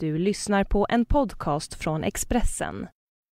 Du 0.00 0.18
lyssnar 0.18 0.64
på 0.64 0.86
en 0.88 1.04
podcast 1.04 1.74
från 1.74 2.04
Expressen. 2.04 2.88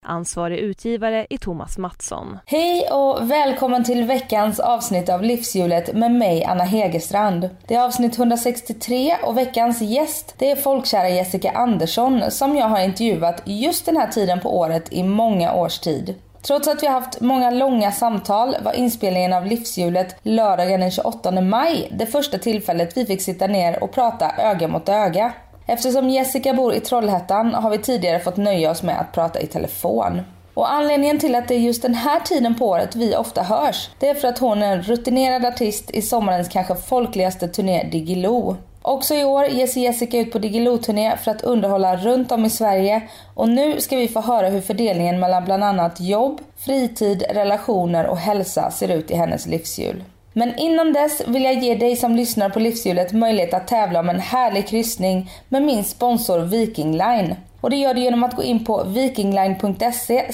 Ansvarig 0.07 0.59
utgivare 0.59 1.27
är 1.31 1.39
Thomas 1.39 1.79
Mattsson. 1.79 2.39
Hej 2.47 2.89
och 2.91 3.31
välkommen 3.31 3.85
till 3.85 4.05
veckans 4.05 4.61
avsnitt 4.61 5.09
av 5.09 5.23
Livshjulet 5.23 5.95
med 5.95 6.11
mig 6.13 6.45
Anna 6.45 6.65
Hegerstrand. 6.65 7.51
Det 7.67 7.75
är 7.75 7.85
avsnitt 7.85 8.19
163 8.19 9.17
och 9.23 9.39
veckans 9.39 9.83
gäst 9.83 10.35
det 10.39 10.51
är 10.51 10.57
folkkära 10.57 11.09
Jessica 11.09 11.51
Andersson 11.51 12.31
som 12.31 12.57
jag 12.57 12.67
har 12.67 12.81
intervjuat 12.81 13.43
just 13.45 13.87
den 13.87 13.97
här 13.97 14.09
tiden 14.09 14.41
på 14.41 14.59
året 14.59 14.93
i 14.93 15.03
många 15.03 15.55
års 15.55 15.79
tid. 15.79 16.15
Trots 16.43 16.69
att 16.69 16.83
vi 16.83 16.87
har 16.87 17.01
haft 17.01 17.21
många 17.21 17.51
långa 17.51 17.93
samtal 17.93 18.57
var 18.65 18.73
inspelningen 18.73 19.33
av 19.33 19.47
Livshjulet 19.47 20.17
lördagen 20.23 20.81
den 20.81 20.91
28 20.91 21.41
maj 21.41 21.89
det 21.93 22.07
första 22.07 22.39
tillfället 22.39 22.97
vi 22.97 23.07
fick 23.07 23.23
sitta 23.23 23.47
ner 23.47 23.83
och 23.83 23.93
prata 23.93 24.33
öga 24.39 24.69
mot 24.69 24.89
öga. 24.89 25.33
Eftersom 25.73 26.11
Jessica 26.11 26.55
bor 26.55 26.75
i 26.75 26.81
Trollhättan 26.81 27.55
har 27.55 27.71
vi 27.71 27.79
tidigare 27.79 28.21
fått 28.21 28.37
nöja 28.37 28.71
oss 28.71 28.83
med 28.83 29.01
att 29.01 29.13
prata 29.13 29.41
i 29.41 29.47
telefon. 29.47 30.21
Och 30.55 30.73
anledningen 30.73 31.19
till 31.19 31.35
att 31.35 31.49
det 31.49 31.55
är 31.55 31.59
just 31.59 31.83
den 31.83 31.95
här 31.95 32.21
tiden 32.21 32.55
på 32.55 32.67
året 32.67 32.97
vi 32.97 33.17
ofta 33.17 33.43
hörs, 33.43 33.91
det 33.99 34.09
är 34.09 34.15
för 34.15 34.29
att 34.29 34.39
hon 34.39 34.63
är 34.63 34.77
en 34.77 34.83
rutinerad 34.83 35.45
artist 35.45 35.91
i 35.91 36.03
sommarens 36.03 36.49
kanske 36.49 36.75
folkligaste 36.75 37.49
turné 37.49 37.89
Diggiloo. 37.93 38.57
Också 38.83 39.15
i 39.15 39.25
år 39.25 39.47
ger 39.47 39.67
sig 39.67 39.83
Jessica 39.83 40.19
ut 40.19 40.33
på 40.33 40.39
Diggiloo-turné 40.39 41.17
för 41.17 41.31
att 41.31 41.43
underhålla 41.43 41.97
runt 41.97 42.33
om 42.33 42.45
i 42.45 42.51
Sverige 42.51 43.03
och 43.35 43.49
nu 43.49 43.81
ska 43.81 43.97
vi 43.97 44.09
få 44.09 44.21
höra 44.21 44.49
hur 44.49 44.61
fördelningen 44.61 45.21
mellan 45.21 45.45
bland 45.45 45.65
annat 45.65 46.01
jobb, 46.01 46.41
fritid, 46.57 47.25
relationer 47.31 48.07
och 48.07 48.19
hälsa 48.19 48.71
ser 48.71 48.89
ut 48.89 49.11
i 49.11 49.15
hennes 49.15 49.47
livshjul. 49.47 50.05
Men 50.33 50.59
innan 50.59 50.93
dess 50.93 51.23
vill 51.27 51.45
jag 51.45 51.63
ge 51.63 51.75
dig 51.75 51.97
som 51.97 52.17
lyssnar 52.17 52.51
på 52.51 52.61
Livshjulet 52.61 53.13
möjlighet 53.13 53.55
att 53.55 53.69
tävla 53.69 54.01
om 54.01 54.09
en 54.09 54.21
härlig 54.21 54.69
kryssning 54.69 55.31
med 55.49 55.63
min 55.63 55.85
sponsor 55.85 56.39
Viking 56.39 56.93
Line. 56.93 57.35
Och 57.61 57.71
det 57.71 57.77
gör 57.77 57.95
du 57.95 58.01
genom 58.01 58.25
att 58.25 58.37
gå 58.37 58.43
in 58.43 58.65
på 58.65 58.85
vikingline.se 58.85 60.31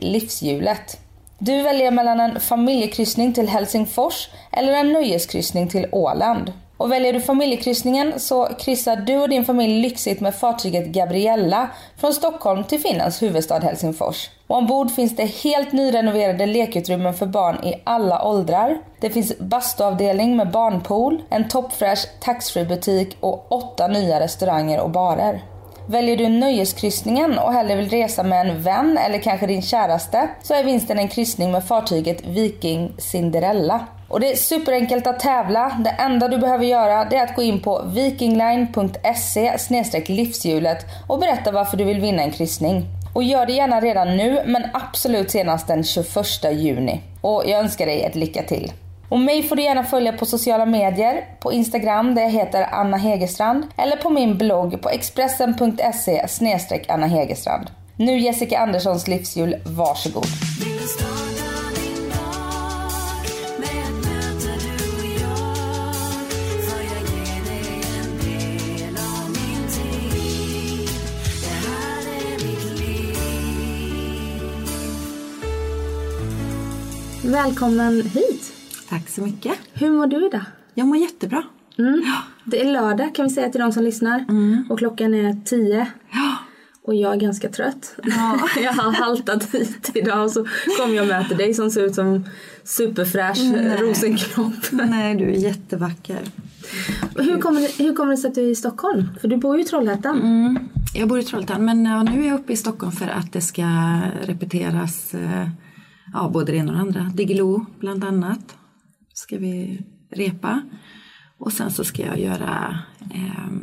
livshjulet. 0.00 0.98
Du 1.38 1.62
väljer 1.62 1.90
mellan 1.90 2.20
en 2.20 2.40
familjekryssning 2.40 3.32
till 3.32 3.48
Helsingfors 3.48 4.28
eller 4.52 4.72
en 4.72 4.92
nöjeskryssning 4.92 5.68
till 5.68 5.86
Åland. 5.92 6.52
Och 6.76 6.92
väljer 6.92 7.12
du 7.12 7.20
familjekryssningen 7.20 8.20
så 8.20 8.48
kryssar 8.58 8.96
du 8.96 9.16
och 9.16 9.28
din 9.28 9.44
familj 9.44 9.82
lyxigt 9.82 10.20
med 10.20 10.34
fartyget 10.34 10.86
Gabriella 10.86 11.68
från 11.96 12.12
Stockholm 12.12 12.64
till 12.64 12.80
Finlands 12.80 13.22
huvudstad 13.22 13.58
Helsingfors. 13.58 14.30
Och 14.46 14.56
ombord 14.56 14.90
finns 14.90 15.16
det 15.16 15.24
helt 15.24 15.72
nyrenoverade 15.72 16.46
lekutrymmen 16.46 17.14
för 17.14 17.26
barn 17.26 17.64
i 17.64 17.82
alla 17.84 18.24
åldrar. 18.24 18.78
Det 19.00 19.10
finns 19.10 19.38
bastuavdelning 19.38 20.36
med 20.36 20.50
barnpool, 20.50 21.22
en 21.30 21.48
toppfräsch 21.48 22.06
taxfree-butik 22.20 23.16
och 23.20 23.52
åtta 23.52 23.86
nya 23.86 24.20
restauranger 24.20 24.80
och 24.80 24.90
barer. 24.90 25.42
Väljer 25.88 26.16
du 26.16 26.28
nöjeskryssningen 26.28 27.38
och 27.38 27.52
hellre 27.52 27.76
vill 27.76 27.90
resa 27.90 28.22
med 28.22 28.50
en 28.50 28.62
vän 28.62 28.98
eller 28.98 29.18
kanske 29.18 29.46
din 29.46 29.62
käraste 29.62 30.28
så 30.42 30.54
är 30.54 30.64
vinsten 30.64 30.98
en 30.98 31.08
kryssning 31.08 31.52
med 31.52 31.64
fartyget 31.64 32.26
Viking 32.26 32.92
Cinderella. 32.98 33.86
Och 34.08 34.20
det 34.20 34.32
är 34.32 34.36
superenkelt 34.36 35.06
att 35.06 35.20
tävla. 35.20 35.80
Det 35.84 35.90
enda 35.90 36.28
du 36.28 36.38
behöver 36.38 36.64
göra 36.64 37.04
det 37.04 37.16
är 37.16 37.24
att 37.24 37.36
gå 37.36 37.42
in 37.42 37.60
på 37.60 37.82
vikingline.se 37.86 39.58
livshjulet 40.06 40.86
och 41.08 41.18
berätta 41.18 41.52
varför 41.52 41.76
du 41.76 41.84
vill 41.84 42.00
vinna 42.00 42.22
en 42.22 42.30
kryssning. 42.30 42.86
Och 43.14 43.22
gör 43.22 43.46
det 43.46 43.52
gärna 43.52 43.80
redan 43.80 44.16
nu 44.16 44.42
men 44.46 44.62
absolut 44.72 45.30
senast 45.30 45.66
den 45.66 45.84
21 45.84 46.06
juni. 46.52 47.00
Och 47.20 47.42
jag 47.46 47.60
önskar 47.60 47.86
dig 47.86 48.02
ett 48.02 48.14
lycka 48.14 48.42
till. 48.42 48.72
Och 49.08 49.20
mig 49.20 49.42
får 49.42 49.56
du 49.56 49.62
gärna 49.62 49.84
följa 49.84 50.12
på 50.12 50.26
sociala 50.26 50.66
medier, 50.66 51.24
på 51.40 51.52
Instagram 51.52 52.14
där 52.14 52.22
jag 52.22 52.30
heter 52.30 52.62
Anna 52.72 52.96
Hegerstrand 52.96 53.66
eller 53.76 53.96
på 53.96 54.10
min 54.10 54.38
blogg 54.38 54.82
på 54.82 54.88
expressen.se 54.88 56.26
Anna 56.88 57.06
Hegerstrand. 57.06 57.70
Nu 57.96 58.18
Jessica 58.18 58.58
Anderssons 58.58 59.08
livsjul, 59.08 59.56
varsågod. 59.64 60.26
Välkommen 77.22 78.02
hit. 78.14 78.55
Tack 78.88 79.08
så 79.08 79.22
mycket. 79.22 79.58
Hur 79.72 79.90
mår 79.90 80.06
du 80.06 80.26
idag? 80.26 80.44
Jag 80.74 80.86
mår 80.86 80.96
jättebra. 80.96 81.42
Mm. 81.78 82.02
Det 82.44 82.60
är 82.60 82.72
lördag 82.72 83.14
kan 83.14 83.28
vi 83.28 83.34
säga 83.34 83.50
till 83.50 83.60
de 83.60 83.72
som 83.72 83.84
lyssnar. 83.84 84.24
Mm. 84.28 84.64
Och 84.70 84.78
klockan 84.78 85.14
är 85.14 85.44
tio. 85.44 85.86
Ja. 86.12 86.36
Och 86.82 86.94
jag 86.94 87.12
är 87.12 87.16
ganska 87.16 87.48
trött. 87.48 87.96
Ja. 88.02 88.38
jag 88.62 88.72
har 88.72 88.92
haltat 88.92 89.54
hit 89.54 89.90
idag 89.94 90.24
och 90.24 90.30
så 90.30 90.46
kom 90.78 90.94
jag 90.94 91.02
och 91.02 91.08
möter 91.08 91.34
dig 91.34 91.54
som 91.54 91.70
ser 91.70 91.82
ut 91.82 91.94
som 91.94 92.24
superfräsch 92.64 93.38
Nej. 93.42 93.76
rosenkropp. 93.80 94.70
Nej, 94.70 95.16
du 95.16 95.24
är 95.24 95.36
jättevacker. 95.36 96.20
Hur 97.16 97.40
kommer, 97.40 97.60
det, 97.60 97.84
hur 97.84 97.94
kommer 97.94 98.10
det 98.10 98.16
sig 98.16 98.28
att 98.28 98.34
du 98.34 98.46
är 98.46 98.50
i 98.50 98.54
Stockholm? 98.54 99.08
För 99.20 99.28
du 99.28 99.36
bor 99.36 99.56
ju 99.56 99.62
i 99.62 99.64
Trollhättan. 99.64 100.20
Mm. 100.22 100.58
Jag 100.94 101.08
bor 101.08 101.18
i 101.18 101.22
Trollhättan 101.24 101.64
men 101.64 101.84
ja, 101.84 102.02
nu 102.02 102.22
är 102.24 102.28
jag 102.28 102.40
uppe 102.40 102.52
i 102.52 102.56
Stockholm 102.56 102.92
för 102.92 103.08
att 103.08 103.32
det 103.32 103.40
ska 103.40 104.00
repeteras 104.22 105.14
eh, 105.14 105.48
ja, 106.12 106.30
både 106.32 106.52
det 106.52 106.58
ena 106.58 106.72
och 106.72 106.76
det 106.76 106.82
andra. 106.82 107.12
Diggiloo 107.14 107.66
bland 107.80 108.04
annat 108.04 108.56
ska 109.18 109.38
vi 109.38 109.82
repa. 110.10 110.62
Och 111.38 111.52
sen 111.52 111.70
så 111.70 111.84
ska 111.84 112.06
jag 112.06 112.20
göra 112.20 112.78
eh, 113.14 113.56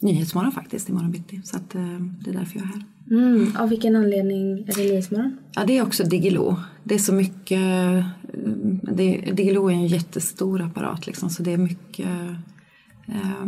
Nyhetsmorgon 0.00 0.52
faktiskt 0.52 0.88
imorgon 0.88 1.10
bitti. 1.10 1.40
Så 1.44 1.56
att, 1.56 1.74
eh, 1.74 1.98
det 2.24 2.30
är 2.30 2.34
därför 2.34 2.58
jag 2.58 2.64
är 2.64 2.72
här. 2.72 2.84
Mm. 3.10 3.56
Av 3.56 3.68
vilken 3.68 3.96
anledning 3.96 4.58
är 4.58 4.74
det 4.74 4.82
Nyhetsmorgon? 4.82 5.38
Ja, 5.52 5.64
det 5.64 5.78
är 5.78 5.82
också 5.82 6.04
Diggiloo. 6.04 6.56
Det 6.84 6.94
är 6.94 6.98
så 6.98 7.14
mycket... 7.14 7.60
Det, 8.82 9.32
Diggiloo 9.32 9.70
är 9.70 9.74
en 9.74 9.86
jättestor 9.86 10.62
apparat 10.62 11.06
liksom, 11.06 11.30
så 11.30 11.42
det 11.42 11.52
är 11.52 11.58
mycket 11.58 12.08
eh, 13.06 13.44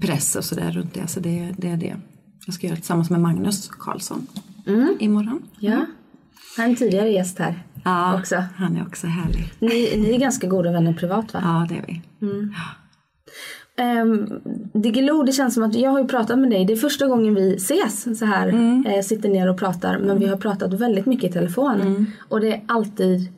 press 0.00 0.36
och 0.36 0.44
sådär 0.44 0.72
runt 0.72 0.94
det. 0.94 1.06
Så 1.06 1.20
det, 1.20 1.54
det 1.58 1.68
är 1.68 1.76
det. 1.76 1.96
Jag 2.46 2.54
ska 2.54 2.66
göra 2.66 2.74
det 2.74 2.80
tillsammans 2.80 3.10
med 3.10 3.20
Magnus 3.20 3.68
Karlsson 3.68 4.26
mm. 4.66 4.96
imorgon. 5.00 5.42
Ja. 5.58 5.72
Mm. 5.72 5.86
Han 6.56 6.64
är 6.64 6.70
en 6.70 6.76
tidigare 6.76 7.10
gäst 7.10 7.38
här. 7.38 7.65
Ja, 7.86 8.18
också. 8.18 8.44
han 8.56 8.76
är 8.76 8.82
också 8.82 9.06
härlig. 9.06 9.52
Ni, 9.58 9.96
ni 9.96 10.14
är 10.14 10.18
ganska 10.18 10.46
goda 10.46 10.72
vänner 10.72 10.92
privat 10.92 11.34
va? 11.34 11.40
Ja, 11.44 11.66
det 11.68 11.74
är 11.74 11.84
vi. 11.86 12.02
Mm. 12.26 12.52
Um, 13.78 14.40
Diggiloo, 14.72 15.22
det 15.22 15.32
känns 15.32 15.54
som 15.54 15.62
att 15.62 15.74
jag 15.74 15.90
har 15.90 16.00
ju 16.00 16.08
pratat 16.08 16.38
med 16.38 16.50
dig. 16.50 16.64
Det 16.64 16.72
är 16.72 16.76
första 16.76 17.06
gången 17.06 17.34
vi 17.34 17.54
ses 17.54 18.18
så 18.18 18.24
här. 18.24 18.48
Mm. 18.48 18.86
Eh, 18.86 19.02
sitter 19.02 19.28
ner 19.28 19.48
och 19.48 19.58
pratar. 19.58 19.98
Men 19.98 20.18
vi 20.18 20.26
har 20.26 20.36
pratat 20.36 20.72
väldigt 20.72 21.06
mycket 21.06 21.30
i 21.30 21.32
telefon. 21.32 21.80
Mm. 21.80 22.06
Och 22.28 22.40
det 22.40 22.52
är 22.52 22.62
alltid 22.66 23.32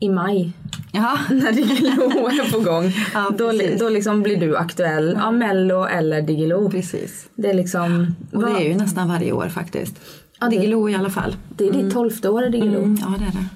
i 0.00 0.08
maj. 0.08 0.52
Ja. 0.92 1.18
När 1.30 1.52
Diggiloo 1.52 2.28
är 2.28 2.52
på 2.52 2.60
gång. 2.60 2.92
Ja, 3.14 3.30
då, 3.38 3.52
då 3.78 3.88
liksom 3.88 4.22
blir 4.22 4.40
du 4.40 4.56
aktuell. 4.56 5.16
Ja, 5.18 5.30
Mello 5.30 5.84
eller 5.84 6.22
Diggiloo. 6.22 6.70
Precis. 6.70 7.28
Det 7.34 7.50
är 7.50 7.54
liksom... 7.54 8.14
Och 8.32 8.42
det 8.42 8.50
är 8.50 8.68
ju 8.68 8.74
nästan 8.74 9.08
varje 9.08 9.32
år 9.32 9.48
faktiskt. 9.48 10.00
Ja, 10.40 10.48
Diggiloo 10.48 10.88
i 10.88 10.94
alla 10.94 11.10
fall. 11.10 11.36
Det 11.56 11.68
är 11.68 11.72
ditt 11.72 11.92
tolfte 11.92 12.28
år 12.28 12.44
i 12.44 12.48
Diggiloo. 12.48 12.82
Mm, 12.82 12.98
ja, 13.00 13.14
det 13.18 13.24
är 13.24 13.32
det. 13.32 13.46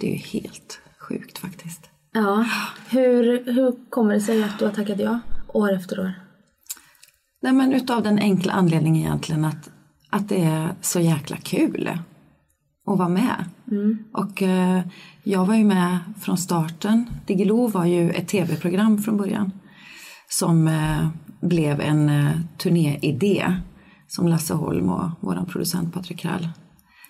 Det 0.00 0.06
är 0.06 0.10
ju 0.10 0.40
helt 0.40 0.80
sjukt 0.98 1.38
faktiskt. 1.38 1.90
Ja. 2.12 2.46
Hur, 2.90 3.52
hur 3.52 3.90
kommer 3.90 4.14
det 4.14 4.20
sig 4.20 4.42
att 4.42 4.58
du 4.58 4.64
har 4.64 4.72
tackat 4.72 4.98
ja 4.98 5.20
år 5.48 5.72
efter 5.72 6.00
år? 6.00 6.12
Nej, 7.42 7.52
men 7.52 7.72
utav 7.72 8.02
den 8.02 8.18
enkla 8.18 8.52
anledningen 8.52 9.02
egentligen 9.02 9.44
att, 9.44 9.70
att 10.10 10.28
det 10.28 10.42
är 10.42 10.74
så 10.80 11.00
jäkla 11.00 11.36
kul 11.36 11.90
att 12.86 12.98
vara 12.98 13.08
med. 13.08 13.44
Mm. 13.70 13.98
Och 14.12 14.42
eh, 14.42 14.80
jag 15.22 15.46
var 15.46 15.54
ju 15.54 15.64
med 15.64 15.98
från 16.20 16.38
starten. 16.38 17.10
Diggiloo 17.26 17.68
var 17.68 17.84
ju 17.84 18.10
ett 18.10 18.28
tv-program 18.28 18.98
från 18.98 19.16
början 19.16 19.52
som 20.28 20.68
eh, 20.68 21.08
blev 21.40 21.80
en 21.80 22.08
eh, 22.08 22.30
turnéidé 22.58 23.56
som 24.08 24.28
Lasse 24.28 24.54
Holm 24.54 24.90
och 24.90 25.10
vår 25.20 25.44
producent 25.48 25.94
Patrik 25.94 26.18
Krall 26.18 26.48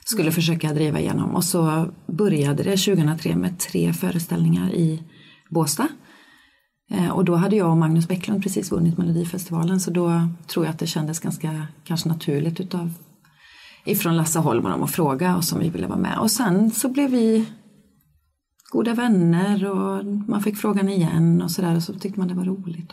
skulle 0.04 0.28
mm. 0.28 0.34
försöka 0.34 0.72
driva 0.72 1.00
igenom. 1.00 1.34
Och 1.34 1.44
så 1.44 1.86
började 2.06 2.62
det 2.62 2.76
2003 2.76 3.36
med 3.36 3.58
tre 3.58 3.92
föreställningar 3.92 4.72
i 4.72 5.02
Båstad. 5.50 5.88
Eh, 6.90 7.10
och 7.10 7.24
då 7.24 7.34
hade 7.34 7.56
jag 7.56 7.70
och 7.70 7.76
Magnus 7.76 8.08
Bäcklund 8.08 8.42
precis 8.42 8.72
vunnit 8.72 8.98
Melodifestivalen 8.98 9.80
så 9.80 9.90
då 9.90 10.28
tror 10.46 10.64
jag 10.64 10.72
att 10.72 10.78
det 10.78 10.86
kändes 10.86 11.20
ganska 11.20 11.66
kanske 11.84 12.08
naturligt 12.08 12.60
utav 12.60 12.92
ifrån 13.84 14.16
Lasse 14.16 14.38
Holm 14.38 14.64
och 14.64 14.70
dem 14.70 14.82
att 14.82 14.90
fråga 14.90 15.36
oss 15.36 15.52
om 15.52 15.60
vi 15.60 15.70
ville 15.70 15.86
vara 15.86 15.98
med. 15.98 16.18
Och 16.18 16.30
sen 16.30 16.70
så 16.70 16.88
blev 16.88 17.10
vi 17.10 17.46
goda 18.72 18.94
vänner 18.94 19.70
och 19.70 20.04
man 20.04 20.42
fick 20.42 20.56
frågan 20.56 20.88
igen 20.88 21.42
och 21.42 21.50
sådär 21.50 21.76
och 21.76 21.82
så 21.82 21.92
tyckte 21.94 22.18
man 22.18 22.28
det 22.28 22.34
var 22.34 22.44
roligt. 22.44 22.92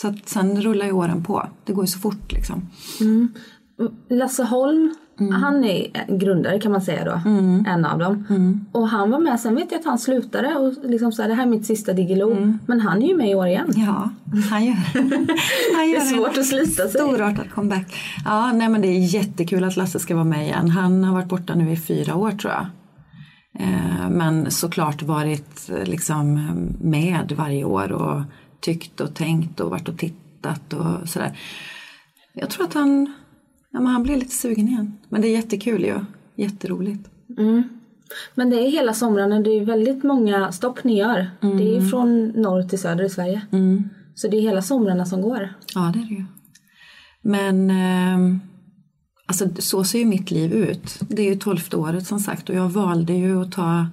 Så 0.00 0.08
att 0.08 0.28
sen 0.28 0.62
rullar 0.62 0.86
ju 0.86 0.92
åren 0.92 1.24
på. 1.24 1.48
Det 1.64 1.72
går 1.72 1.84
ju 1.84 1.88
så 1.88 1.98
fort 1.98 2.32
liksom. 2.32 2.68
Mm. 3.00 3.28
Lasse 4.10 4.44
Holm, 4.44 4.94
han 5.18 5.64
är 5.64 6.06
grundare 6.18 6.60
kan 6.60 6.72
man 6.72 6.80
säga 6.80 7.04
då. 7.04 7.30
En 7.66 7.84
av 7.84 7.98
dem. 7.98 8.26
Och 8.72 8.88
han 8.88 9.10
var 9.10 9.18
med, 9.18 9.40
sen 9.40 9.54
vet 9.54 9.72
jag 9.72 9.78
att 9.78 9.84
han 9.84 9.98
slutade 9.98 10.54
och 10.54 10.74
liksom 10.90 11.12
så 11.12 11.22
här, 11.22 11.28
det 11.28 11.34
här 11.34 11.42
är 11.42 11.50
mitt 11.50 11.66
sista 11.66 11.92
Diggiloo. 11.92 12.58
Men 12.66 12.80
han 12.80 13.02
är 13.02 13.06
ju 13.08 13.16
med 13.16 13.30
i 13.30 13.34
år 13.34 13.46
igen. 13.46 13.72
Ja, 13.76 14.10
han 14.50 14.64
gör, 14.64 14.74
han 15.76 15.90
gör 15.90 15.98
Det 15.98 16.02
är 16.02 16.16
svårt 16.16 16.38
att 16.38 16.46
slita 16.46 16.82
sig. 16.82 16.90
Storartad 16.90 17.50
comeback. 17.50 17.96
Ja, 18.24 18.52
nej 18.52 18.68
men 18.68 18.80
det 18.80 18.88
är 18.88 19.14
jättekul 19.14 19.64
att 19.64 19.76
Lasse 19.76 19.98
ska 19.98 20.14
vara 20.14 20.24
med 20.24 20.44
igen. 20.44 20.70
Han 20.70 21.04
har 21.04 21.12
varit 21.14 21.28
borta 21.28 21.54
nu 21.54 21.70
i 21.72 21.76
fyra 21.76 22.14
år 22.14 22.30
tror 22.30 22.52
jag. 22.52 22.66
Eh, 23.58 24.10
Men 24.10 24.50
såklart 24.50 25.02
varit 25.02 25.70
eh, 25.70 25.84
liksom 25.84 26.40
med 26.80 27.32
varje 27.36 27.64
år 27.64 27.92
och 27.92 28.22
tyckt 28.60 29.00
och 29.00 29.14
tänkt 29.14 29.60
och 29.60 29.70
varit 29.70 29.88
och 29.88 29.98
tittat 29.98 30.72
och 30.72 31.08
sådär. 31.08 31.38
Jag 32.32 32.50
tror 32.50 32.64
att 32.64 32.74
han, 32.74 33.12
ja, 33.76 33.80
men 33.80 33.92
han 33.92 34.02
blir 34.02 34.16
lite 34.16 34.34
sugen 34.34 34.68
igen. 34.68 34.98
Men 35.08 35.20
det 35.20 35.28
är 35.28 35.32
jättekul 35.32 35.84
ju. 35.84 36.00
Jätteroligt. 36.36 37.10
Men 38.34 38.50
det 38.50 38.56
är 38.56 38.70
hela 38.70 38.94
somrarna, 38.94 39.40
det 39.40 39.50
är 39.50 39.64
väldigt 39.64 40.04
många 40.04 40.52
stopp 40.52 40.84
ni 40.84 40.98
gör. 40.98 41.30
Det 41.40 41.76
är 41.76 41.80
från 41.80 42.28
norr 42.28 42.62
till 42.62 42.78
söder 42.78 43.04
i 43.04 43.10
Sverige. 43.10 43.40
Så 44.14 44.28
det 44.28 44.36
är 44.36 44.40
hela 44.40 44.62
somrarna 44.62 45.06
som 45.06 45.22
går. 45.22 45.54
Ja, 45.74 45.92
det 45.94 45.98
är 45.98 46.04
det 46.04 46.14
ju. 46.14 46.24
Men 47.22 47.70
eh, 47.70 48.38
alltså, 49.26 49.48
så 49.58 49.84
ser 49.84 49.98
ju 49.98 50.04
mitt 50.04 50.30
liv 50.30 50.52
ut. 50.52 51.00
Det 51.08 51.22
är 51.22 51.34
ju 51.34 51.38
tolfte 51.38 51.76
året 51.76 52.06
som 52.06 52.20
sagt 52.20 52.48
och 52.48 52.56
jag 52.56 52.68
valde 52.68 53.12
ju 53.12 53.42
att 53.42 53.52
ta 53.52 53.86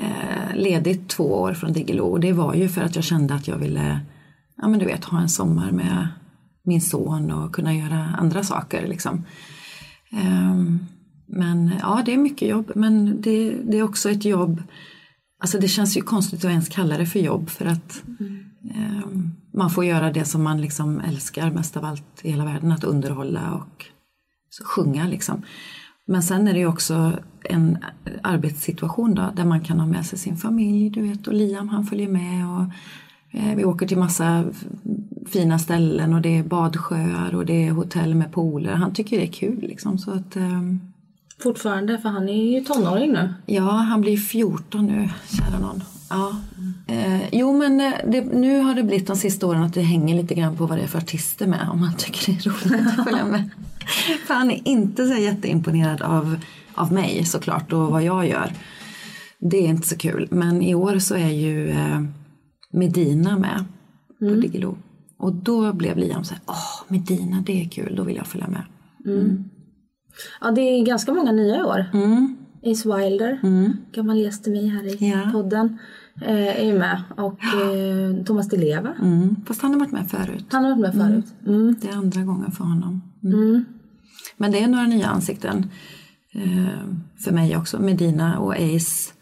eh, 0.00 0.56
ledigt 0.56 1.08
två 1.08 1.24
år 1.24 1.52
från 1.52 1.72
Diggiloo 1.72 2.10
och 2.10 2.20
det 2.20 2.32
var 2.32 2.54
ju 2.54 2.68
för 2.68 2.82
att 2.82 2.96
jag 2.96 3.04
kände 3.04 3.34
att 3.34 3.48
jag 3.48 3.56
ville 3.56 4.00
ja, 4.56 4.68
men 4.68 4.78
du 4.78 4.86
vet, 4.86 5.04
ha 5.04 5.20
en 5.20 5.28
sommar 5.28 5.70
med 5.70 6.08
min 6.68 6.80
son 6.80 7.30
och 7.30 7.54
kunna 7.54 7.74
göra 7.74 8.14
andra 8.18 8.42
saker. 8.42 8.86
Liksom. 8.86 9.24
Ehm, 10.10 10.78
men 11.26 11.72
ja, 11.80 12.02
det 12.06 12.14
är 12.14 12.18
mycket 12.18 12.48
jobb 12.48 12.72
men 12.74 13.20
det, 13.20 13.50
det 13.50 13.78
är 13.78 13.82
också 13.82 14.10
ett 14.10 14.24
jobb 14.24 14.62
Alltså 15.40 15.58
det 15.58 15.68
känns 15.68 15.96
ju 15.96 16.00
konstigt 16.00 16.44
att 16.44 16.50
ens 16.50 16.68
kalla 16.68 16.98
det 16.98 17.06
för 17.06 17.20
jobb 17.20 17.50
för 17.50 17.64
att 17.64 18.02
eh, 18.74 19.08
man 19.54 19.70
får 19.70 19.84
göra 19.84 20.12
det 20.12 20.24
som 20.24 20.42
man 20.42 20.60
liksom 20.60 21.00
älskar 21.00 21.50
mest 21.50 21.76
av 21.76 21.84
allt 21.84 22.20
i 22.22 22.30
hela 22.30 22.44
världen, 22.44 22.72
att 22.72 22.84
underhålla 22.84 23.52
och 23.54 23.86
så 24.50 24.64
sjunga 24.64 25.06
liksom. 25.06 25.42
Men 26.06 26.22
sen 26.22 26.48
är 26.48 26.52
det 26.52 26.58
ju 26.58 26.66
också 26.66 27.18
en 27.44 27.78
arbetssituation 28.22 29.14
då, 29.14 29.32
där 29.36 29.44
man 29.44 29.60
kan 29.60 29.80
ha 29.80 29.86
med 29.86 30.06
sig 30.06 30.18
sin 30.18 30.36
familj, 30.36 30.90
du 30.90 31.02
vet, 31.02 31.26
och 31.26 31.34
Liam 31.34 31.68
han 31.68 31.86
följer 31.86 32.08
med 32.08 32.48
och 32.48 32.64
vi 33.30 33.64
åker 33.64 33.86
till 33.86 33.98
massa 33.98 34.44
fina 35.26 35.58
ställen 35.58 36.14
och 36.14 36.20
det 36.20 36.38
är 36.38 36.42
badsjöar 36.42 37.34
och 37.34 37.46
det 37.46 37.66
är 37.66 37.70
hotell 37.70 38.14
med 38.14 38.32
pooler. 38.32 38.72
Han 38.72 38.94
tycker 38.94 39.16
det 39.16 39.26
är 39.26 39.32
kul 39.32 39.60
liksom 39.60 39.98
så 39.98 40.10
att 40.10 40.36
ehm, 40.36 40.80
Fortfarande, 41.42 41.98
för 41.98 42.08
han 42.08 42.28
är 42.28 42.52
ju 42.52 42.60
tonåring 42.64 43.12
nu. 43.12 43.34
Ja, 43.46 43.70
han 43.70 44.00
blir 44.00 44.16
14 44.16 44.86
nu, 44.86 45.08
kära 45.28 45.58
någon. 45.58 45.82
Ja. 46.10 46.36
Eh, 46.86 47.28
jo, 47.32 47.58
men 47.58 47.80
eh, 47.80 47.92
det, 48.06 48.20
nu 48.20 48.60
har 48.60 48.74
det 48.74 48.82
blivit 48.82 49.06
de 49.06 49.16
sista 49.16 49.46
åren 49.46 49.62
att 49.62 49.74
det 49.74 49.80
hänger 49.80 50.16
lite 50.16 50.34
grann 50.34 50.56
på 50.56 50.66
vad 50.66 50.78
det 50.78 50.82
är 50.82 50.86
för 50.86 50.98
artister 50.98 51.46
med, 51.46 51.68
om 51.72 51.80
man 51.80 51.96
tycker 51.96 52.32
det 52.32 52.38
är 52.38 52.50
roligt 52.50 52.98
att 52.98 53.04
följa 53.04 53.24
med. 53.24 53.50
för 54.26 54.34
han 54.34 54.50
är 54.50 54.68
inte 54.68 55.06
så 55.06 55.14
jätteimponerad 55.14 56.02
av, 56.02 56.36
av 56.74 56.92
mig 56.92 57.24
såklart 57.24 57.72
och 57.72 57.88
vad 57.90 58.02
jag 58.02 58.28
gör. 58.28 58.52
Det 59.38 59.56
är 59.56 59.68
inte 59.68 59.88
så 59.88 59.96
kul, 59.96 60.28
men 60.30 60.62
i 60.62 60.74
år 60.74 60.98
så 60.98 61.14
är 61.14 61.30
ju 61.30 61.70
eh, 61.70 62.00
Medina 62.72 63.38
med 63.38 63.64
på 64.18 64.24
Diggiloo. 64.40 64.78
Och 65.18 65.34
då 65.34 65.72
blev 65.72 65.96
Liam 65.98 66.24
så 66.24 66.34
här, 66.34 66.42
åh 66.46 66.82
Medina 66.88 67.40
det 67.46 67.64
är 67.64 67.68
kul, 67.68 67.94
då 67.96 68.02
vill 68.04 68.16
jag 68.16 68.26
följa 68.26 68.48
med. 68.48 68.62
Ja, 70.40 70.50
det 70.50 70.60
är 70.60 70.84
ganska 70.86 71.14
många 71.14 71.32
nya 71.32 71.56
i 71.56 71.62
år. 71.62 71.84
Ace 72.64 72.96
Wilder, 72.96 73.40
gammal 73.92 74.18
gäst 74.18 74.44
till 74.44 74.52
mig 74.52 74.68
här 74.68 75.02
i 75.02 75.10
Ja. 75.10 75.30
podden, 75.32 75.78
eh, 76.22 76.60
är 76.60 76.64
ju 76.64 76.78
med. 76.78 77.02
Och 77.16 77.44
eh, 77.44 78.24
Thomas 78.24 78.48
Di 78.48 78.56
Leva, 78.56 78.94
Mm. 79.02 79.36
Fast 79.46 79.62
han 79.62 79.72
har 79.72 79.80
varit 79.80 79.92
med 79.92 80.10
förut. 80.10 80.44
han 80.50 80.64
har 80.64 80.70
varit 80.70 80.80
med 80.80 80.94
förut. 80.94 81.34
Mm. 81.46 81.74
Det 81.80 81.88
är 81.88 81.96
andra 81.96 82.22
gången 82.22 82.50
för 82.52 82.64
honom. 82.64 83.02
Mm. 83.24 83.64
Men 84.36 84.52
det 84.52 84.62
är 84.62 84.68
några 84.68 84.86
nya 84.86 85.06
ansikten 85.06 85.70
eh, 86.34 86.68
för 87.24 87.32
mig 87.32 87.56
också. 87.56 87.78
Medina 87.82 88.38
och 88.38 88.52
Ace. 88.54 89.12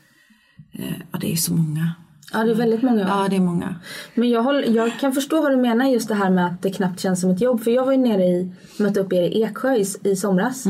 Eh, 0.78 0.94
ja, 1.12 1.18
det 1.20 1.26
är 1.26 1.30
ju 1.30 1.36
så 1.36 1.54
många. 1.54 1.94
Ja, 2.32 2.44
det 2.44 2.50
är 2.50 2.54
väldigt 2.54 2.82
många. 2.82 3.00
Ja, 3.00 3.26
det 3.30 3.36
är 3.36 3.40
många. 3.40 3.74
Men 4.14 4.30
jag, 4.30 4.42
håller, 4.42 4.62
jag 4.62 5.00
kan 5.00 5.12
förstå 5.12 5.42
vad 5.42 5.52
du 5.52 5.56
menar 5.56 5.86
just 5.86 6.08
det 6.08 6.14
här 6.14 6.30
med 6.30 6.46
att 6.46 6.62
det 6.62 6.70
knappt 6.70 7.00
känns 7.00 7.20
som 7.20 7.30
ett 7.30 7.40
jobb. 7.40 7.64
För 7.64 7.70
jag 7.70 7.84
var 7.84 7.92
ju 7.92 7.98
nere 7.98 8.24
i, 8.24 8.50
mötte 8.78 9.00
upp 9.00 9.12
er 9.12 9.22
i 9.22 9.42
Eksjö 9.42 9.74
i, 9.74 9.86
i 10.04 10.16
somras 10.16 10.64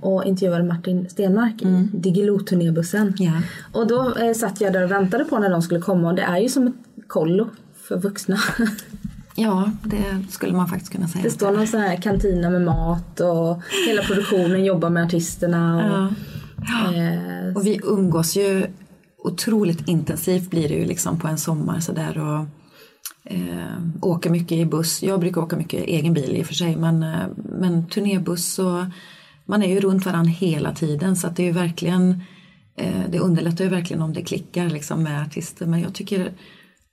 och 0.00 0.24
intervjuade 0.24 0.64
Martin 0.64 1.08
Stenmark 1.08 1.62
i 1.62 1.88
Diggiloo-turnébussen. 1.92 3.14
Ja. 3.16 3.32
Och 3.72 3.86
då 3.86 4.14
eh, 4.14 4.32
satt 4.32 4.60
jag 4.60 4.72
där 4.72 4.84
och 4.84 4.90
väntade 4.90 5.24
på 5.24 5.38
när 5.38 5.50
de 5.50 5.62
skulle 5.62 5.80
komma 5.80 6.08
och 6.08 6.14
det 6.14 6.22
är 6.22 6.38
ju 6.38 6.48
som 6.48 6.66
ett 6.66 6.74
kollo 7.06 7.48
för 7.88 7.96
vuxna. 7.96 8.38
Ja, 9.38 9.70
det 9.84 10.32
skulle 10.32 10.52
man 10.52 10.68
faktiskt 10.68 10.92
kunna 10.92 11.08
säga. 11.08 11.24
Det 11.24 11.30
står 11.30 11.52
någon 11.52 11.66
sån 11.66 11.80
här 11.80 11.96
kantina 11.96 12.50
med 12.50 12.62
mat 12.62 13.20
och 13.20 13.62
hela 13.88 14.02
produktionen 14.02 14.64
jobbar 14.64 14.90
med 14.90 15.04
artisterna. 15.04 15.76
Och, 15.76 16.94
eh, 16.94 17.56
Och 17.56 17.66
vi 17.66 17.80
umgås 17.84 18.36
ju 18.36 18.66
otroligt 19.26 19.88
intensivt 19.88 20.50
blir 20.50 20.68
det 20.68 20.74
ju 20.74 20.84
liksom 20.84 21.18
på 21.18 21.28
en 21.28 21.38
sommar 21.38 21.80
sådär 21.80 22.18
och 22.18 22.46
eh, 23.34 23.78
åka 24.02 24.30
mycket 24.30 24.52
i 24.52 24.66
buss. 24.66 25.02
Jag 25.02 25.20
brukar 25.20 25.40
åka 25.40 25.56
mycket 25.56 25.88
i 25.88 25.94
egen 25.94 26.14
bil 26.14 26.36
i 26.36 26.42
och 26.42 26.46
för 26.46 26.54
sig 26.54 26.76
men, 26.76 27.02
eh, 27.02 27.26
men 27.36 27.88
turnébuss 27.88 28.58
och 28.58 28.84
man 29.46 29.62
är 29.62 29.68
ju 29.68 29.80
runt 29.80 30.06
varandra 30.06 30.30
hela 30.30 30.74
tiden 30.74 31.16
så 31.16 31.26
att 31.26 31.36
det 31.36 31.42
är 31.42 31.46
ju 31.46 31.52
verkligen 31.52 32.22
eh, 32.76 33.02
det 33.10 33.18
underlättar 33.18 33.64
ju 33.64 33.70
verkligen 33.70 34.02
om 34.02 34.12
det 34.12 34.22
klickar 34.22 34.68
liksom 34.68 35.02
med 35.02 35.22
artister 35.22 35.66
men 35.66 35.80
jag 35.80 35.94
tycker 35.94 36.32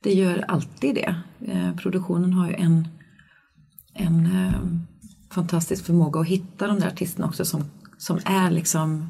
det 0.03 0.13
gör 0.13 0.45
alltid 0.47 0.95
det. 0.95 1.15
Eh, 1.47 1.75
produktionen 1.75 2.33
har 2.33 2.47
ju 2.47 2.53
en, 2.53 2.87
en 3.93 4.25
eh, 4.25 4.53
fantastisk 5.31 5.85
förmåga 5.85 6.19
att 6.19 6.27
hitta 6.27 6.67
de 6.67 6.79
där 6.79 6.87
artisterna 6.87 7.27
också 7.27 7.45
som, 7.45 7.63
som 7.97 8.19
är 8.25 8.51
liksom 8.51 9.09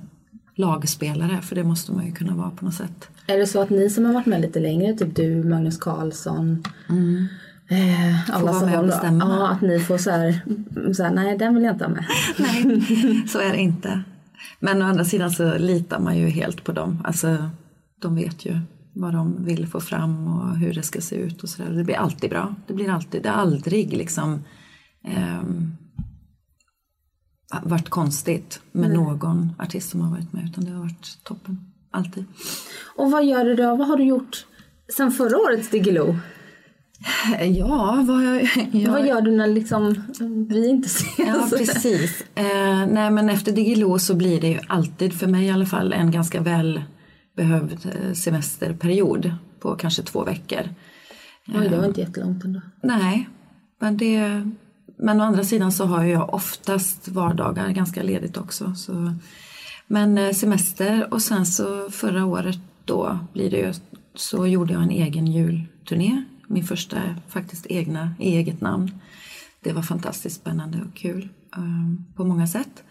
lagspelare 0.56 1.42
för 1.42 1.56
det 1.56 1.64
måste 1.64 1.92
man 1.92 2.06
ju 2.06 2.12
kunna 2.12 2.36
vara 2.36 2.52
på 2.52 2.66
något 2.66 2.74
sätt 2.74 3.10
är 3.28 3.38
det 3.38 3.48
så 3.48 3.62
att 3.62 3.70
ni 3.70 3.90
som 3.90 4.06
har 4.06 4.14
varit 4.14 4.26
med 4.26 4.42
lite 4.42 4.60
längre, 4.60 4.94
typ 4.94 5.16
du, 5.16 5.44
Magnus 5.44 5.78
Carlsson, 5.78 6.64
eh, 7.70 8.30
alla 8.30 8.46
vara 8.46 8.60
som 8.60 8.70
med 8.70 8.80
och 8.80 8.86
bestämma. 8.86 9.26
Ja, 9.26 9.50
att 9.50 9.62
ni 9.62 9.80
får 9.80 9.98
så 9.98 10.12
här, 10.12 10.42
så 10.94 11.04
här, 11.04 11.12
nej 11.12 11.38
den 11.38 11.56
vill 11.56 11.64
jag 11.64 11.76
inte 11.76 11.86
ha 11.86 11.92
med. 11.92 12.06
Nej, 12.38 13.28
så 13.28 13.40
är 13.40 13.52
det 13.52 13.58
inte. 13.58 14.04
Men 14.60 14.82
å 14.82 14.86
andra 14.86 15.06
sidan 15.06 15.32
så 15.32 15.58
litar 15.58 16.00
man 16.00 16.18
ju 16.18 16.30
helt 16.30 16.64
på 16.64 16.72
dem. 16.72 17.02
Alltså, 17.04 17.50
de 18.02 18.16
vet 18.16 18.46
ju 18.46 18.60
vad 18.94 19.14
de 19.14 19.46
vill 19.46 19.68
få 19.68 19.80
fram 19.82 20.28
och 20.28 20.58
hur 20.58 20.74
det 20.74 20.84
ska 20.84 21.02
se 21.02 21.16
ut 21.16 21.44
och 21.44 21.50
sådär. 21.50 21.72
Det 21.72 21.84
blir 21.84 21.96
alltid 21.96 22.30
bra. 22.30 22.56
Det 22.68 22.74
blir 22.74 22.90
alltid, 22.90 23.24
det 23.24 23.30
har 23.30 23.42
aldrig 23.42 23.94
liksom 23.94 24.44
ehm, 25.08 25.72
varit 27.64 27.90
konstigt 27.90 28.62
med 28.72 28.92
någon 28.92 29.54
artist 29.60 29.90
som 29.90 30.02
har 30.02 30.12
varit 30.12 30.34
med 30.34 30.46
utan 30.46 30.66
det 30.66 30.72
har 30.72 30.80
varit 30.80 31.24
toppen. 31.24 31.73
Alltid. 31.94 32.26
Och 32.96 33.12
vad 33.12 33.26
gör 33.26 33.46
du 33.46 33.56
då? 33.56 33.76
Vad 33.76 33.88
har 33.88 33.98
du 33.98 34.04
gjort 34.04 34.46
sen 34.96 35.12
förra 35.12 35.38
årets 35.38 35.70
Diggiloo? 35.70 36.16
Ja, 37.40 38.04
vad 38.08 38.24
jag, 38.24 38.44
jag, 38.72 38.92
Vad 38.92 39.08
gör 39.08 39.22
du 39.22 39.32
när 39.32 39.48
liksom 39.48 40.04
vi 40.50 40.70
inte 40.70 40.86
ses? 40.86 41.18
Ja, 41.18 41.48
precis. 41.58 42.26
Eh, 42.36 42.88
nej, 42.88 43.12
men 43.12 43.30
efter 43.30 43.52
Diggiloo 43.52 44.00
så 44.00 44.16
blir 44.16 44.42
det 44.42 44.48
ju 44.48 44.60
alltid, 44.68 45.14
för 45.14 45.28
mig 45.28 45.46
i 45.46 45.52
alla 45.52 45.66
fall, 45.66 45.94
en 45.94 46.12
ganska 46.12 46.42
välbehövd 46.42 47.86
eh, 47.86 48.14
semesterperiod 48.14 49.34
på 49.60 49.76
kanske 49.76 50.04
två 50.04 50.24
veckor. 50.24 50.62
Oj, 51.48 51.70
det 51.70 51.78
var 51.78 51.86
inte 51.86 52.02
jättelångt 52.02 52.44
ändå. 52.44 52.62
Nej, 52.84 53.30
men 53.80 53.98
det... 53.98 54.52
Men 54.98 55.22
å 55.22 55.24
andra 55.24 55.44
sidan 55.44 55.72
så 55.72 55.86
har 55.86 56.04
jag 56.04 56.34
oftast 56.34 57.08
vardagar 57.08 57.70
ganska 57.70 58.04
ledigt 58.04 58.38
också. 58.38 58.76
Så. 58.76 59.14
Men 59.88 60.18
eh, 60.18 60.32
semester 60.32 61.14
och 61.14 61.22
sen 61.22 61.46
så 61.46 61.92
förra 61.92 62.26
året 62.26 62.60
då 62.86 63.20
blir 63.34 63.52
det 63.52 63.58
ju, 63.58 63.74
så 64.16 64.48
gjorde 64.48 64.74
jag 64.74 64.84
en 64.84 64.92
egen 64.92 65.28
julturné. 65.28 66.24
Min 66.48 66.64
första 66.64 66.98
faktiskt 67.28 67.66
egna, 67.70 68.16
i 68.20 68.36
eget 68.36 68.62
namn. 68.62 68.92
Det 69.64 69.74
var 69.74 69.82
fantastiskt 69.82 70.42
spännande 70.42 70.78
och 70.82 70.98
kul 70.98 71.30
eh, 71.56 72.16
på 72.16 72.26
många 72.26 72.48
sätt. 72.48 72.84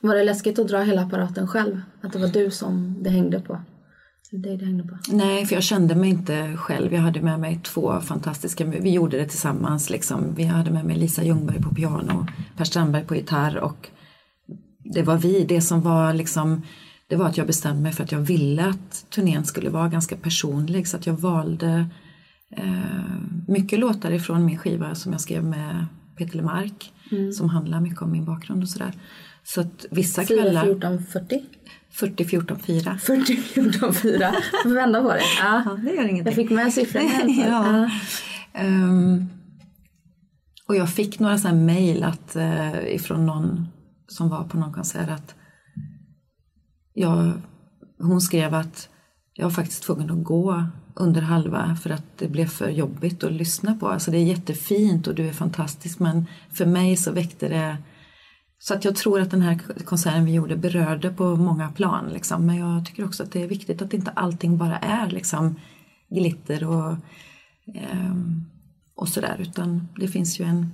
Var 0.00 0.14
det 0.14 0.24
läskigt 0.24 0.58
att 0.58 0.68
dra 0.68 0.80
hela 0.80 1.02
apparaten 1.02 1.48
själv? 1.48 1.80
Att 2.00 2.12
det 2.12 2.18
var 2.18 2.28
du 2.28 2.50
som 2.50 3.02
det 3.02 3.10
hängde 3.10 3.40
på? 3.40 3.60
Det 4.32 4.56
det 4.56 4.64
hängde 4.64 4.84
på. 4.84 4.98
Nej, 5.08 5.46
för 5.46 5.54
jag 5.54 5.62
kände 5.62 5.94
mig 5.94 6.10
inte 6.10 6.56
själv. 6.56 6.92
Jag 6.92 7.00
hade 7.00 7.22
med 7.22 7.40
mig 7.40 7.60
två 7.62 8.00
fantastiska, 8.00 8.64
vi 8.64 8.90
gjorde 8.90 9.16
det 9.16 9.28
tillsammans 9.28 9.90
liksom. 9.90 10.34
Vi 10.34 10.44
hade 10.44 10.70
med 10.70 10.84
mig 10.84 10.96
Lisa 10.96 11.24
Ljungberg 11.24 11.62
på 11.62 11.74
piano, 11.74 12.26
Per 12.56 12.64
Strandberg 12.64 13.04
på 13.04 13.14
gitarr 13.14 13.56
och 13.56 13.88
det 14.94 15.02
var 15.02 15.16
vi. 15.16 15.44
Det 15.44 15.60
som 15.60 15.80
var 15.80 16.14
liksom, 16.14 16.62
det 17.06 17.16
var 17.16 17.26
att 17.26 17.36
jag 17.36 17.46
bestämde 17.46 17.82
mig 17.82 17.92
för 17.92 18.04
att 18.04 18.12
jag 18.12 18.20
ville 18.20 18.64
att 18.64 19.06
turnén 19.10 19.44
skulle 19.44 19.70
vara 19.70 19.88
ganska 19.88 20.16
personlig 20.16 20.88
så 20.88 20.96
att 20.96 21.06
jag 21.06 21.14
valde 21.14 21.86
eh, 22.56 22.64
mycket 23.48 23.78
låtar 23.78 24.10
ifrån 24.10 24.44
min 24.44 24.58
skiva 24.58 24.94
som 24.94 25.12
jag 25.12 25.20
skrev 25.20 25.44
med 25.44 25.86
Peter 26.16 26.36
LeMarc 26.36 26.72
som 27.36 27.48
handlar 27.48 27.80
mycket 27.80 28.02
om 28.02 28.12
min 28.12 28.24
bakgrund 28.24 28.62
och 28.62 28.68
sådär. 28.68 28.92
Så 29.44 29.60
att 29.60 29.86
vissa 29.90 30.24
4, 30.24 30.42
kvällar... 30.42 30.64
14, 30.64 31.02
40? 31.04 31.44
40, 31.90 32.24
14, 32.24 32.58
4. 32.58 32.98
40, 32.98 33.36
14, 33.36 33.94
4. 33.94 34.34
Får 34.62 34.74
vända 34.74 35.02
på 35.02 35.08
det. 35.08 35.20
Ja. 35.40 35.62
Ja, 35.66 35.78
det 35.84 35.94
gör 35.94 36.02
ingenting. 36.02 36.24
Jag 36.24 36.34
fick 36.34 36.50
med 36.50 36.72
siffrorna 36.72 37.04
i 37.04 37.42
alla 37.42 37.64
fall. 37.64 37.74
ja. 38.52 38.60
Ehm, 38.60 39.26
och 40.68 40.76
jag 40.76 40.90
fick 40.90 41.18
några 41.18 41.38
sådana 41.38 41.60
mejl 41.60 42.04
uh, 42.36 42.94
ifrån 42.94 43.26
någon 43.26 43.68
som 44.10 44.28
var 44.28 44.44
på 44.44 44.56
någon 44.56 44.72
konsert 44.72 45.08
att 45.08 45.34
jag, 46.94 47.32
hon 47.98 48.20
skrev 48.20 48.54
att 48.54 48.88
jag 49.34 49.44
var 49.44 49.50
faktiskt 49.50 49.82
tvungen 49.82 50.10
att 50.10 50.24
gå 50.24 50.64
under 50.94 51.20
halva 51.20 51.76
för 51.82 51.90
att 51.90 52.18
det 52.18 52.28
blev 52.28 52.46
för 52.46 52.68
jobbigt 52.68 53.24
att 53.24 53.32
lyssna 53.32 53.74
på. 53.74 53.88
Alltså 53.88 54.10
det 54.10 54.18
är 54.18 54.24
jättefint 54.24 55.06
och 55.06 55.14
du 55.14 55.28
är 55.28 55.32
fantastisk 55.32 55.98
men 55.98 56.26
för 56.50 56.66
mig 56.66 56.96
så 56.96 57.12
väckte 57.12 57.48
det 57.48 57.76
så 58.62 58.74
att 58.74 58.84
jag 58.84 58.96
tror 58.96 59.20
att 59.20 59.30
den 59.30 59.42
här 59.42 59.58
konserten 59.84 60.24
vi 60.24 60.32
gjorde 60.32 60.56
berörde 60.56 61.10
på 61.10 61.36
många 61.36 61.70
plan. 61.70 62.08
Liksom. 62.08 62.46
Men 62.46 62.56
jag 62.56 62.86
tycker 62.86 63.04
också 63.04 63.22
att 63.22 63.32
det 63.32 63.42
är 63.42 63.48
viktigt 63.48 63.82
att 63.82 63.94
inte 63.94 64.10
allting 64.10 64.58
bara 64.58 64.78
är 64.78 65.10
liksom, 65.10 65.60
glitter 66.10 66.64
och, 66.64 66.92
eh, 67.74 68.14
och 68.94 69.08
sådär. 69.08 69.36
Utan 69.38 69.88
det 69.96 70.08
finns 70.08 70.40
ju 70.40 70.44
en, 70.44 70.72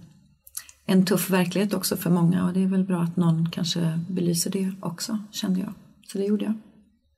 en 0.87 1.05
tuff 1.05 1.31
verklighet 1.31 1.75
också 1.75 1.97
för 1.97 2.11
många 2.11 2.47
och 2.47 2.53
det 2.53 2.63
är 2.63 2.67
väl 2.67 2.85
bra 2.85 3.01
att 3.01 3.17
någon 3.17 3.51
kanske 3.51 4.01
belyser 4.09 4.51
det 4.51 4.73
också, 4.81 5.19
kände 5.31 5.61
jag. 5.61 5.73
Så 6.13 6.19
det 6.19 6.25
gjorde 6.25 6.45
jag. 6.45 6.55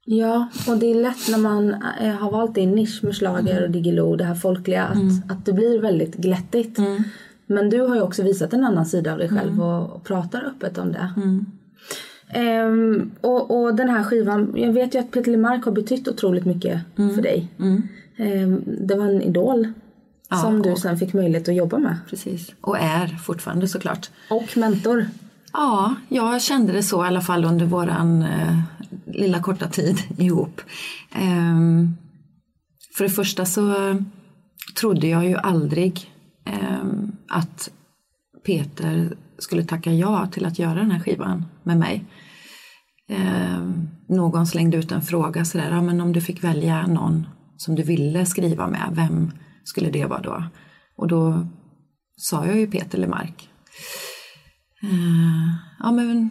Ja, 0.05 0.49
och 0.69 0.77
det 0.77 0.87
är 0.87 0.95
lätt 0.95 1.29
när 1.31 1.39
man 1.39 1.75
eh, 2.01 2.15
har 2.15 2.31
valt 2.31 2.55
din 2.55 2.71
nisch 2.71 3.05
med 3.05 3.17
schlager 3.17 3.65
och 3.65 3.71
Diggiloo, 3.71 4.17
det 4.17 4.25
här 4.25 4.35
folkliga, 4.35 4.85
att, 4.85 5.33
att 5.33 5.47
det 5.47 5.53
blir 5.53 5.81
väldigt 5.81 6.17
glättigt. 6.17 6.79
Men 7.47 7.71
du 7.71 7.81
har 7.81 7.95
ju 7.95 8.03
också 8.03 8.23
visat 8.23 8.53
en 8.53 8.65
annan 8.65 8.87
sida 8.87 9.13
av 9.13 9.19
dig 9.19 9.29
själv 9.29 9.63
och, 9.63 9.91
och 9.91 10.05
pratar 10.05 10.45
öppet 10.45 10.79
om 10.79 10.93
det. 10.93 11.13
Ehm, 12.29 13.11
och, 13.21 13.61
och 13.61 13.75
den 13.75 13.89
här 13.89 14.03
skivan, 14.03 14.53
jag 14.57 14.73
vet 14.73 14.95
ju 14.95 14.99
att 14.99 15.11
Peter 15.11 15.31
LeMarc 15.31 15.65
har 15.65 15.73
betytt 15.73 16.09
otroligt 16.09 16.45
mycket 16.45 16.81
för 16.97 17.23
dig. 17.23 17.49
Ehm, 18.17 18.63
det 18.81 18.95
var 18.95 19.05
en 19.05 19.23
idol 19.23 19.69
som 20.30 20.62
du 20.62 20.76
sen 20.76 20.99
fick 20.99 21.12
möjlighet 21.12 21.49
att 21.49 21.54
jobba 21.54 21.78
med. 21.78 21.99
Precis. 22.11 22.52
Och 22.61 22.78
är 22.78 23.06
fortfarande 23.06 23.68
såklart. 23.68 24.11
Och 24.30 24.56
mentor. 24.56 25.06
Ja, 25.52 25.94
jag 26.08 26.42
kände 26.42 26.73
det 26.73 26.82
så 26.82 27.04
i 27.04 27.08
alla 27.08 27.20
fall 27.20 27.44
under 27.44 27.66
våran 27.66 28.23
eh, 28.23 28.61
lilla 29.06 29.42
korta 29.42 29.68
tid 29.68 29.99
ihop. 30.18 30.61
Ehm, 31.12 31.97
för 32.97 33.04
det 33.04 33.11
första 33.11 33.47
så 33.47 33.75
trodde 34.80 35.06
jag 35.06 35.26
ju 35.28 35.37
aldrig 35.37 36.12
ehm, 36.44 37.12
att 37.28 37.70
Peter 38.47 39.16
skulle 39.38 39.64
tacka 39.64 39.92
ja 39.92 40.26
till 40.26 40.47
att 40.47 40.58
göra 40.58 40.75
den 40.75 40.90
här 40.90 41.00
skivan 41.00 41.44
med 41.62 41.78
mig. 41.78 42.04
Ehm, 43.08 43.88
någon 44.08 44.47
slängde 44.47 44.76
ut 44.76 44.92
en 44.92 45.02
fråga 45.02 45.44
sådär, 45.44 45.70
ja, 45.70 45.82
men 45.82 46.00
om 46.00 46.12
du 46.12 46.20
fick 46.20 46.44
välja 46.44 46.87
någon 46.87 47.26
som 47.56 47.75
du 47.75 47.82
ville 47.82 48.26
skriva 48.26 48.66
med, 48.66 48.88
vem 48.92 49.32
skulle 49.69 49.91
det 49.91 50.07
vara 50.07 50.21
då? 50.21 50.45
Och 50.97 51.09
då 51.09 51.47
sa 52.17 52.47
jag 52.47 52.59
ju 52.59 52.67
Peter 52.67 52.99
LeMarc. 52.99 53.49
Uh, 54.85 54.91
eh, 54.91 55.55
ja, 55.79 55.93
men 55.93 56.31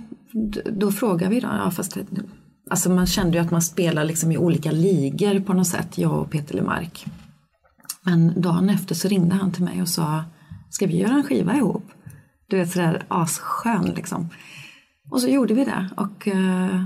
då 0.72 0.92
frågar 0.92 1.30
vi 1.30 1.40
då. 1.40 1.48
Ja, 1.48 1.72
fast 1.72 1.94
det, 1.94 2.06
alltså 2.70 2.90
man 2.90 3.08
kände 3.08 3.38
ju 3.38 3.44
att 3.44 3.52
man 3.52 3.62
spelar 3.62 4.04
liksom 4.04 4.32
i 4.32 4.38
olika 4.38 4.72
ligor 4.72 5.40
på 5.40 5.54
något 5.54 5.68
sätt, 5.68 5.98
jag 5.98 6.22
och 6.22 6.30
Peter 6.30 6.56
LeMarc. 6.56 7.06
Men 8.04 8.42
dagen 8.42 8.70
efter 8.70 8.96
så 8.96 9.08
ringde 9.08 9.36
han 9.36 9.52
till 9.52 9.64
mig 9.64 9.82
och 9.82 9.90
sa, 9.90 10.24
ska 10.70 10.88
vi 10.88 10.98
göra 10.98 11.14
en 11.14 11.24
skiva 11.24 11.56
ihop? 11.56 11.84
Du 12.48 12.58
vet 12.58 12.72
sådär 12.72 13.06
asskön 13.08 13.86
liksom. 13.96 14.30
Och 15.12 15.22
så 15.22 15.28
gjorde 15.28 15.54
vi 15.54 15.66
det. 15.66 15.90
Och 15.98 16.28
uh, 16.28 16.84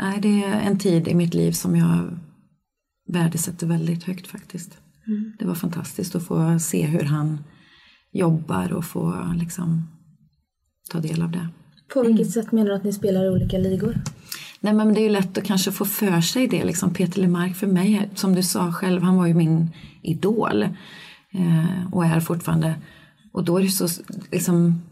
nej, 0.00 0.20
det 0.20 0.44
är 0.44 0.60
en 0.60 0.78
tid 0.78 1.08
i 1.08 1.14
mitt 1.14 1.34
liv 1.34 1.52
som 1.52 1.76
jag 1.76 2.18
värdesätter 3.12 3.66
väldigt 3.66 4.04
högt 4.04 4.26
faktiskt. 4.26 4.81
Det 5.38 5.44
var 5.44 5.54
fantastiskt 5.54 6.14
att 6.14 6.26
få 6.26 6.58
se 6.58 6.86
hur 6.86 7.02
han 7.02 7.44
jobbar 8.12 8.72
och 8.72 8.84
få 8.84 9.32
liksom 9.36 9.88
ta 10.90 11.00
del 11.00 11.22
av 11.22 11.30
det. 11.30 11.48
På 11.94 12.02
vilket 12.02 12.30
sätt 12.30 12.52
menar 12.52 12.70
du 12.70 12.74
att 12.74 12.84
ni 12.84 12.92
spelar 12.92 13.24
i 13.24 13.28
olika 13.28 13.58
ligor? 13.58 14.00
Nej 14.60 14.72
men 14.72 14.94
det 14.94 15.00
är 15.00 15.02
ju 15.02 15.08
lätt 15.08 15.38
att 15.38 15.44
kanske 15.44 15.72
få 15.72 15.84
för 15.84 16.20
sig 16.20 16.46
det. 16.46 16.64
Liksom 16.64 16.94
Peter 16.94 17.20
LeMarc 17.20 17.56
för 17.56 17.66
mig, 17.66 18.10
som 18.14 18.34
du 18.34 18.42
sa 18.42 18.72
själv, 18.72 19.02
han 19.02 19.16
var 19.16 19.26
ju 19.26 19.34
min 19.34 19.70
idol. 20.02 20.62
Eh, 21.32 21.92
och 21.92 22.04
är 22.04 22.20
fortfarande. 22.20 22.74
Och 23.32 23.44
då 23.44 23.58
är 23.58 23.62
det 23.62 23.68
så 23.68 23.88
liksom 24.30 24.82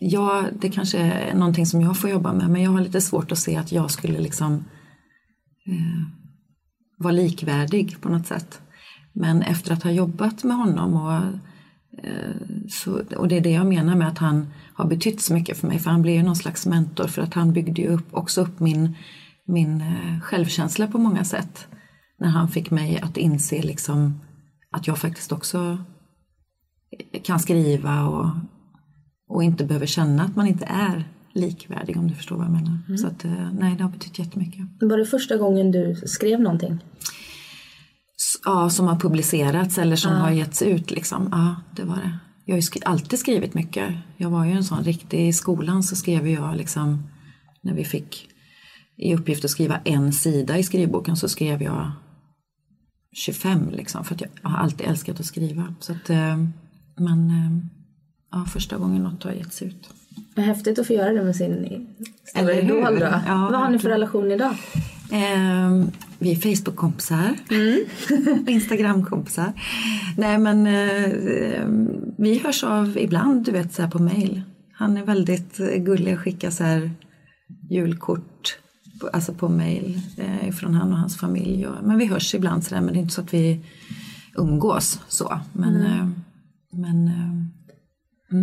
Ja, 0.00 0.44
det 0.60 0.68
kanske 0.68 0.98
är 0.98 1.34
någonting 1.34 1.66
som 1.66 1.80
jag 1.80 1.98
får 1.98 2.10
jobba 2.10 2.32
med 2.32 2.50
men 2.50 2.62
jag 2.62 2.70
har 2.70 2.80
lite 2.80 3.00
svårt 3.00 3.32
att 3.32 3.38
se 3.38 3.56
att 3.56 3.72
jag 3.72 3.90
skulle 3.90 4.20
liksom 4.20 4.64
eh, 5.66 6.02
var 6.96 7.12
likvärdig 7.12 8.00
på 8.00 8.08
något 8.08 8.26
sätt. 8.26 8.60
Men 9.12 9.42
efter 9.42 9.72
att 9.72 9.82
ha 9.82 9.90
jobbat 9.90 10.44
med 10.44 10.56
honom 10.56 10.94
och, 10.94 11.12
eh, 12.04 12.36
så, 12.68 13.02
och 13.16 13.28
det 13.28 13.36
är 13.36 13.40
det 13.40 13.50
jag 13.50 13.66
menar 13.66 13.96
med 13.96 14.08
att 14.08 14.18
han 14.18 14.46
har 14.74 14.86
betytt 14.86 15.20
så 15.20 15.34
mycket 15.34 15.58
för 15.58 15.66
mig 15.66 15.78
för 15.78 15.90
han 15.90 16.02
blev 16.02 16.14
ju 16.14 16.22
någon 16.22 16.36
slags 16.36 16.66
mentor 16.66 17.06
för 17.06 17.22
att 17.22 17.34
han 17.34 17.52
byggde 17.52 17.82
ju 17.82 17.88
upp, 17.88 18.14
också 18.14 18.40
upp 18.40 18.60
min, 18.60 18.96
min 19.46 19.80
eh, 19.80 20.20
självkänsla 20.20 20.86
på 20.86 20.98
många 20.98 21.24
sätt. 21.24 21.68
När 22.18 22.28
han 22.28 22.48
fick 22.48 22.70
mig 22.70 23.00
att 23.00 23.16
inse 23.16 23.62
liksom 23.62 24.20
att 24.70 24.86
jag 24.86 24.98
faktiskt 24.98 25.32
också 25.32 25.78
kan 27.24 27.38
skriva 27.38 28.04
och, 28.04 28.30
och 29.28 29.44
inte 29.44 29.64
behöver 29.64 29.86
känna 29.86 30.22
att 30.22 30.36
man 30.36 30.46
inte 30.46 30.64
är 30.64 31.04
likvärdig 31.36 31.96
om 31.96 32.08
du 32.08 32.14
förstår 32.14 32.36
vad 32.36 32.44
jag 32.46 32.52
menar. 32.52 32.96
Så 32.96 33.06
att, 33.06 33.24
eh, 33.24 33.52
nej, 33.52 33.74
det 33.76 33.82
har 33.82 33.90
betytt 33.90 34.18
jättemycket. 34.18 34.60
Var 34.80 34.98
det 34.98 35.06
första 35.06 35.36
gången 35.36 35.70
du 35.72 35.94
skrev 36.06 36.40
någonting? 36.40 36.78
Ja, 38.44 38.70
som 38.70 38.86
har 38.86 38.96
publicerats 39.00 39.78
eller 39.78 39.96
som 39.96 40.12
har 40.12 40.30
getts 40.30 40.62
ut 40.62 40.90
liksom. 40.90 41.28
Ja, 41.32 41.56
det 41.76 41.82
var 41.84 41.96
det. 41.96 42.18
Jag 42.44 42.52
har 42.54 42.58
ju 42.58 42.62
skri- 42.62 42.82
alltid 42.84 43.18
skrivit 43.18 43.54
mycket. 43.54 43.94
Jag 44.16 44.30
var 44.30 44.44
ju 44.44 44.52
en 44.52 44.64
sån 44.64 44.84
riktig, 44.84 45.28
i 45.28 45.32
skolan 45.32 45.82
så 45.82 45.96
skrev 45.96 46.28
jag 46.28 46.56
liksom, 46.56 47.02
när 47.62 47.74
vi 47.74 47.84
fick 47.84 48.28
i 48.96 49.14
uppgift 49.14 49.44
att 49.44 49.50
skriva 49.50 49.76
en 49.84 50.12
sida 50.12 50.58
i 50.58 50.62
skrivboken 50.62 51.16
så 51.16 51.28
skrev 51.28 51.62
jag 51.62 51.92
25 53.12 53.70
liksom. 53.70 54.04
För 54.04 54.14
att 54.14 54.20
jag 54.20 54.50
har 54.50 54.58
alltid 54.58 54.86
älskat 54.86 55.20
att 55.20 55.26
skriva. 55.26 55.74
Så 55.80 55.92
att, 55.92 56.10
eh, 56.10 56.36
men 56.96 57.30
eh, 57.30 57.58
ja, 58.32 58.44
första 58.44 58.78
gången 58.78 59.02
något 59.02 59.22
har 59.22 59.32
getts 59.32 59.62
ut. 59.62 59.88
Vad 60.34 60.44
häftigt 60.44 60.78
att 60.78 60.86
få 60.86 60.92
göra 60.92 61.12
det 61.12 61.24
med 61.24 61.36
sin 61.36 61.86
stora 62.24 62.54
idol 62.54 62.98
då. 62.98 63.06
Ja, 63.26 63.48
Vad 63.52 63.60
har 63.60 63.70
ni 63.70 63.78
för 63.78 63.88
relation 63.88 64.32
idag? 64.32 64.54
Eh, 65.12 65.86
vi 66.18 66.30
är 66.32 66.36
Facebook-kompisar. 66.36 67.36
Instagram-kompisar. 68.50 69.52
Nej 70.16 70.38
men 70.38 70.66
eh, 70.66 71.66
vi 72.18 72.38
hörs 72.44 72.64
av 72.64 72.98
ibland, 72.98 73.44
du 73.44 73.52
vet 73.52 73.74
så 73.74 73.82
här 73.82 73.90
på 73.90 74.02
mail. 74.02 74.42
Han 74.72 74.96
är 74.96 75.04
väldigt 75.04 75.56
gullig 75.56 76.14
och 76.14 76.20
skickar 76.20 76.50
så 76.50 76.64
här 76.64 76.90
julkort 77.70 78.58
alltså 79.12 79.34
på 79.34 79.48
mail 79.48 80.00
eh, 80.16 80.52
från 80.52 80.74
han 80.74 80.92
och 80.92 80.98
hans 80.98 81.16
familj. 81.16 81.66
Och, 81.66 81.84
men 81.84 81.98
vi 81.98 82.06
hörs 82.06 82.34
ibland 82.34 82.64
så 82.64 82.74
där, 82.74 82.82
men 82.82 82.94
det 82.94 82.98
är 82.98 83.02
inte 83.02 83.14
så 83.14 83.20
att 83.20 83.34
vi 83.34 83.60
umgås 84.36 85.00
så. 85.08 85.40
Men, 85.52 85.82
eh, 85.82 86.08
men 86.72 87.10
eh, 88.32 88.38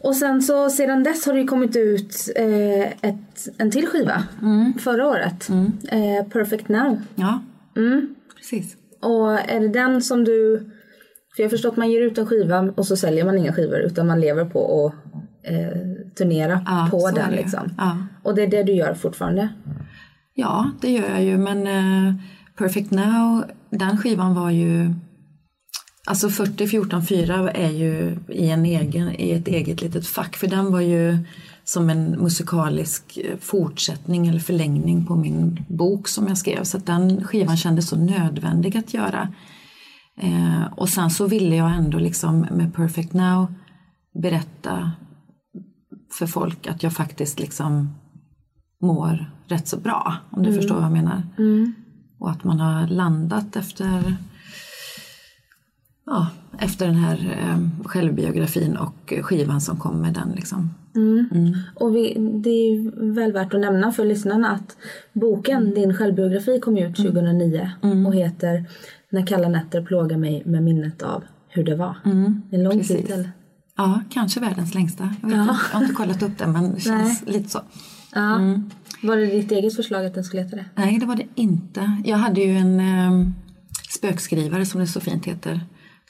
Och 0.00 0.16
sen 0.16 0.42
så 0.42 0.70
sedan 0.70 1.02
dess 1.02 1.26
har 1.26 1.32
det 1.32 1.40
ju 1.40 1.46
kommit 1.46 1.76
ut 1.76 2.14
eh, 2.36 2.82
ett, 2.82 3.48
en 3.58 3.70
till 3.70 3.86
skiva 3.86 4.24
förra 4.80 5.06
året. 5.08 5.48
Eh, 5.88 6.28
Perfect 6.28 6.68
Now. 6.68 7.00
ja, 7.14 7.42
precis. 8.36 8.76
Och 9.00 9.32
är 9.32 9.60
det 9.60 9.68
den 9.68 10.02
som 10.02 10.24
du... 10.24 10.58
För 11.36 11.42
jag 11.42 11.44
har 11.44 11.50
förstått 11.50 11.72
att 11.72 11.76
man 11.78 11.90
ger 11.90 12.00
ut 12.00 12.18
en 12.18 12.26
skiva 12.26 12.60
och 12.76 12.86
så 12.86 12.96
säljer 12.96 13.24
man 13.24 13.38
inga 13.38 13.52
skivor 13.52 13.78
utan 13.78 14.06
man 14.06 14.20
lever 14.20 14.44
på 14.44 14.86
att 14.86 14.94
eh, 15.50 15.78
turnera 16.18 16.60
Ja, 16.66 16.88
på 16.90 17.10
den 17.10 17.30
det 17.30 17.36
liksom. 17.36 17.70
Ja. 17.78 17.96
Och 18.22 18.34
det 18.34 18.42
är 18.42 18.46
det 18.46 18.62
du 18.62 18.72
gör 18.72 18.94
fortfarande? 18.94 19.48
Ja, 20.34 20.70
det 20.80 20.90
gör 20.90 21.08
jag 21.10 21.22
ju, 21.24 21.38
men 21.38 21.66
eh, 21.66 22.14
Perfect 22.56 22.90
Now, 22.90 23.44
den 23.70 23.98
skivan 23.98 24.34
var 24.34 24.50
ju... 24.50 24.94
Alltså 26.06 26.30
40 26.30 26.66
14 26.66 27.06
4 27.06 27.50
är 27.50 27.70
ju 27.70 28.18
i, 28.28 28.50
en 28.50 28.66
egen, 28.66 29.20
i 29.20 29.30
ett 29.30 29.48
eget 29.48 29.82
litet 29.82 30.06
fack, 30.06 30.36
för 30.36 30.46
den 30.46 30.72
var 30.72 30.80
ju 30.80 31.18
som 31.64 31.90
en 31.90 32.10
musikalisk 32.10 33.18
eh, 33.24 33.38
fortsättning 33.38 34.26
eller 34.26 34.40
förlängning 34.40 35.06
på 35.06 35.16
min 35.16 35.64
bok 35.68 36.08
som 36.08 36.28
jag 36.28 36.38
skrev, 36.38 36.64
så 36.64 36.76
att 36.76 36.86
den 36.86 37.24
skivan 37.24 37.56
kändes 37.56 37.88
så 37.88 37.96
nödvändig 37.96 38.76
att 38.76 38.94
göra. 38.94 39.32
Eh, 40.20 40.72
och 40.76 40.88
sen 40.88 41.10
så 41.10 41.26
ville 41.26 41.56
jag 41.56 41.74
ändå 41.74 41.98
liksom 41.98 42.40
med 42.40 42.74
Perfect 42.74 43.12
Now 43.12 43.54
berätta 44.22 44.92
för 46.18 46.26
folk 46.26 46.66
att 46.66 46.82
jag 46.82 46.92
faktiskt 46.92 47.40
liksom 47.40 47.94
mår 48.80 49.32
rätt 49.46 49.68
så 49.68 49.76
bra, 49.76 50.16
om 50.30 50.42
du 50.42 50.54
förstår 50.54 50.74
vad 50.74 50.84
jag 50.84 50.92
menar. 50.92 51.22
Och 52.18 52.30
att 52.30 52.44
man 52.44 52.60
har 52.60 52.86
landat 52.86 53.56
efter, 53.56 54.16
ja, 56.06 56.26
efter 56.58 56.86
den 56.86 56.94
här 56.94 57.38
eh, 57.38 57.86
självbiografin 57.88 58.76
och 58.76 59.12
skivan 59.22 59.60
som 59.60 59.76
kom 59.76 60.00
med 60.00 60.14
den. 60.14 60.32
Liksom. 60.36 60.70
Mm. 60.94 61.56
Och 61.74 61.96
vi, 61.96 62.14
det 62.44 62.50
är 62.50 63.12
väl 63.12 63.32
värt 63.32 63.54
att 63.54 63.60
nämna 63.60 63.92
för 63.92 64.04
lyssnarna 64.04 64.50
att 64.50 64.76
boken, 65.12 65.74
din 65.74 65.96
självbiografi, 65.96 66.60
kom 66.60 66.76
ut 66.78 66.96
2009 66.96 67.70
och 68.06 68.14
heter 68.14 68.64
När 69.10 69.26
kalla 69.26 69.48
nätter 69.48 69.82
plågar 69.82 70.16
mig 70.16 70.42
med 70.46 70.62
minnet 70.62 71.02
av 71.02 71.24
hur 71.48 71.64
det 71.64 71.76
var. 71.76 71.96
En 72.50 72.62
lång 72.62 72.78
Precis. 72.78 72.96
titel. 72.96 73.28
Ja, 73.76 74.00
kanske 74.10 74.40
världens 74.40 74.74
längsta. 74.74 75.14
Jag, 75.22 75.30
inte, 75.30 75.36
jag 75.72 75.78
har 75.78 75.82
inte 75.82 75.94
kollat 75.94 76.22
upp 76.22 76.38
den 76.38 76.52
men 76.52 76.74
det 76.74 76.80
känns 76.80 77.22
lite 77.26 77.48
så. 77.48 77.60
Ja. 78.14 78.40
Var 79.02 79.16
det 79.16 79.26
ditt 79.26 79.52
eget 79.52 79.76
förslag 79.76 80.06
att 80.06 80.14
den 80.14 80.24
skulle 80.24 80.42
heta 80.42 80.56
det? 80.56 80.64
Nej, 80.74 80.98
det 80.98 81.06
var 81.06 81.16
det 81.16 81.26
inte. 81.34 82.02
Jag 82.04 82.16
hade 82.16 82.40
ju 82.40 82.56
en 82.56 82.80
eh, 82.80 83.28
spökskrivare 83.90 84.66
som 84.66 84.80
det 84.80 84.86
så 84.86 85.00
fint 85.00 85.26
heter. 85.26 85.60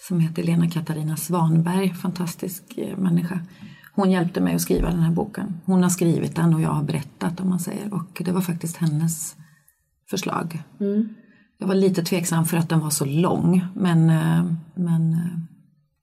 Som 0.09 0.21
heter 0.21 0.43
Lena 0.43 0.71
Katarina 0.71 1.17
Svanberg, 1.17 1.95
fantastisk 1.95 2.79
eh, 2.79 2.99
människa. 2.99 3.41
Hon 3.95 4.11
hjälpte 4.11 4.41
mig 4.41 4.55
att 4.55 4.61
skriva 4.61 4.91
den 4.91 5.01
här 5.01 5.13
boken. 5.13 5.61
Hon 5.65 5.83
har 5.83 5.91
skrivit 5.91 6.37
den 6.37 6.55
och 6.55 6.61
jag 6.61 6.69
har 6.69 6.83
berättat 6.83 7.41
om 7.41 7.49
man 7.49 7.61
säger. 7.61 7.95
Och 7.95 8.23
det 8.25 8.33
var 8.33 8.41
faktiskt 8.41 8.77
hennes 8.77 9.37
förslag. 10.11 10.63
Jag 11.59 11.67
var 11.67 11.75
lite 11.75 12.03
tveksam 12.03 12.45
för 12.45 12.57
att 12.57 12.69
den 12.69 12.81
var 12.81 12.91
så 12.91 13.05
lång. 13.05 13.65
Men, 13.75 14.11
eh, 14.11 14.53
men 14.75 15.13
eh, 15.13 15.39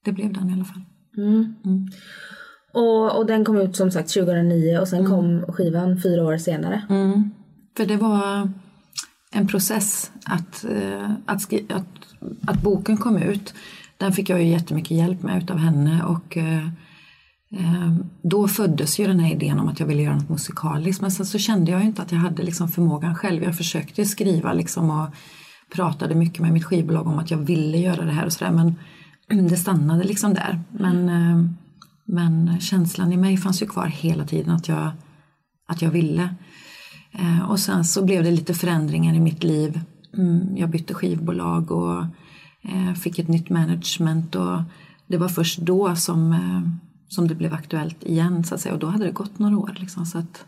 det 0.05 0.11
blev 0.11 0.33
den 0.33 0.49
i 0.49 0.53
alla 0.53 0.65
fall. 0.65 0.81
Och, 2.73 3.17
och 3.17 3.25
den 3.25 3.45
kom 3.45 3.57
ut 3.57 3.75
som 3.75 3.91
sagt 3.91 4.13
2009 4.13 4.79
och 4.79 4.87
sen 4.87 5.05
kom 5.05 5.41
skivan 5.41 6.01
fyra 6.01 6.23
år 6.23 6.37
senare. 6.37 6.81
Mm. 6.89 7.29
För 7.77 7.85
det 7.85 7.97
var 7.97 8.51
en 9.31 9.47
process 9.47 10.11
att, 10.25 10.65
att, 11.25 11.53
att, 11.71 11.85
att 12.47 12.61
boken 12.61 12.97
kom 12.97 13.17
ut. 13.17 13.53
Den 13.99 14.13
fick 14.13 14.29
jag 14.29 14.43
ju 14.43 14.47
jättemycket 14.47 14.91
hjälp 14.91 15.23
med 15.23 15.43
utav 15.43 15.57
henne 15.57 16.03
och 16.03 16.37
eh, 16.37 16.67
eh, 17.51 17.95
då 18.21 18.47
föddes 18.47 18.99
ju 18.99 19.07
den 19.07 19.19
här 19.19 19.31
idén 19.31 19.59
om 19.59 19.67
att 19.67 19.79
jag 19.79 19.87
ville 19.87 20.01
göra 20.01 20.15
något 20.15 20.29
musikaliskt. 20.29 21.01
Men 21.01 21.11
sen 21.11 21.25
så 21.25 21.37
kände 21.37 21.71
jag 21.71 21.81
ju 21.81 21.87
inte 21.87 22.01
att 22.01 22.11
jag 22.11 22.19
hade 22.19 22.43
liksom 22.43 22.67
förmågan 22.69 23.15
själv. 23.15 23.43
Jag 23.43 23.57
försökte 23.57 24.05
skriva 24.05 24.53
liksom 24.53 24.89
och 24.89 25.07
pratade 25.75 26.15
mycket 26.15 26.39
med 26.39 26.53
mitt 26.53 26.63
skivbolag 26.63 27.07
om 27.07 27.19
att 27.19 27.31
jag 27.31 27.37
ville 27.37 27.77
göra 27.77 28.05
det 28.05 28.11
här 28.11 28.25
och 28.25 28.33
sådär. 28.33 28.51
Men 28.51 28.75
det 29.47 29.57
stannade 29.57 30.03
liksom 30.03 30.33
där. 30.33 30.61
Men, 30.71 31.09
eh, 31.09 31.51
men 32.05 32.59
känslan 32.59 33.13
i 33.13 33.17
mig 33.17 33.37
fanns 33.37 33.61
ju 33.61 33.67
kvar 33.67 33.87
hela 33.87 34.25
tiden 34.25 34.51
att 34.51 34.67
jag, 34.67 34.91
att 35.67 35.81
jag 35.81 35.91
ville. 35.91 36.35
Och 37.47 37.59
sen 37.59 37.85
så 37.85 38.05
blev 38.05 38.23
det 38.23 38.31
lite 38.31 38.53
förändringar 38.53 39.13
i 39.13 39.19
mitt 39.19 39.43
liv. 39.43 39.81
Mm, 40.17 40.57
jag 40.57 40.69
bytte 40.69 40.93
skivbolag 40.93 41.71
och 41.71 42.05
fick 43.01 43.19
ett 43.19 43.27
nytt 43.27 43.49
management 43.49 44.35
och 44.35 44.61
det 45.07 45.17
var 45.17 45.29
först 45.29 45.59
då 45.59 45.95
som, 45.95 46.33
eh, 46.33 46.61
som 47.07 47.27
det 47.27 47.35
blev 47.35 47.53
aktuellt 47.53 48.03
igen 48.03 48.43
så 48.43 48.55
att 48.55 48.61
säga 48.61 48.73
och 48.73 48.79
då 48.79 48.87
hade 48.87 49.05
det 49.05 49.11
gått 49.11 49.39
några 49.39 49.57
år. 49.57 49.75
Liksom, 49.79 50.05
så 50.05 50.17
att, 50.17 50.45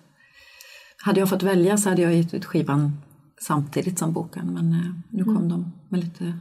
hade 1.03 1.19
jag 1.19 1.29
fått 1.29 1.43
välja 1.43 1.77
så 1.77 1.89
hade 1.89 2.01
jag 2.01 2.15
gett 2.15 2.33
ut 2.33 2.45
skivan 2.45 3.01
samtidigt 3.41 3.99
som 3.99 4.13
boken 4.13 4.53
men 4.53 4.73
eh, 4.73 4.91
nu 5.09 5.23
kom 5.23 5.49
de 5.49 5.71
med 5.89 5.99
lite 5.99 6.33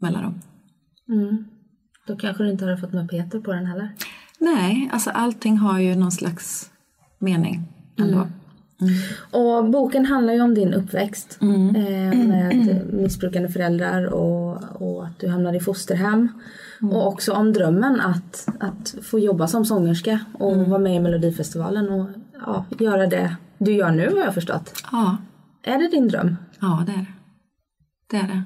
mellanrum. 0.00 0.34
Då 2.06 2.16
kanske 2.16 2.42
du 2.42 2.50
inte 2.50 2.64
hade 2.64 2.78
fått 2.78 2.92
med 2.92 3.10
Peter 3.10 3.40
på 3.40 3.52
den 3.52 3.66
heller. 3.66 3.94
Nej, 4.38 4.90
alltså 4.92 5.10
allting 5.10 5.58
har 5.58 5.78
ju 5.78 5.94
någon 5.94 6.12
slags 6.12 6.70
mening 7.18 7.62
ändå. 7.98 8.26
Och 9.30 9.70
boken 9.70 10.06
handlar 10.06 10.32
ju 10.34 10.40
om 10.40 10.54
din 10.54 10.74
uppväxt 10.74 11.38
Mm. 11.40 11.76
eh, 11.76 12.18
med 12.28 12.80
missbrukande 12.92 13.48
föräldrar 13.48 14.04
och, 14.06 14.58
och 14.82 15.06
att 15.06 15.20
du 15.20 15.28
hamnade 15.28 15.56
i 15.56 15.60
fosterhem. 15.60 16.28
Mm. 16.82 16.94
Och 16.94 17.06
också 17.08 17.32
om 17.32 17.52
drömmen 17.52 18.00
att, 18.00 18.48
att 18.60 18.94
få 19.02 19.18
jobba 19.18 19.46
som 19.46 19.64
sångerska 19.64 20.20
och 20.38 20.52
Mm. 20.52 20.70
vara 20.70 20.80
med 20.80 20.96
i 20.96 21.00
Melodifestivalen 21.00 21.88
och 21.88 22.06
ja, 22.46 22.64
göra 22.78 23.06
det 23.06 23.36
du 23.58 23.72
gör 23.72 23.90
nu 23.90 24.08
har 24.10 24.24
jag 24.24 24.34
förstått. 24.34 24.74
Ja, 24.92 25.16
Är 25.62 25.78
det 25.78 25.88
din 25.88 26.08
dröm? 26.08 26.36
Ja, 26.60 26.82
det 26.86 26.92
är 26.92 26.96
det. 26.96 27.06
Det 28.10 28.16
är 28.16 28.22
det. 28.28 28.42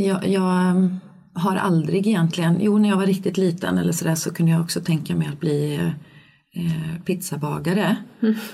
Jag, 0.00 0.28
jag 0.28 0.88
har 1.34 1.56
aldrig 1.56 2.06
egentligen, 2.06 2.56
jo 2.60 2.78
när 2.78 2.88
jag 2.88 2.96
var 2.96 3.06
riktigt 3.06 3.36
liten 3.38 3.78
eller 3.78 3.92
sådär 3.92 4.14
så 4.14 4.34
kunde 4.34 4.52
jag 4.52 4.60
också 4.60 4.80
tänka 4.80 5.16
mig 5.16 5.28
att 5.32 5.40
bli 5.40 5.90
eh, 6.56 7.02
pizzabagare. 7.04 7.96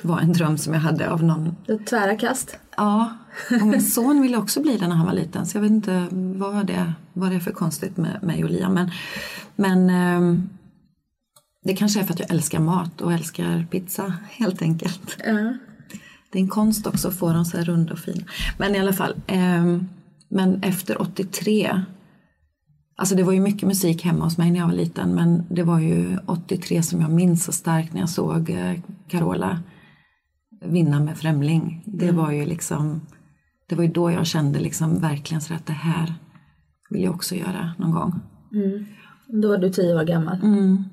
var 0.03 0.21
en 0.21 0.33
dröm 0.33 0.59
som 0.59 0.75
jag 0.75 0.81
hade 0.81 1.11
av 1.11 1.23
någon, 1.23 1.57
tvära 1.89 2.17
kast? 2.17 2.59
ja, 2.77 3.17
och 3.61 3.67
min 3.67 3.83
son 3.83 4.23
ville 4.23 4.37
också 4.37 4.63
bli 4.63 4.77
det 4.77 4.89
när 4.89 4.97
han 4.97 5.07
var 5.07 5.13
liten 5.13 5.47
så 5.47 5.57
jag 5.57 5.63
vet 5.63 5.71
inte 5.71 6.09
vad 6.13 6.67
det, 6.67 6.93
vad 7.13 7.31
det 7.31 7.37
är 7.37 7.41
för 7.41 7.53
konstigt 7.53 7.97
med 7.97 8.23
mig 8.23 8.45
och 8.45 8.51
Liam. 8.51 8.75
Men, 8.75 8.91
men 9.57 9.91
ehm, 9.91 10.49
det 11.65 11.77
kanske 11.77 12.01
är 12.01 12.05
för 12.05 12.13
att 12.13 12.21
jag 12.21 12.31
älskar 12.31 12.61
mat 12.61 13.01
och 13.01 13.13
älskar 13.13 13.67
pizza 13.71 14.15
helt 14.31 14.63
enkelt. 14.63 15.17
Ja. 15.27 15.55
Det 16.31 16.39
är 16.39 16.43
en 16.43 16.49
konst 16.49 16.87
också 16.87 17.09
att 17.09 17.19
få 17.19 17.33
dem 17.33 17.45
så 17.45 17.57
här 17.57 17.65
runda 17.65 17.93
och 17.93 17.99
fina. 17.99 18.25
Men 18.59 18.75
i 18.75 18.79
alla 18.79 18.93
fall. 18.93 19.15
ehm, 19.27 19.89
men 20.29 20.63
efter 20.63 21.03
83. 21.03 21.85
Alltså 22.99 23.15
det 23.15 23.23
var 23.23 23.33
ju 23.33 23.41
mycket 23.41 23.69
musik 23.69 24.05
hemma 24.05 24.25
hos 24.25 24.39
mig 24.39 24.51
när 24.51 24.59
jag 24.61 24.67
var 24.67 24.75
liten. 24.75 25.15
Men 25.15 25.43
det 25.51 25.63
var 25.63 25.79
ju 25.79 26.19
83 26.27 26.83
som 26.83 27.01
jag 27.01 27.11
minns 27.11 27.45
så 27.45 27.53
starkt 27.53 27.93
när 27.93 28.01
jag 28.01 28.11
såg 28.11 28.51
eh, 28.51 28.75
Carola 29.09 29.61
vinna 30.65 31.01
med 31.01 31.19
Främling. 31.19 31.83
Det 31.87 32.13
var 32.13 32.33
ju 32.33 32.45
liksom. 32.47 33.01
Det 33.69 33.75
var 33.75 33.85
ju 33.85 33.91
då 33.91 34.11
jag 34.11 34.27
kände 34.27 34.59
liksom 34.59 35.01
verkligen 35.01 35.41
så 35.41 35.55
att 35.55 35.67
det 35.67 35.73
här 35.73 36.15
vill 36.91 37.03
jag 37.03 37.15
också 37.15 37.35
göra 37.35 37.73
någon 37.79 37.91
gång. 37.91 38.21
Då 39.43 39.49
var 39.49 39.59
du 39.59 39.71
tio 39.71 39.95
år 39.95 40.05
gammal. 40.05 40.39
Mm. 40.43 40.85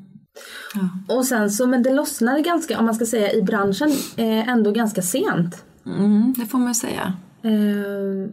Ja. 0.76 1.16
Och 1.16 1.26
sen 1.26 1.52
så, 1.52 1.68
men 1.68 1.84
det 1.84 1.94
lossnade 1.94 2.42
ganska, 2.42 2.80
om 2.80 2.86
man 2.86 2.96
ska 2.96 3.06
säga 3.06 3.34
i 3.34 3.42
branschen, 3.42 3.90
eh, 4.18 4.50
ändå 4.50 4.72
ganska 4.72 5.02
sent. 5.02 5.66
Mm, 5.86 6.34
det 6.38 6.46
får 6.46 6.60
man 6.60 6.76
säga. 6.76 7.14
Eh, 7.42 8.30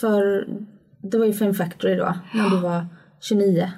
för 0.00 0.48
det 1.10 1.18
var 1.18 1.26
ju 1.26 1.32
Fame 1.32 1.54
Factory 1.54 1.94
då, 1.94 2.14
när 2.34 2.50
du 2.50 2.60
var 2.60 2.86
29. 3.20 3.70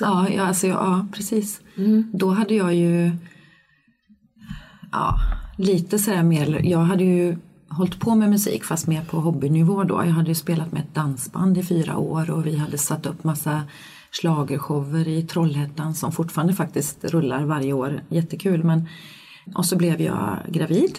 Ja, 0.00 0.28
ja, 0.28 0.42
alltså, 0.42 0.66
ja 0.66 1.06
precis. 1.12 1.60
Då 2.12 2.30
hade 2.30 2.54
jag 2.54 2.74
ju 2.74 3.10
ja, 4.92 5.18
lite 5.58 5.98
sådär 5.98 6.22
mer, 6.22 6.60
jag 6.64 6.78
hade 6.78 7.04
ju 7.04 7.36
hållit 7.68 8.00
på 8.00 8.14
med 8.14 8.30
musik 8.30 8.64
fast 8.64 8.86
mer 8.86 9.04
på 9.04 9.20
hobbynivå 9.20 9.84
då. 9.84 9.94
Jag 9.94 10.12
hade 10.12 10.28
ju 10.28 10.34
spelat 10.34 10.72
med 10.72 10.82
ett 10.82 10.94
dansband 10.94 11.58
i 11.58 11.62
fyra 11.62 11.96
år 11.96 12.30
och 12.30 12.46
vi 12.46 12.56
hade 12.56 12.78
satt 12.78 13.06
upp 13.06 13.24
massa 13.24 13.62
schlagershower 14.20 15.08
i 15.08 15.22
Trollhättan 15.22 15.94
som 15.94 16.12
fortfarande 16.12 16.54
faktiskt 16.54 17.04
rullar 17.04 17.44
varje 17.44 17.72
år. 17.72 18.02
Jättekul 18.08 18.64
men 18.64 18.88
och 19.54 19.66
så 19.66 19.76
blev 19.76 20.00
jag 20.00 20.38
gravid. 20.48 20.98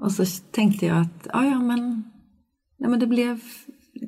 Och 0.00 0.12
så 0.12 0.24
tänkte 0.50 0.86
jag 0.86 1.00
att 1.00 1.26
ja, 1.32 1.44
ja 1.44 1.58
men, 1.58 2.04
ja, 2.78 2.88
men 2.88 3.00
det, 3.00 3.06
blev, 3.06 3.40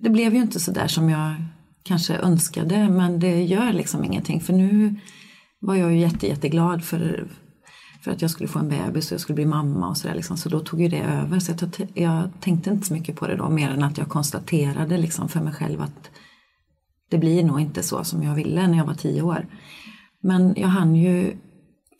det 0.03 0.11
blev 0.11 0.35
ju 0.35 0.41
inte 0.41 0.61
så 0.61 0.71
där 0.71 0.87
som 0.87 1.11
jag 1.11 1.35
kanske 1.83 2.17
önskade 2.17 2.89
men 2.89 3.21
det 3.21 3.43
gör 3.43 3.73
liksom 3.73 4.05
ingenting 4.05 4.41
för 4.41 4.53
nu 4.53 4.95
var 5.61 5.75
jag 5.75 5.93
ju 5.93 5.99
jätte, 5.99 6.27
jätteglad 6.27 6.85
för, 6.85 7.29
för 8.01 8.11
att 8.11 8.23
jag 8.23 8.31
skulle 8.31 8.49
få 8.49 8.59
en 8.59 8.69
bebis 8.69 9.07
och 9.07 9.13
jag 9.13 9.21
skulle 9.21 9.35
bli 9.35 9.47
mamma 9.47 9.89
och 9.89 9.97
sådär 9.97 10.15
liksom. 10.15 10.37
så 10.37 10.49
då 10.49 10.61
tog 10.61 10.81
ju 10.81 10.89
det 10.89 11.03
över 11.03 11.39
så 11.39 11.53
jag, 11.61 11.89
jag 11.95 12.31
tänkte 12.41 12.71
inte 12.71 12.87
så 12.87 12.95
mycket 12.95 13.17
på 13.17 13.27
det 13.27 13.37
då 13.37 13.51
mer 13.51 13.71
än 13.71 13.83
att 13.83 13.99
jag 13.99 14.09
konstaterade 14.09 14.97
liksom 14.97 15.29
för 15.29 15.41
mig 15.41 15.53
själv 15.53 15.83
att 15.83 16.11
det 17.11 17.19
blir 17.19 17.45
nog 17.45 17.61
inte 17.61 17.83
så 17.83 18.05
som 18.05 18.23
jag 18.23 18.35
ville 18.35 18.67
när 18.67 18.79
jag 18.79 18.87
var 18.87 18.95
tio 18.95 19.23
år. 19.23 19.47
Men 20.23 20.55
jag 20.57 20.69
hann 20.69 20.95
ju 20.95 21.37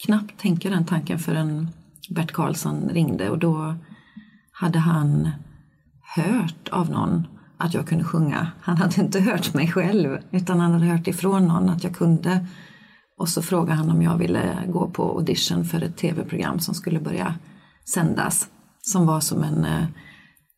knappt 0.07 0.41
tänka 0.41 0.71
den 0.71 0.85
tanken 0.85 1.19
förrän 1.19 1.69
Bert 2.11 2.33
Karlsson 2.33 2.89
ringde 2.89 3.31
och 3.31 3.39
då 3.39 3.75
hade 4.53 4.79
han 4.79 5.31
hört 6.17 6.69
av 6.71 6.91
någon 6.91 7.27
att 7.59 7.75
jag 7.75 7.87
kunde 7.87 8.05
sjunga. 8.05 8.53
Han 8.61 8.77
hade 8.77 9.01
inte 9.01 9.21
hört 9.21 9.55
mig 9.55 9.69
själv 9.69 10.19
utan 10.31 10.61
han 10.61 10.73
hade 10.73 10.85
hört 10.85 11.09
ifrån 11.09 11.49
någon 11.49 11.69
att 11.69 11.85
jag 11.85 11.97
kunde. 11.97 12.47
Och 13.19 13.29
så 13.29 13.43
frågade 13.43 13.75
han 13.75 13.91
om 13.91 14.03
jag 14.03 14.19
ville 14.19 14.59
gå 14.69 14.91
på 14.91 15.03
audition 15.03 15.65
för 15.65 15.83
ett 15.83 15.97
tv-program 15.97 16.61
som 16.61 16.75
skulle 16.75 17.01
börja 17.01 17.35
sändas. 17.85 18.49
Som 18.83 19.07
var 19.07 19.21
som 19.21 19.43
en, 19.43 19.65
eh, 19.65 19.85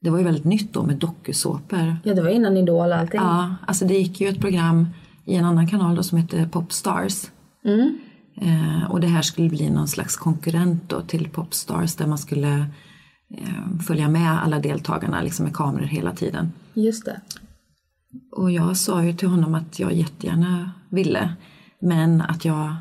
det 0.01 0.11
var 0.11 0.19
ju 0.19 0.25
väldigt 0.25 0.45
nytt 0.45 0.73
då 0.73 0.83
med 0.83 0.97
dokusåpor. 0.97 1.97
Ja, 2.05 2.15
det 2.15 2.23
var 2.23 2.31
innan 2.31 2.57
Idol 2.57 2.91
och 2.91 2.97
allting. 2.97 3.21
Ja, 3.21 3.55
alltså 3.67 3.85
det 3.85 3.95
gick 3.95 4.21
ju 4.21 4.29
ett 4.29 4.41
program 4.41 4.89
i 5.25 5.35
en 5.35 5.45
annan 5.45 5.67
kanal 5.67 5.95
då 5.97 6.03
som 6.03 6.19
hette 6.19 6.49
Popstars. 6.53 7.27
Mm. 7.65 7.99
Eh, 8.41 8.91
och 8.91 9.01
det 9.01 9.07
här 9.07 9.23
skulle 9.23 9.49
bli 9.49 9.71
någon 9.71 9.89
slags 9.89 10.17
konkurrent 10.17 10.89
då 10.89 11.01
till 11.01 11.29
Popstars 11.29 11.95
där 11.95 12.07
man 12.07 12.19
skulle 12.19 12.67
eh, 13.31 13.81
följa 13.87 14.09
med 14.09 14.43
alla 14.43 14.59
deltagarna 14.59 15.23
liksom 15.23 15.45
med 15.45 15.55
kameror 15.55 15.87
hela 15.87 16.13
tiden. 16.13 16.53
Just 16.77 17.05
det. 17.05 17.21
Och 18.33 18.51
jag 18.53 18.77
sa 18.77 19.05
ju 19.05 19.13
till 19.13 19.29
honom 19.29 19.55
att 19.55 19.79
jag 19.79 19.93
jättegärna 19.93 20.71
ville 20.91 21.35
men 21.81 22.21
att 22.21 22.45
jag, 22.45 22.75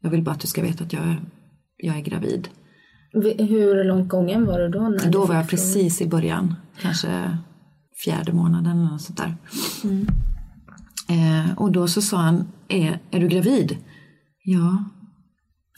jag 0.00 0.10
vill 0.10 0.22
bara 0.22 0.30
att 0.30 0.40
du 0.40 0.46
ska 0.48 0.62
veta 0.62 0.84
att 0.84 0.92
jag, 0.92 1.16
jag 1.76 1.96
är 1.96 2.00
gravid. 2.00 2.48
Vi- 3.12 3.44
Hur 3.44 3.84
långt 3.84 4.08
gången 4.08 4.46
var 4.46 4.58
du 4.58 4.68
då? 4.68 4.80
När 4.88 5.10
Då 5.10 5.26
var 5.26 5.34
jag 5.34 5.48
precis 5.48 6.00
i 6.00 6.06
början, 6.08 6.54
kanske 6.80 7.38
fjärde 8.04 8.32
månaden 8.32 8.78
eller 8.78 8.90
något 8.90 9.02
sånt 9.02 9.18
där. 9.18 9.36
Eh, 11.08 11.58
och 11.58 11.72
då 11.72 11.88
så 11.88 12.02
sa 12.02 12.16
han, 12.16 12.48
är, 12.68 13.00
är 13.10 13.20
du 13.20 13.28
gravid? 13.28 13.76
Ja. 14.44 14.84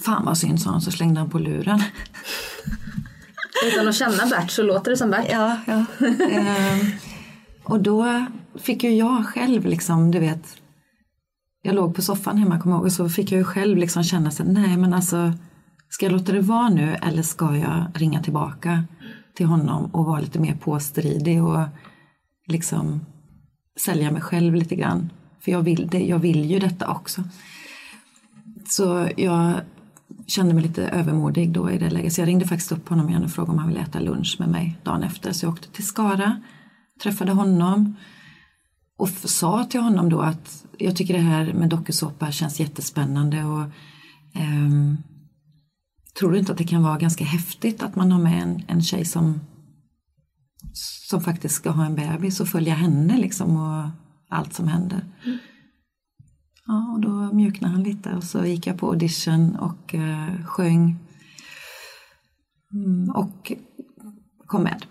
Fan 0.04 0.24
vad 0.24 0.38
synd 0.38 0.60
sa 0.60 0.70
han, 0.70 0.80
så 0.80 0.90
slängde 0.90 1.20
han 1.20 1.30
på 1.30 1.38
luren. 1.38 1.80
Utan 3.66 3.88
att 3.88 3.94
känna 3.94 4.26
Bert 4.26 4.50
så 4.50 4.62
låter 4.62 4.90
det 4.90 4.96
som 4.96 5.10
Bert. 5.10 5.26
Ja, 5.30 5.56
ja. 5.66 5.84
Eh, 6.30 6.86
och 7.64 7.82
då 7.82 8.26
fick 8.54 8.84
ju 8.84 8.90
jag 8.90 9.26
själv 9.26 9.64
liksom, 9.66 10.10
du 10.10 10.18
vet, 10.18 10.56
jag 11.62 11.74
låg 11.74 11.94
på 11.94 12.02
soffan 12.02 12.38
hemma, 12.38 12.60
kommer 12.60 12.76
ihåg, 12.76 12.84
och 12.84 12.92
så 12.92 13.08
fick 13.08 13.32
jag 13.32 13.38
ju 13.38 13.44
själv 13.44 13.76
liksom 13.76 14.02
känna 14.02 14.30
sig, 14.30 14.46
nej 14.46 14.76
men 14.76 14.94
alltså, 14.94 15.32
ska 15.88 16.06
jag 16.06 16.12
låta 16.12 16.32
det 16.32 16.40
vara 16.40 16.68
nu 16.68 16.94
eller 17.02 17.22
ska 17.22 17.56
jag 17.56 17.84
ringa 17.94 18.22
tillbaka 18.22 18.84
till 19.34 19.46
honom 19.46 19.84
och 19.84 20.04
vara 20.04 20.20
lite 20.20 20.40
mer 20.40 20.54
påstridig 20.54 21.44
och 21.44 21.60
liksom 22.46 23.00
sälja 23.80 24.10
mig 24.10 24.22
själv 24.22 24.54
lite 24.54 24.76
grann. 24.76 25.10
För 25.40 25.52
jag 25.52 25.62
vill, 25.62 25.88
det, 25.88 26.06
jag 26.06 26.18
vill 26.18 26.50
ju 26.50 26.58
detta 26.58 26.88
också. 26.88 27.22
Så 28.68 29.08
jag 29.16 29.54
kände 30.26 30.54
mig 30.54 30.62
lite 30.62 30.88
övermodig 30.88 31.50
då 31.50 31.70
i 31.70 31.78
det 31.78 31.90
läget. 31.90 32.12
Så 32.12 32.20
jag 32.20 32.28
ringde 32.28 32.46
faktiskt 32.46 32.72
upp 32.72 32.88
honom 32.88 33.08
igen 33.08 33.24
och 33.24 33.30
frågade 33.30 33.52
om 33.52 33.58
han 33.58 33.68
ville 33.68 33.80
äta 33.80 34.00
lunch 34.00 34.36
med 34.38 34.48
mig 34.48 34.78
dagen 34.82 35.02
efter. 35.02 35.32
Så 35.32 35.46
jag 35.46 35.52
åkte 35.52 35.68
till 35.68 35.86
Skara, 35.86 36.40
träffade 37.02 37.32
honom 37.32 37.96
och 38.96 39.08
sa 39.08 39.64
till 39.64 39.80
honom 39.80 40.08
då 40.08 40.20
att 40.20 40.64
jag 40.78 40.96
tycker 40.96 41.14
det 41.14 41.20
här 41.20 41.52
med 41.52 41.68
dokusåpa 41.68 42.32
känns 42.32 42.60
jättespännande 42.60 43.44
och 43.44 43.64
ehm, 44.34 44.96
tror 46.18 46.32
du 46.32 46.38
inte 46.38 46.52
att 46.52 46.58
det 46.58 46.64
kan 46.64 46.82
vara 46.82 46.98
ganska 46.98 47.24
häftigt 47.24 47.82
att 47.82 47.96
man 47.96 48.12
har 48.12 48.20
med 48.20 48.42
en, 48.42 48.62
en 48.68 48.82
tjej 48.82 49.04
som 49.04 49.40
som 51.10 51.20
faktiskt 51.20 51.54
ska 51.54 51.70
ha 51.70 51.86
en 51.86 51.94
bebis 51.94 52.40
och 52.40 52.48
följa 52.48 52.74
henne 52.74 53.18
liksom 53.18 53.56
och 53.56 53.90
allt 54.28 54.54
som 54.54 54.68
händer. 54.68 55.04
Mm. 55.24 55.38
Ja, 56.66 56.92
och 56.92 57.00
då 57.00 57.32
mjuknade 57.32 57.74
han 57.74 57.82
lite 57.82 58.14
och 58.14 58.24
så 58.24 58.44
gick 58.44 58.66
jag 58.66 58.78
på 58.78 58.88
audition 58.88 59.56
och 59.56 59.94
eh, 59.94 60.44
sjöng. 60.44 60.98
Mm, 62.72 63.10
och 63.10 63.52
kom 64.46 64.62
med. 64.62 64.86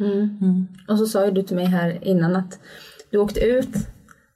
Mm. 0.00 0.38
Mm. 0.40 0.68
Och 0.88 0.98
så 0.98 1.06
sa 1.06 1.24
ju 1.26 1.30
du 1.30 1.42
till 1.42 1.56
mig 1.56 1.66
här 1.66 2.04
innan 2.04 2.36
att 2.36 2.58
du 3.10 3.18
åkte 3.18 3.40
ut 3.40 3.76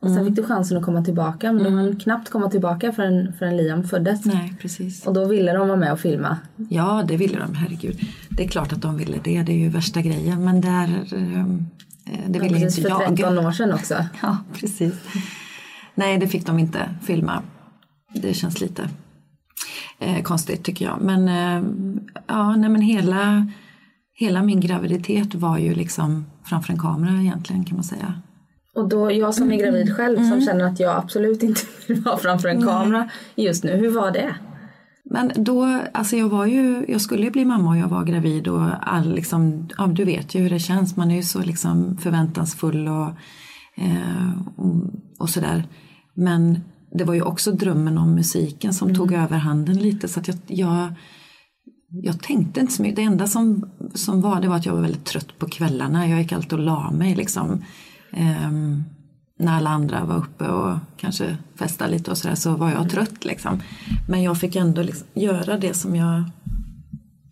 och 0.05 0.11
sen 0.11 0.19
mm. 0.19 0.27
fick 0.27 0.37
du 0.37 0.49
chansen 0.49 0.77
att 0.77 0.85
komma 0.85 1.05
tillbaka 1.05 1.53
men 1.53 1.67
mm. 1.67 1.73
de 1.73 1.79
hann 1.79 1.97
knappt 1.97 2.31
komma 2.31 2.51
tillbaka 2.51 2.93
förrän, 2.93 3.33
förrän 3.39 3.57
Liam 3.57 3.85
föddes. 3.85 4.25
Nej, 4.25 4.55
precis. 4.61 5.07
Och 5.07 5.15
då 5.15 5.25
ville 5.25 5.53
de 5.53 5.69
vara 5.69 5.79
med 5.79 5.93
och 5.93 6.01
filma. 6.01 6.39
Ja, 6.69 7.05
det 7.09 7.17
ville 7.17 7.39
de, 7.39 7.55
herregud. 7.55 8.01
Det 8.31 8.45
är 8.45 8.49
klart 8.49 8.73
att 8.73 8.83
de 8.83 8.97
ville 8.97 9.19
det, 9.25 9.43
det 9.43 9.53
är 9.53 9.57
ju 9.57 9.69
värsta 9.69 10.01
grejen 10.01 10.45
men 10.45 10.61
där 10.61 11.15
ehm, 11.15 11.67
eh, 12.07 12.19
det 12.29 12.39
ville 12.39 12.59
ja, 12.59 12.67
inte 12.67 12.81
jag. 12.81 12.99
För 12.99 13.17
13 13.17 13.39
år 13.39 13.53
sedan 13.53 13.73
också. 13.73 13.95
Ja, 14.23 14.39
precis. 14.55 14.95
Nej, 15.95 16.19
det 16.19 16.29
fick 16.29 16.47
de 16.47 16.59
inte 16.59 16.89
filma. 17.03 17.43
Det 18.15 18.35
känns 18.35 18.61
lite 18.61 18.89
eh, 19.99 20.23
konstigt 20.23 20.65
tycker 20.65 20.85
jag. 20.85 21.01
Men 21.01 21.29
eh, 21.29 21.71
ja, 22.27 22.57
nej 22.57 22.71
men 22.71 22.81
hela, 22.81 23.49
hela 24.15 24.43
min 24.43 24.61
graviditet 24.61 25.35
var 25.35 25.59
ju 25.59 25.75
liksom 25.75 26.27
framför 26.45 26.73
en 26.73 26.79
kamera 26.79 27.21
egentligen 27.21 27.65
kan 27.65 27.77
man 27.77 27.85
säga. 27.85 28.15
Och 28.75 28.89
då, 28.89 29.13
jag 29.13 29.35
som 29.35 29.53
är 29.53 29.57
gravid 29.57 29.83
mm. 29.83 29.95
själv 29.95 30.19
mm. 30.19 30.31
som 30.31 30.41
känner 30.41 30.65
att 30.65 30.81
jag 30.81 30.97
absolut 30.97 31.43
inte 31.43 31.61
vill 31.89 32.01
vara 32.01 32.17
framför 32.17 32.49
en 32.49 32.63
kamera 32.63 33.11
just 33.35 33.65
nu, 33.65 33.77
hur 33.77 33.91
var 33.91 34.11
det? 34.11 34.35
Men 35.11 35.33
då, 35.37 35.81
alltså 35.93 36.17
jag 36.17 36.29
var 36.29 36.47
ju, 36.47 36.85
jag 36.89 37.01
skulle 37.01 37.25
ju 37.25 37.31
bli 37.31 37.45
mamma 37.45 37.71
och 37.71 37.77
jag 37.77 37.89
var 37.89 38.05
gravid 38.05 38.49
och 38.49 38.71
all 38.81 39.15
liksom, 39.15 39.69
ja, 39.79 39.87
du 39.87 40.05
vet 40.05 40.35
ju 40.35 40.41
hur 40.41 40.51
det 40.51 40.59
känns, 40.59 40.97
man 40.97 41.11
är 41.11 41.17
ju 41.17 41.23
så 41.23 41.43
liksom 41.43 41.97
förväntansfull 41.97 42.89
och, 42.89 43.09
eh, 43.77 44.31
och, 44.57 44.75
och 45.19 45.31
sådär. 45.31 45.65
Men 46.15 46.61
det 46.93 47.05
var 47.05 47.15
ju 47.15 47.23
också 47.23 47.53
drömmen 47.53 47.99
om 47.99 48.15
musiken 48.15 48.75
som 48.75 48.89
mm. 48.89 48.97
tog 48.97 49.13
överhanden 49.13 49.79
lite 49.79 50.09
så 50.09 50.21
att 50.21 50.29
jag, 50.29 50.37
jag, 50.47 50.95
jag 52.03 52.23
tänkte 52.23 52.61
inte 52.61 52.73
så 52.73 52.83
mycket. 52.83 52.97
Det 52.97 53.03
enda 53.03 53.27
som, 53.27 53.71
som 53.95 54.21
var 54.21 54.41
det 54.41 54.49
var 54.49 54.57
att 54.57 54.67
jag 54.67 54.75
var 54.75 54.81
väldigt 54.81 55.05
trött 55.05 55.39
på 55.39 55.49
kvällarna. 55.49 56.09
Jag 56.09 56.23
gick 56.23 56.33
alltid 56.33 56.53
och 56.53 56.59
la 56.59 56.91
mig 56.91 57.15
liksom. 57.15 57.65
Um, 58.47 58.85
när 59.39 59.57
alla 59.57 59.71
andra 59.71 60.05
var 60.05 60.17
uppe 60.17 60.49
och 60.49 60.79
kanske 60.97 61.37
festade 61.59 61.91
lite 61.91 62.11
och 62.11 62.19
sådär 62.19 62.35
så 62.35 62.57
var 62.57 62.71
jag 62.71 62.91
trött 62.91 63.25
liksom. 63.25 63.63
Men 64.09 64.23
jag 64.23 64.39
fick 64.39 64.57
ändå 64.57 64.83
liksom 64.83 65.07
göra 65.15 65.59
det 65.59 65.75
som 65.75 65.97
jag 65.97 66.25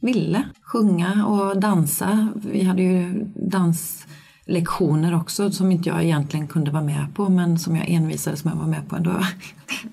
ville. 0.00 0.44
Sjunga 0.62 1.26
och 1.26 1.60
dansa. 1.60 2.28
Vi 2.34 2.62
hade 2.62 2.82
ju 2.82 3.26
danslektioner 3.34 5.14
också 5.14 5.50
som 5.50 5.72
inte 5.72 5.88
jag 5.88 6.04
egentligen 6.04 6.48
kunde 6.48 6.70
vara 6.70 6.84
med 6.84 7.06
på 7.14 7.28
men 7.28 7.58
som 7.58 7.76
jag 7.76 7.88
envisades 7.88 8.44
med 8.44 8.52
att 8.52 8.58
vara 8.58 8.68
med 8.68 8.88
på 8.88 8.96
ändå. 8.96 9.16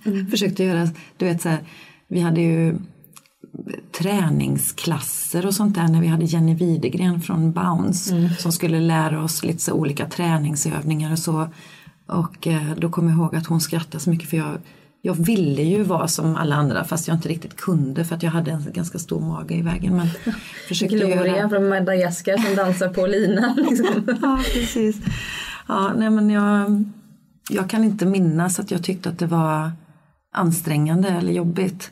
Mm. 0.05 0.27
Försökte 0.31 0.63
göra, 0.63 0.87
du 1.17 1.25
vet 1.25 1.41
så 1.41 1.49
här, 1.49 1.59
vi 2.07 2.21
hade 2.21 2.41
ju 2.41 2.77
träningsklasser 3.91 5.45
och 5.45 5.53
sånt 5.53 5.75
där 5.75 5.87
när 5.87 6.01
vi 6.01 6.07
hade 6.07 6.25
Jenny 6.25 6.55
Widegren 6.55 7.21
från 7.21 7.51
Bounce 7.51 8.15
mm. 8.15 8.29
som 8.29 8.51
skulle 8.51 8.79
lära 8.79 9.23
oss 9.23 9.43
lite 9.43 9.59
så 9.59 9.73
olika 9.73 10.05
träningsövningar 10.05 11.11
och 11.11 11.19
så. 11.19 11.49
Och 12.05 12.47
eh, 12.47 12.75
då 12.77 12.89
kommer 12.89 13.09
jag 13.09 13.17
ihåg 13.17 13.35
att 13.35 13.47
hon 13.47 13.61
skrattade 13.61 13.99
så 13.99 14.09
mycket 14.09 14.29
för 14.29 14.37
jag, 14.37 14.57
jag 15.01 15.13
ville 15.13 15.63
ju 15.63 15.83
vara 15.83 16.07
som 16.07 16.35
alla 16.35 16.55
andra 16.55 16.83
fast 16.83 17.07
jag 17.07 17.17
inte 17.17 17.29
riktigt 17.29 17.55
kunde 17.55 18.05
för 18.05 18.15
att 18.15 18.23
jag 18.23 18.31
hade 18.31 18.51
en 18.51 18.65
ganska 18.73 18.99
stor 18.99 19.21
mage 19.21 19.55
i 19.55 19.61
vägen. 19.61 19.97
Men 19.97 20.07
försökte 20.67 20.95
Gloria 20.95 21.37
göra... 21.37 21.49
från 21.49 21.69
Madagaskar 21.69 22.37
som 22.37 22.55
dansar 22.55 22.89
på 22.89 23.07
linan. 23.07 23.55
Liksom. 23.69 24.17
ja, 24.21 24.39
precis. 24.53 24.97
Ja, 25.67 25.93
nej, 25.97 26.09
men 26.09 26.29
jag, 26.29 26.83
jag 27.49 27.69
kan 27.69 27.83
inte 27.83 28.05
minnas 28.05 28.59
att 28.59 28.71
jag 28.71 28.83
tyckte 28.83 29.09
att 29.09 29.19
det 29.19 29.27
var 29.27 29.71
ansträngande 30.31 31.09
eller 31.09 31.31
jobbigt. 31.31 31.91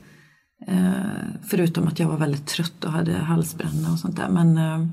Eh, 0.67 0.91
förutom 1.43 1.87
att 1.87 1.99
jag 1.99 2.07
var 2.07 2.17
väldigt 2.17 2.47
trött 2.47 2.83
och 2.85 2.91
hade 2.91 3.11
halsbränna 3.13 3.91
och 3.91 3.99
sånt 3.99 4.15
där. 4.15 4.29
Men 4.29 4.57
eh, 4.57 4.87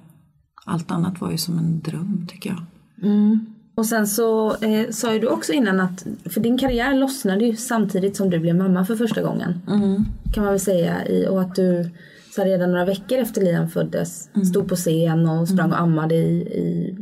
allt 0.67 0.91
annat 0.91 1.21
var 1.21 1.31
ju 1.31 1.39
som 1.39 1.59
en 1.59 1.81
dröm 1.81 2.27
tycker 2.31 2.51
jag. 2.51 2.63
Mm. 3.03 3.47
Och 3.75 3.87
sen 3.87 4.07
så 4.07 4.57
eh, 4.57 4.91
sa 4.91 5.13
ju 5.13 5.19
du 5.19 5.27
också 5.27 5.53
innan 5.53 5.81
att, 5.81 6.07
för 6.31 6.41
din 6.41 6.59
karriär 6.59 6.95
lossnade 6.95 7.45
ju 7.45 7.57
samtidigt 7.57 8.17
som 8.17 8.31
du 8.31 8.39
blev 8.39 8.57
mamma 8.57 8.85
för 8.85 8.97
första 8.97 9.23
gången. 9.23 9.61
Mm. 9.69 10.05
Kan 10.35 10.45
man 10.45 10.53
väl 10.53 10.61
säga. 10.61 11.07
I, 11.07 11.27
och 11.29 11.41
att 11.41 11.55
du 11.55 11.91
så 12.35 12.45
redan 12.45 12.71
några 12.71 12.85
veckor 12.85 13.19
efter 13.19 13.43
Liam 13.43 13.69
föddes 13.69 14.31
mm. 14.35 14.45
stod 14.45 14.69
på 14.69 14.77
scen 14.77 15.29
och 15.29 15.49
sprang 15.49 15.73
och 15.73 15.81
ammade 15.81 16.15
i, 16.15 16.41
i 16.41 16.97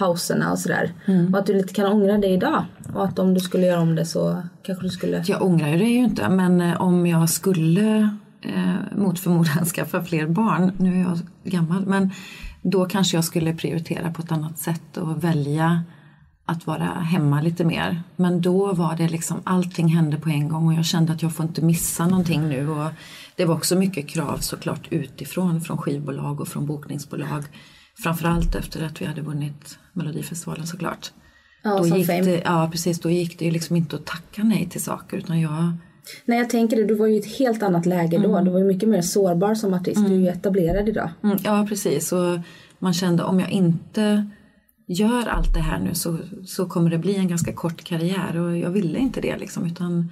pauserna 0.00 0.52
och 0.52 0.58
sådär. 0.58 0.92
Mm. 1.06 1.34
Och 1.34 1.40
att 1.40 1.46
du 1.46 1.54
lite 1.54 1.74
kan 1.74 1.92
ångra 1.92 2.18
det 2.18 2.28
idag. 2.28 2.64
Och 2.94 3.04
att 3.04 3.18
om 3.18 3.34
du 3.34 3.40
skulle 3.40 3.66
göra 3.66 3.80
om 3.80 3.94
det 3.94 4.06
så 4.06 4.42
kanske 4.62 4.84
du 4.84 4.90
skulle... 4.90 5.24
Jag 5.26 5.42
ångrar 5.42 5.78
det 5.78 5.84
ju 5.84 5.98
inte 5.98 6.28
men 6.28 6.60
eh, 6.60 6.80
om 6.80 7.06
jag 7.06 7.30
skulle 7.30 8.16
eh, 8.42 8.98
mot 8.98 9.18
förmodan 9.18 9.64
skaffa 9.74 10.04
fler 10.04 10.26
barn, 10.26 10.72
nu 10.76 11.00
är 11.00 11.02
jag 11.02 11.18
gammal, 11.44 11.86
men 11.86 12.10
då 12.62 12.84
kanske 12.84 13.16
jag 13.16 13.24
skulle 13.24 13.54
prioritera 13.54 14.10
på 14.12 14.22
ett 14.22 14.32
annat 14.32 14.58
sätt 14.58 14.96
och 14.96 15.24
välja 15.24 15.82
att 16.44 16.66
vara 16.66 16.84
hemma 16.84 17.40
lite 17.42 17.64
mer. 17.64 18.02
Men 18.16 18.40
då 18.40 18.72
var 18.72 18.96
det 18.96 19.08
liksom 19.08 19.40
allting 19.44 19.88
hände 19.88 20.16
på 20.16 20.28
en 20.28 20.48
gång 20.48 20.66
och 20.66 20.74
jag 20.74 20.84
kände 20.84 21.12
att 21.12 21.22
jag 21.22 21.32
får 21.32 21.46
inte 21.46 21.62
missa 21.62 22.06
någonting 22.06 22.48
nu. 22.48 22.68
Och 22.68 22.90
det 23.36 23.44
var 23.44 23.54
också 23.54 23.76
mycket 23.76 24.08
krav 24.08 24.38
såklart 24.38 24.88
utifrån, 24.90 25.60
från 25.60 25.78
skivbolag 25.78 26.40
och 26.40 26.48
från 26.48 26.66
bokningsbolag. 26.66 27.44
Framförallt 28.02 28.54
efter 28.54 28.84
att 28.84 29.02
vi 29.02 29.06
hade 29.06 29.20
vunnit 29.20 29.78
Melodifestivalen 29.92 30.66
såklart. 30.66 31.12
Ja, 31.62 31.78
då 31.78 31.96
gick 31.96 32.06
det, 32.06 32.42
ja 32.44 32.68
precis, 32.72 33.00
då 33.00 33.10
gick 33.10 33.38
det 33.38 33.44
ju 33.44 33.50
liksom 33.50 33.76
inte 33.76 33.96
att 33.96 34.06
tacka 34.06 34.42
nej 34.44 34.68
till 34.70 34.82
saker 34.82 35.16
utan 35.16 35.40
jag 35.40 35.72
Nej 36.24 36.38
jag 36.38 36.50
tänker 36.50 36.76
det, 36.76 36.84
du 36.84 36.94
var 36.94 37.06
ju 37.06 37.14
i 37.14 37.18
ett 37.18 37.38
helt 37.38 37.62
annat 37.62 37.86
läge 37.86 38.18
då. 38.18 38.30
Mm. 38.30 38.44
Du 38.44 38.50
var 38.50 38.58
ju 38.58 38.64
mycket 38.64 38.88
mer 38.88 39.02
sårbar 39.02 39.54
som 39.54 39.74
artist. 39.74 39.96
Mm. 39.96 40.10
Du 40.10 40.16
är 40.16 40.20
ju 40.20 40.26
mm. 40.26 40.38
etablerad 40.38 40.88
idag. 40.88 41.10
Mm, 41.24 41.38
ja 41.44 41.66
precis 41.68 42.12
och 42.12 42.38
man 42.78 42.94
kände 42.94 43.22
om 43.22 43.40
jag 43.40 43.50
inte 43.50 44.30
gör 44.88 45.26
allt 45.28 45.54
det 45.54 45.60
här 45.60 45.80
nu 45.80 45.94
så, 45.94 46.18
så 46.44 46.66
kommer 46.66 46.90
det 46.90 46.98
bli 46.98 47.16
en 47.16 47.28
ganska 47.28 47.52
kort 47.52 47.84
karriär 47.84 48.36
och 48.36 48.58
jag 48.58 48.70
ville 48.70 48.98
inte 48.98 49.20
det 49.20 49.38
liksom 49.38 49.66
utan 49.66 50.10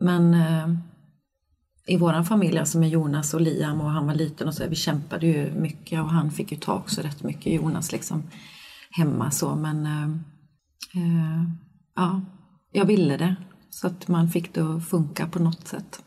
men 0.00 0.34
eh, 0.34 0.68
i 1.86 1.96
våran 1.96 2.24
familj, 2.24 2.58
alltså 2.58 2.78
med 2.78 2.88
Jonas 2.88 3.34
och 3.34 3.40
Liam 3.40 3.80
och 3.80 3.90
han 3.90 4.06
var 4.06 4.14
liten 4.14 4.48
och 4.48 4.54
så, 4.54 4.66
vi 4.68 4.76
kämpade 4.76 5.26
ju 5.26 5.52
mycket 5.52 6.00
och 6.00 6.10
han 6.10 6.30
fick 6.30 6.52
ju 6.52 6.58
ta 6.58 6.74
också 6.74 7.00
rätt 7.00 7.22
mycket, 7.22 7.52
Jonas 7.52 7.92
liksom 7.92 8.22
hemma 8.90 9.30
så 9.30 9.54
men 9.54 9.86
eh, 9.86 10.08
eh, 11.02 11.44
ja, 11.96 12.20
jag 12.72 12.84
ville 12.84 13.16
det 13.16 13.36
så 13.70 13.86
att 13.86 14.08
man 14.08 14.28
fick 14.28 14.54
det 14.54 14.60
att 14.60 14.88
funka 14.88 15.26
på 15.26 15.38
något 15.38 15.68
sätt. 15.68 16.02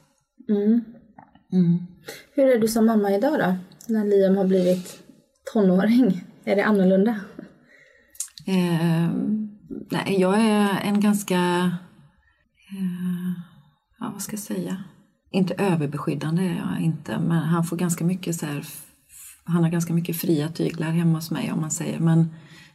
Mm. 0.50 0.84
Mm. 1.54 1.78
Hur 2.36 2.56
är 2.56 2.60
du 2.60 2.68
som 2.68 2.86
mamma 2.86 3.12
idag 3.12 3.40
då? 3.40 3.56
När 3.94 4.06
Liam 4.06 4.38
har 4.38 4.46
blivit 4.46 5.04
tonåring? 5.54 6.24
Är 6.44 6.56
det 6.56 6.66
annorlunda? 6.66 7.20
Eh, 8.48 9.12
nej, 9.92 10.16
jag 10.20 10.42
är 10.42 10.80
en 10.84 11.00
ganska, 11.00 11.36
eh, 12.72 13.32
ja 14.00 14.10
vad 14.14 14.22
ska 14.22 14.34
jag 14.34 14.40
säga, 14.40 14.84
inte 15.32 15.54
överbeskyddande 15.54 16.44
är 16.44 16.56
jag 16.56 16.82
inte, 16.82 17.20
men 17.20 17.38
han 17.38 17.64
får 17.64 17.78
ganska 17.78 18.06
mycket 18.06 18.36
så 18.36 18.46
här, 18.46 18.66
han 19.44 19.64
har 19.64 19.70
ganska 19.70 19.94
mycket 19.94 20.18
fria 20.18 20.50
tyglar 20.50 20.92
hemma 20.92 21.18
hos 21.18 21.32
mig 21.32 21.52
om 21.52 21.62
man 21.62 21.72
säger, 21.72 22.00
men 22.00 22.30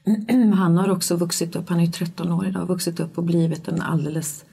Han 0.57 0.77
har 0.77 0.91
också 0.91 1.17
vuxit 1.17 1.57
upp, 1.57 1.69
han 1.69 1.81
är 1.81 1.85
ju 1.85 1.93
13 1.93 2.33
år 2.33 2.47
idag, 2.47 2.67
vuxit 2.67 3.01
upp 3.01 3.19
och 3.19 3.25
blivit 3.25 3.69
en 3.69 3.83
alldeles 3.83 4.45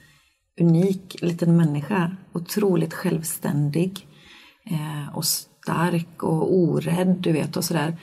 unik 0.60 1.16
liten 1.22 1.56
människa. 1.56 2.16
Otroligt 2.32 2.94
självständig 2.94 4.06
eh, 4.70 5.16
och 5.16 5.24
stark 5.24 6.22
och 6.22 6.54
orädd, 6.54 7.16
du 7.20 7.32
vet 7.32 7.56
och 7.56 7.64
sådär. 7.64 7.96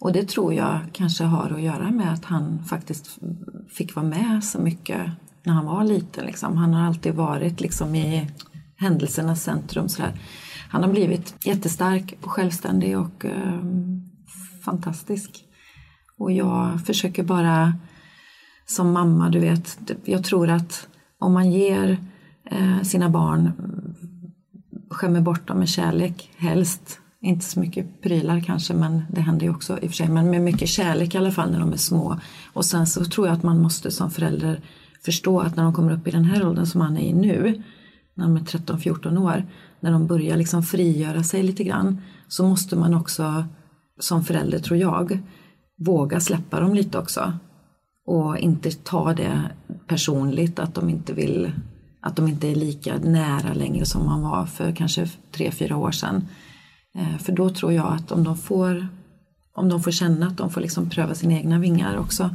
Och 0.00 0.12
det 0.12 0.28
tror 0.28 0.54
jag 0.54 0.78
kanske 0.92 1.24
har 1.24 1.50
att 1.50 1.62
göra 1.62 1.90
med 1.90 2.12
att 2.12 2.24
han 2.24 2.64
faktiskt 2.64 3.18
fick 3.68 3.94
vara 3.94 4.06
med 4.06 4.44
så 4.44 4.58
mycket 4.58 5.00
när 5.42 5.52
han 5.52 5.66
var 5.66 5.84
liten. 5.84 6.26
Liksom. 6.26 6.56
Han 6.56 6.74
har 6.74 6.86
alltid 6.86 7.14
varit 7.14 7.60
liksom 7.60 7.94
i 7.94 8.30
händelsernas 8.84 9.42
centrum. 9.42 9.88
Sådär. 9.88 10.12
Han 10.70 10.82
har 10.82 10.90
blivit 10.90 11.46
jättestark 11.46 12.14
och 12.22 12.30
självständig 12.30 12.98
och 12.98 13.24
eh, 13.24 13.60
fantastisk. 14.64 15.44
Och 16.18 16.32
jag 16.32 16.86
försöker 16.86 17.22
bara 17.22 17.74
som 18.66 18.92
mamma, 18.92 19.28
du 19.30 19.38
vet, 19.38 19.78
jag 20.04 20.24
tror 20.24 20.50
att 20.50 20.88
om 21.18 21.32
man 21.32 21.52
ger 21.52 21.98
eh, 22.50 22.82
sina 22.82 23.08
barn, 23.08 23.40
mm, 23.40 23.94
skämmer 24.90 25.20
bort 25.20 25.48
dem 25.48 25.58
med 25.58 25.68
kärlek 25.68 26.30
helst, 26.36 27.00
inte 27.20 27.44
så 27.44 27.60
mycket 27.60 28.02
prylar 28.02 28.40
kanske, 28.40 28.74
men 28.74 29.02
det 29.10 29.20
händer 29.20 29.46
ju 29.46 29.50
också 29.50 29.78
i 29.78 29.86
och 29.86 29.90
för 29.90 29.96
sig, 29.96 30.08
men 30.08 30.30
med 30.30 30.42
mycket 30.42 30.68
kärlek 30.68 31.14
i 31.14 31.18
alla 31.18 31.32
fall 31.32 31.50
när 31.50 31.60
de 31.60 31.72
är 31.72 31.76
små. 31.76 32.20
Och 32.52 32.64
sen 32.64 32.86
så 32.86 33.04
tror 33.04 33.26
jag 33.26 33.36
att 33.36 33.42
man 33.42 33.62
måste 33.62 33.90
som 33.90 34.10
förälder 34.10 34.60
förstå 35.04 35.40
att 35.40 35.56
när 35.56 35.64
de 35.64 35.72
kommer 35.72 35.92
upp 35.92 36.08
i 36.08 36.10
den 36.10 36.24
här 36.24 36.46
åldern 36.46 36.66
som 36.66 36.80
han 36.80 36.96
är 36.96 37.08
i 37.08 37.12
nu, 37.12 37.62
när 38.14 38.24
de 38.24 38.36
är 38.36 38.40
13-14 38.40 39.18
år, 39.18 39.44
när 39.80 39.92
de 39.92 40.06
börjar 40.06 40.36
liksom 40.36 40.62
frigöra 40.62 41.22
sig 41.22 41.42
lite 41.42 41.64
grann, 41.64 42.00
så 42.28 42.48
måste 42.48 42.76
man 42.76 42.94
också 42.94 43.44
som 44.00 44.24
förälder, 44.24 44.58
tror 44.58 44.78
jag, 44.78 45.18
våga 45.78 46.20
släppa 46.20 46.60
dem 46.60 46.74
lite 46.74 46.98
också. 46.98 47.32
Och 48.06 48.38
inte 48.38 48.70
ta 48.70 49.14
det 49.14 49.50
personligt 49.86 50.58
att 50.58 50.74
de 50.74 50.88
inte 50.88 51.12
vill, 51.12 51.52
att 52.00 52.16
de 52.16 52.28
inte 52.28 52.48
är 52.48 52.54
lika 52.54 52.96
nära 52.98 53.54
längre 53.54 53.84
som 53.84 54.06
man 54.06 54.22
var 54.22 54.46
för 54.46 54.72
kanske 54.72 55.08
tre, 55.32 55.50
fyra 55.50 55.76
år 55.76 55.90
sedan. 55.90 56.28
Eh, 56.94 57.18
för 57.18 57.32
då 57.32 57.50
tror 57.50 57.72
jag 57.72 57.92
att 57.92 58.12
om 58.12 58.24
de 58.24 58.36
får, 58.36 58.88
om 59.54 59.68
de 59.68 59.82
får 59.82 59.90
känna 59.90 60.26
att 60.26 60.36
de 60.36 60.50
får 60.50 60.60
liksom 60.60 60.90
pröva 60.90 61.14
sina 61.14 61.34
egna 61.34 61.58
vingar 61.58 61.96
också 61.96 62.30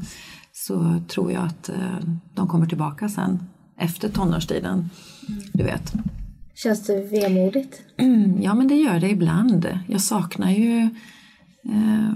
så 0.51 1.01
tror 1.07 1.31
jag 1.31 1.43
att 1.43 1.69
eh, 1.69 1.99
de 2.35 2.47
kommer 2.47 2.65
tillbaka 2.65 3.09
sen 3.09 3.48
efter 3.79 4.09
tonårstiden. 4.09 4.89
Du 5.53 5.63
vet. 5.63 5.93
Känns 6.55 6.87
det 6.87 7.01
vemodigt? 7.11 7.81
Ja 8.41 8.55
men 8.55 8.67
det 8.67 8.75
gör 8.75 8.99
det 8.99 9.09
ibland. 9.09 9.79
Jag 9.87 10.01
saknar 10.01 10.51
ju 10.51 10.81
eh, 11.63 12.13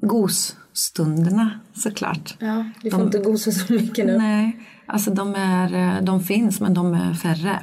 gosstunderna 0.00 1.60
såklart. 1.74 2.36
Ja, 2.38 2.70
du 2.82 2.90
får 2.90 2.98
de, 2.98 3.04
inte 3.04 3.18
gosa 3.18 3.52
så 3.52 3.72
mycket 3.72 4.06
nu. 4.06 4.18
Nej, 4.18 4.58
alltså 4.86 5.10
de, 5.10 5.34
är, 5.34 6.00
de 6.02 6.22
finns 6.22 6.60
men 6.60 6.74
de 6.74 6.94
är 6.94 7.14
färre. 7.14 7.60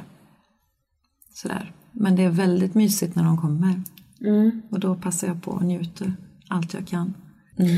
Sådär. 1.34 1.72
Men 1.92 2.16
det 2.16 2.22
är 2.22 2.30
väldigt 2.30 2.74
mysigt 2.74 3.16
när 3.16 3.24
de 3.24 3.38
kommer. 3.38 3.82
Mm. 4.20 4.62
Och 4.70 4.80
då 4.80 4.94
passar 4.94 5.26
jag 5.26 5.42
på 5.42 5.50
och 5.50 5.64
njuter 5.64 6.16
allt 6.48 6.74
jag 6.74 6.86
kan. 6.86 7.14
Mm. 7.58 7.72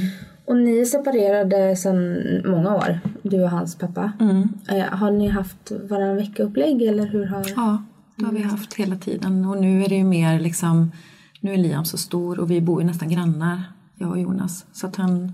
Och 0.47 0.57
ni 0.57 0.79
är 0.79 0.85
separerade 0.85 1.77
sedan 1.77 2.19
många 2.45 2.75
år, 2.75 3.01
du 3.23 3.43
och 3.43 3.51
hans 3.51 3.79
pappa. 3.79 4.13
Mm. 4.21 4.49
Eh, 4.69 4.85
har 4.85 5.11
ni 5.11 5.29
haft 5.29 5.71
varannan 5.71 6.17
vecka-upplägg 6.17 6.83
eller 6.83 7.07
hur 7.07 7.27
har... 7.27 7.47
Ja, 7.57 7.83
det 8.17 8.25
har 8.25 8.33
vi 8.33 8.43
haft 8.43 8.75
hela 8.75 8.97
tiden. 8.97 9.45
Och 9.45 9.61
nu 9.61 9.85
är 9.85 9.89
det 9.89 9.95
ju 9.95 10.05
mer 10.05 10.41
liksom, 10.41 10.93
nu 11.41 11.53
är 11.53 11.57
Liam 11.57 11.85
så 11.85 11.99
stor 11.99 12.41
och 12.41 12.51
vi 12.51 12.61
bor 12.61 12.81
ju 12.81 12.87
nästan 12.87 13.09
grannar, 13.09 13.63
jag 13.99 14.11
och 14.11 14.19
Jonas. 14.19 14.67
Så 14.73 14.87
att 14.87 14.97
han, 14.97 15.33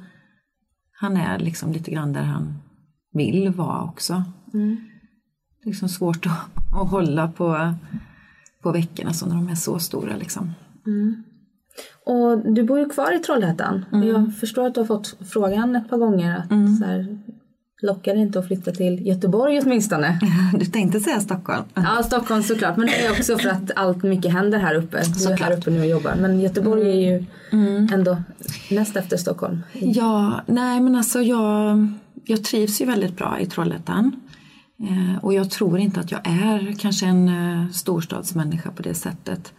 han 0.92 1.16
är 1.16 1.38
liksom 1.38 1.73
lite 1.73 1.90
grann 1.90 2.12
där 2.12 2.23
han 2.23 2.55
vill 3.12 3.51
vara 3.51 3.83
också. 3.83 4.25
Mm. 4.55 4.77
Det 5.59 5.68
är 5.68 5.70
liksom 5.70 5.88
svårt 5.88 6.27
att, 6.27 6.83
att 6.83 6.90
hålla 6.90 7.29
på, 7.29 7.75
på 8.62 8.73
veckorna 8.73 9.12
så 9.12 9.27
när 9.27 9.35
de 9.35 9.49
är 9.49 9.55
så 9.55 9.79
stora 9.79 10.16
liksom. 10.16 10.53
Mm. 10.87 11.25
Och 12.05 12.53
du 12.53 12.63
bor 12.63 12.79
ju 12.79 12.89
kvar 12.89 13.17
i 13.17 13.19
Trollhättan. 13.19 13.85
Mm. 13.93 14.09
Jag 14.09 14.35
förstår 14.41 14.67
att 14.67 14.75
du 14.75 14.81
har 14.81 14.87
fått 14.87 15.17
frågan 15.31 15.77
ett 15.77 15.91
par 15.91 15.99
gånger 15.99 16.37
att 16.39 16.51
mm. 16.51 16.77
så 16.77 16.85
här, 16.85 17.19
lockar 17.83 18.15
det 18.15 18.21
inte 18.21 18.39
att 18.39 18.47
flytta 18.47 18.73
till 18.73 19.07
Göteborg 19.07 19.61
åtminstone? 19.61 20.19
Du 20.59 20.65
tänkte 20.65 21.01
säga 21.01 21.21
Stockholm? 21.21 21.65
Ja, 21.75 22.03
Stockholm 22.03 22.43
såklart. 22.43 22.77
Men 22.77 22.87
det 22.87 23.07
är 23.07 23.11
också 23.11 23.39
för 23.39 23.49
att 23.49 23.71
allt 23.77 24.03
mycket 24.03 24.33
händer 24.33 24.59
här 24.59 24.75
uppe. 24.75 25.03
Du 25.19 25.33
är 25.33 25.37
här 25.37 25.59
uppe 25.59 25.71
nu 25.71 25.81
och 25.81 25.87
jobbar. 25.87 26.15
Men 26.21 26.41
Göteborg 26.41 26.91
är 26.91 27.11
ju 27.11 27.25
mm. 27.53 27.89
ändå 27.93 28.23
näst 28.71 28.97
efter 28.97 29.17
Stockholm. 29.17 29.63
Ja, 29.73 30.41
nej 30.47 30.81
men 30.81 30.97
alltså 30.97 31.23
jag, 31.23 31.89
jag 32.25 32.45
trivs 32.45 32.81
ju 32.81 32.87
väldigt 32.87 33.17
bra 33.17 33.39
i 33.41 33.47
Trollhättan. 33.47 34.21
Eh, 34.81 35.25
och 35.25 35.35
jag 35.35 35.51
tror 35.51 35.79
inte 35.79 36.01
att 36.01 36.11
jag 36.11 36.21
är 36.25 36.75
kanske 36.79 37.07
en 37.07 37.29
eh, 37.29 37.71
storstadsmänniska 37.71 38.71
på 38.71 38.83
det 38.83 38.95
sättet. 38.95 39.53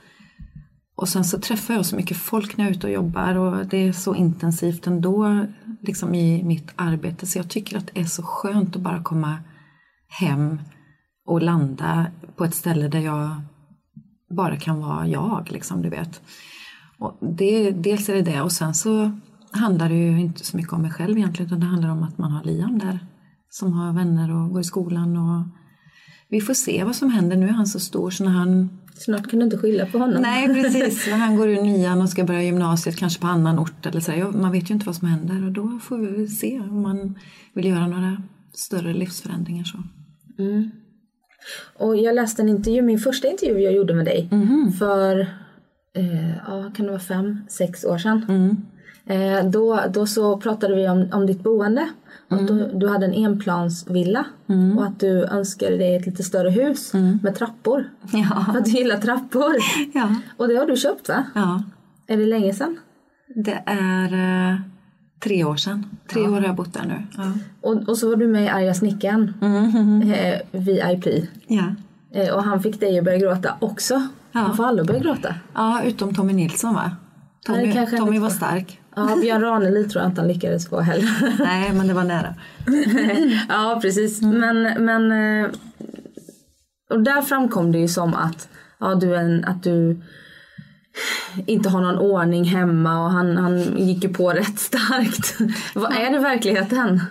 Och 1.01 1.09
sen 1.09 1.23
så 1.23 1.39
träffar 1.39 1.73
jag 1.73 1.85
så 1.85 1.95
mycket 1.95 2.17
folk 2.17 2.57
när 2.57 2.65
jag 2.65 2.71
är 2.71 2.75
ute 2.75 2.87
och 2.87 2.93
jobbar 2.93 3.35
och 3.35 3.65
det 3.65 3.87
är 3.87 3.91
så 3.91 4.15
intensivt 4.15 4.87
ändå 4.87 5.45
liksom 5.81 6.15
i 6.15 6.43
mitt 6.43 6.71
arbete 6.75 7.25
så 7.25 7.39
jag 7.39 7.49
tycker 7.49 7.77
att 7.77 7.89
det 7.93 8.01
är 8.01 8.05
så 8.05 8.23
skönt 8.23 8.75
att 8.75 8.81
bara 8.81 9.03
komma 9.03 9.37
hem 10.07 10.59
och 11.25 11.41
landa 11.41 12.07
på 12.35 12.45
ett 12.45 12.55
ställe 12.55 12.87
där 12.87 12.99
jag 12.99 13.41
bara 14.37 14.57
kan 14.57 14.79
vara 14.79 15.07
jag, 15.07 15.47
liksom, 15.51 15.81
du 15.81 15.89
vet. 15.89 16.21
Och 16.99 17.17
det, 17.37 17.71
dels 17.71 18.09
är 18.09 18.13
det 18.13 18.21
det 18.21 18.41
och 18.41 18.51
sen 18.51 18.73
så 18.73 19.11
handlar 19.51 19.89
det 19.89 19.95
ju 19.95 20.19
inte 20.19 20.45
så 20.45 20.57
mycket 20.57 20.73
om 20.73 20.81
mig 20.81 20.91
själv 20.91 21.17
egentligen 21.17 21.47
utan 21.47 21.59
det 21.59 21.65
handlar 21.65 21.89
om 21.89 22.03
att 22.03 22.17
man 22.17 22.31
har 22.31 22.43
Liam 22.43 22.79
där 22.79 22.99
som 23.49 23.73
har 23.73 23.93
vänner 23.93 24.31
och 24.31 24.49
går 24.49 24.61
i 24.61 24.63
skolan 24.63 25.17
och 25.17 25.43
vi 26.29 26.41
får 26.41 26.53
se 26.53 26.83
vad 26.83 26.95
som 26.95 27.09
händer. 27.09 27.37
Nu 27.37 27.47
är 27.47 27.53
han 27.53 27.67
så 27.67 27.79
stor 27.79 28.11
så 28.11 28.23
när 28.23 28.31
han 28.31 28.80
Snart 28.93 29.29
kan 29.29 29.39
du 29.39 29.45
inte 29.45 29.57
skylla 29.57 29.85
på 29.85 29.97
honom. 29.97 30.21
Nej 30.21 30.47
precis, 30.47 31.07
när 31.07 31.17
han 31.17 31.35
går 31.35 31.49
ur 31.49 31.61
nian 31.61 32.01
och 32.01 32.09
ska 32.09 32.23
börja 32.23 32.43
gymnasiet 32.43 32.97
kanske 32.97 33.21
på 33.21 33.27
annan 33.27 33.59
ort 33.59 33.85
eller 33.85 33.99
så. 33.99 34.11
Man 34.11 34.51
vet 34.51 34.69
ju 34.69 34.73
inte 34.73 34.85
vad 34.85 34.95
som 34.95 35.07
händer 35.07 35.45
och 35.45 35.51
då 35.51 35.79
får 35.83 35.97
vi 35.97 36.27
se 36.27 36.59
om 36.59 36.81
man 36.81 37.19
vill 37.53 37.65
göra 37.65 37.87
några 37.87 38.17
större 38.53 38.93
livsförändringar. 38.93 39.63
Så. 39.63 39.77
Mm. 40.39 40.71
Och 41.77 41.97
jag 41.97 42.15
läste 42.15 42.41
en 42.41 42.49
intervju, 42.49 42.81
min 42.81 42.99
första 42.99 43.27
intervju 43.27 43.59
jag 43.59 43.73
gjorde 43.73 43.93
med 43.93 44.05
dig 44.05 44.29
mm. 44.31 44.71
för, 44.71 45.19
eh, 45.95 46.37
ja, 46.47 46.71
kan 46.75 46.85
det 46.85 46.91
vara 46.91 46.99
fem, 46.99 47.37
sex 47.49 47.85
år 47.85 47.97
sedan. 47.97 48.25
Mm. 48.29 48.57
Eh, 49.05 49.49
då, 49.49 49.79
då 49.93 50.07
så 50.07 50.37
pratade 50.37 50.75
vi 50.75 50.89
om, 50.89 51.09
om 51.13 51.27
ditt 51.27 51.43
boende. 51.43 51.89
Mm. 52.31 52.43
Att 52.43 52.47
du, 52.47 52.71
du 52.73 52.89
hade 52.89 53.05
en 53.05 53.13
enplansvilla 53.13 54.25
mm. 54.49 54.77
och 54.77 54.85
att 54.85 54.99
du 54.99 55.23
önskade 55.23 55.77
dig 55.77 55.95
ett 55.95 56.05
lite 56.05 56.23
större 56.23 56.49
hus 56.49 56.93
mm. 56.93 57.19
med 57.23 57.35
trappor. 57.35 57.89
Ja. 58.11 58.45
För 58.51 58.59
att 58.59 58.65
du 58.65 58.71
gillar 58.71 58.97
trappor. 58.97 59.55
Ja. 59.93 60.15
Och 60.37 60.47
det 60.47 60.55
har 60.55 60.65
du 60.65 60.77
köpt 60.77 61.09
va? 61.09 61.23
Ja. 61.35 61.63
Är 62.07 62.17
det 62.17 62.25
länge 62.25 62.53
sedan? 62.53 62.77
Det 63.35 63.63
är 63.65 64.13
eh, 64.51 64.59
tre 65.23 65.43
år 65.43 65.55
sedan. 65.55 65.85
Tre 66.07 66.21
ja. 66.21 66.29
år 66.29 66.33
har 66.33 66.41
jag 66.41 66.55
bott 66.55 66.73
där 66.73 66.85
nu. 66.85 67.03
Ja. 67.17 67.31
Och, 67.61 67.89
och 67.89 67.97
så 67.97 68.09
var 68.09 68.15
du 68.15 68.27
med 68.27 68.43
i 68.43 68.47
Arga 68.47 68.73
snickaren. 68.73 69.33
Mm. 69.41 70.11
Eh, 70.11 70.39
VIP. 70.51 71.27
Ja. 71.47 71.75
Eh, 72.13 72.33
och 72.35 72.43
han 72.43 72.63
fick 72.63 72.79
dig 72.79 72.99
att 72.99 73.05
börja 73.05 73.17
gråta 73.17 73.55
också. 73.59 73.93
Ja. 74.31 74.39
Han 74.39 74.57
får 74.57 74.65
alla 74.65 74.83
börja 74.83 74.99
gråta. 74.99 75.35
Ja, 75.53 75.81
utom 75.83 76.15
Tommy 76.15 76.33
Nilsson 76.33 76.73
va? 76.73 76.91
Tommy, 77.45 77.87
Tommy 77.97 78.19
var 78.19 78.29
stark. 78.29 78.80
Ja, 78.95 79.15
Björn 79.21 79.41
Ranelid 79.41 79.91
tror 79.91 80.01
jag 80.03 80.11
inte 80.11 80.21
han 80.21 80.27
lyckades 80.27 80.69
få 80.69 80.79
heller. 80.79 81.35
Nej, 81.39 81.73
men 81.73 81.87
det 81.87 81.93
var 81.93 82.03
nära. 82.03 82.35
ja, 83.49 83.79
precis. 83.81 84.21
Mm. 84.21 84.39
Men, 84.39 84.85
men 84.85 85.11
eh, 85.11 85.49
och 86.89 87.01
där 87.01 87.21
framkom 87.21 87.71
det 87.71 87.79
ju 87.79 87.87
som 87.87 88.13
att, 88.13 88.49
ja, 88.79 88.95
du, 88.95 89.15
en, 89.15 89.45
att 89.45 89.63
du 89.63 90.01
inte 91.45 91.69
har 91.69 91.81
någon 91.81 91.97
ordning 91.97 92.43
hemma 92.43 93.05
och 93.05 93.11
han, 93.11 93.37
han 93.37 93.77
gick 93.77 94.03
ju 94.03 94.13
på 94.13 94.29
rätt 94.33 94.59
starkt. 94.59 95.37
Vad 95.75 95.93
är 95.93 96.11
det 96.11 96.19
verkligheten? 96.19 97.01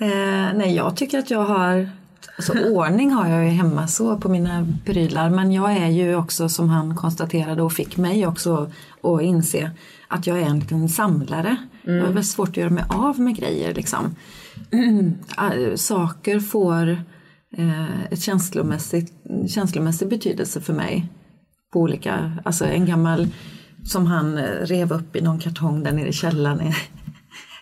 Eh, 0.00 0.54
nej, 0.54 0.74
jag 0.76 0.96
tycker 0.96 1.18
att 1.18 1.30
jag 1.30 1.44
har 1.44 1.88
Alltså, 2.36 2.52
ordning 2.52 3.10
har 3.10 3.28
jag 3.28 3.44
ju 3.44 3.50
hemma 3.50 3.86
så 3.86 4.16
på 4.16 4.28
mina 4.28 4.66
prylar 4.84 5.30
men 5.30 5.52
jag 5.52 5.72
är 5.72 5.86
ju 5.86 6.16
också 6.16 6.48
som 6.48 6.68
han 6.68 6.96
konstaterade 6.96 7.62
och 7.62 7.72
fick 7.72 7.96
mig 7.96 8.26
också 8.26 8.70
att 9.02 9.22
inse 9.22 9.70
att 10.14 10.26
jag 10.26 10.38
är 10.38 10.46
en 10.46 10.58
liten 10.58 10.88
samlare. 10.88 11.56
Mm. 11.84 11.96
Jag 11.96 12.04
har 12.04 12.12
väldigt 12.12 12.26
svårt 12.30 12.48
att 12.48 12.56
göra 12.56 12.70
mig 12.70 12.84
av 12.88 13.20
med 13.20 13.36
grejer 13.36 13.74
liksom. 13.74 14.16
Saker 15.76 16.40
får 16.40 16.90
eh, 17.56 18.04
ett 18.10 18.20
känslomässigt, 18.20 19.12
känslomässig 19.48 20.08
betydelse 20.08 20.60
för 20.60 20.72
mig. 20.72 21.08
På 21.72 21.80
olika, 21.80 22.32
alltså 22.44 22.64
en 22.64 22.86
gammal 22.86 23.28
som 23.84 24.06
han 24.06 24.38
eh, 24.38 24.44
rev 24.44 24.92
upp 24.92 25.16
i 25.16 25.20
någon 25.20 25.38
kartong 25.38 25.82
där 25.82 25.92
nere 25.92 26.08
i 26.08 26.12
källaren. 26.12 26.60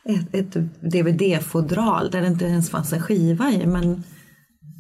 Ett, 0.05 0.35
ett 0.35 0.55
DVD-fodral 0.81 2.11
där 2.11 2.21
det 2.21 2.27
inte 2.27 2.45
ens 2.45 2.71
fanns 2.71 2.93
en 2.93 3.03
skiva 3.03 3.51
i 3.51 3.67
men 3.67 4.03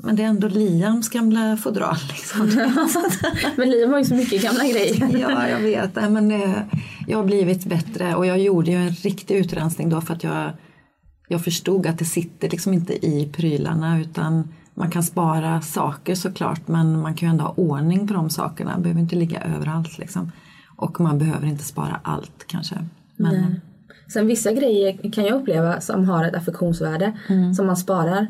men 0.03 0.17
det 0.17 0.23
är 0.23 0.27
ändå 0.27 0.49
Liams 0.49 1.09
gamla 1.09 1.57
fodral. 1.57 1.97
Liksom. 2.09 2.47
men 3.57 3.71
Liam 3.71 3.91
har 3.91 3.99
ju 3.99 4.05
så 4.05 4.15
mycket 4.15 4.43
gamla 4.43 4.65
grejer. 4.65 5.19
ja, 5.21 5.49
jag 5.49 5.61
vet. 5.61 5.95
Men, 5.95 6.31
eh, 6.31 6.63
jag 7.07 7.19
har 7.19 7.25
blivit 7.25 7.65
bättre 7.65 8.15
och 8.15 8.27
jag 8.27 8.39
gjorde 8.39 8.71
ju 8.71 8.77
en 8.77 8.91
riktig 8.91 9.37
utrensning 9.37 9.89
då 9.89 10.01
för 10.01 10.15
att 10.15 10.25
jag 10.25 10.53
jag 11.33 11.45
förstod 11.45 11.87
att 11.87 11.99
det 11.99 12.05
sitter 12.05 12.51
liksom 12.51 12.73
inte 12.73 13.07
i 13.07 13.29
prylarna 13.33 14.01
utan 14.01 14.49
man 14.75 14.91
kan 14.91 15.03
spara 15.03 15.61
saker 15.61 16.15
såklart 16.15 16.69
men 16.69 17.01
man 17.01 17.15
kan 17.15 17.29
ju 17.29 17.31
ändå 17.31 17.45
ha 17.45 17.53
ordning 17.53 18.09
på 18.09 18.15
de 18.15 18.31
sakerna. 18.31 18.77
Det 18.77 18.83
behöver 18.83 19.01
inte 19.01 19.17
ligga 19.17 19.41
överallt 19.41 19.99
liksom. 19.99 20.33
Och 20.77 21.01
man 21.01 21.19
behöver 21.19 21.47
inte 21.47 21.65
spara 21.65 22.01
allt 22.03 22.45
kanske. 22.47 22.75
Men, 23.17 23.35
Nej. 23.35 23.61
Sen 24.13 24.27
vissa 24.27 24.53
grejer 24.53 25.11
kan 25.13 25.25
jag 25.25 25.41
uppleva 25.41 25.81
som 25.81 26.05
har 26.09 26.25
ett 26.25 26.35
affektionsvärde 26.35 27.13
Mm. 27.29 27.55
som 27.55 27.67
man 27.67 27.77
sparar. 27.77 28.27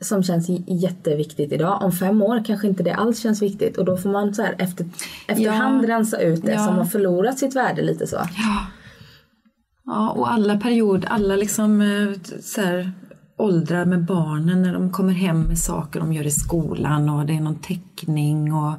Som 0.00 0.22
känns 0.22 0.46
jätteviktigt 0.66 1.52
idag. 1.52 1.82
Om 1.82 1.92
fem 1.92 2.22
år 2.22 2.44
kanske 2.44 2.66
inte 2.68 2.82
det 2.82 2.94
alls 2.94 3.18
känns 3.22 3.42
viktigt. 3.42 3.76
Och 3.78 3.84
då 3.84 3.96
får 3.96 4.10
man 4.10 4.34
så 4.34 4.42
här 4.42 4.54
efter, 4.58 4.86
efterhand 5.28 5.84
rensa 5.84 6.20
ut 6.20 6.42
det 6.42 6.52
Ja. 6.52 6.66
som 6.66 6.76
har 6.76 6.84
förlorat 6.84 7.38
sitt 7.38 7.56
värde 7.56 7.82
lite 7.82 8.06
så. 8.06 8.16
Ja. 8.16 8.66
Ja, 9.84 10.10
och 10.10 10.32
alla 10.32 10.56
perioder, 10.56 11.08
alla 11.08 11.36
liksom 11.36 11.80
eh, 11.80 12.20
så 12.42 12.60
här, 12.60 12.92
åldrar 13.38 13.84
med 13.84 14.04
barnen 14.04 14.62
när 14.62 14.72
de 14.72 14.90
kommer 14.90 15.12
hem 15.12 15.40
med 15.42 15.58
saker 15.58 16.00
de 16.00 16.12
gör 16.12 16.26
i 16.26 16.30
skolan 16.30 17.08
och 17.08 17.26
det 17.26 17.36
är 17.36 17.40
någon 17.40 17.58
teckning 17.58 18.54
och 18.54 18.72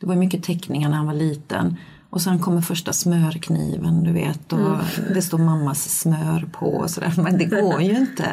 det 0.00 0.06
var 0.06 0.14
mycket 0.16 0.42
teckningar 0.42 0.88
när 0.88 0.96
han 0.96 1.06
var 1.06 1.14
liten. 1.14 1.76
Och 2.16 2.22
sen 2.22 2.38
kommer 2.38 2.60
första 2.60 2.92
smörkniven 2.92 4.04
du 4.04 4.12
vet 4.12 4.52
och 4.52 4.78
det 5.14 5.22
står 5.22 5.38
mammas 5.38 6.00
smör 6.00 6.48
på 6.52 6.66
och 6.66 6.90
sådär. 6.90 7.12
Men 7.16 7.38
det 7.38 7.44
går 7.44 7.82
ju 7.82 7.96
inte 7.96 8.30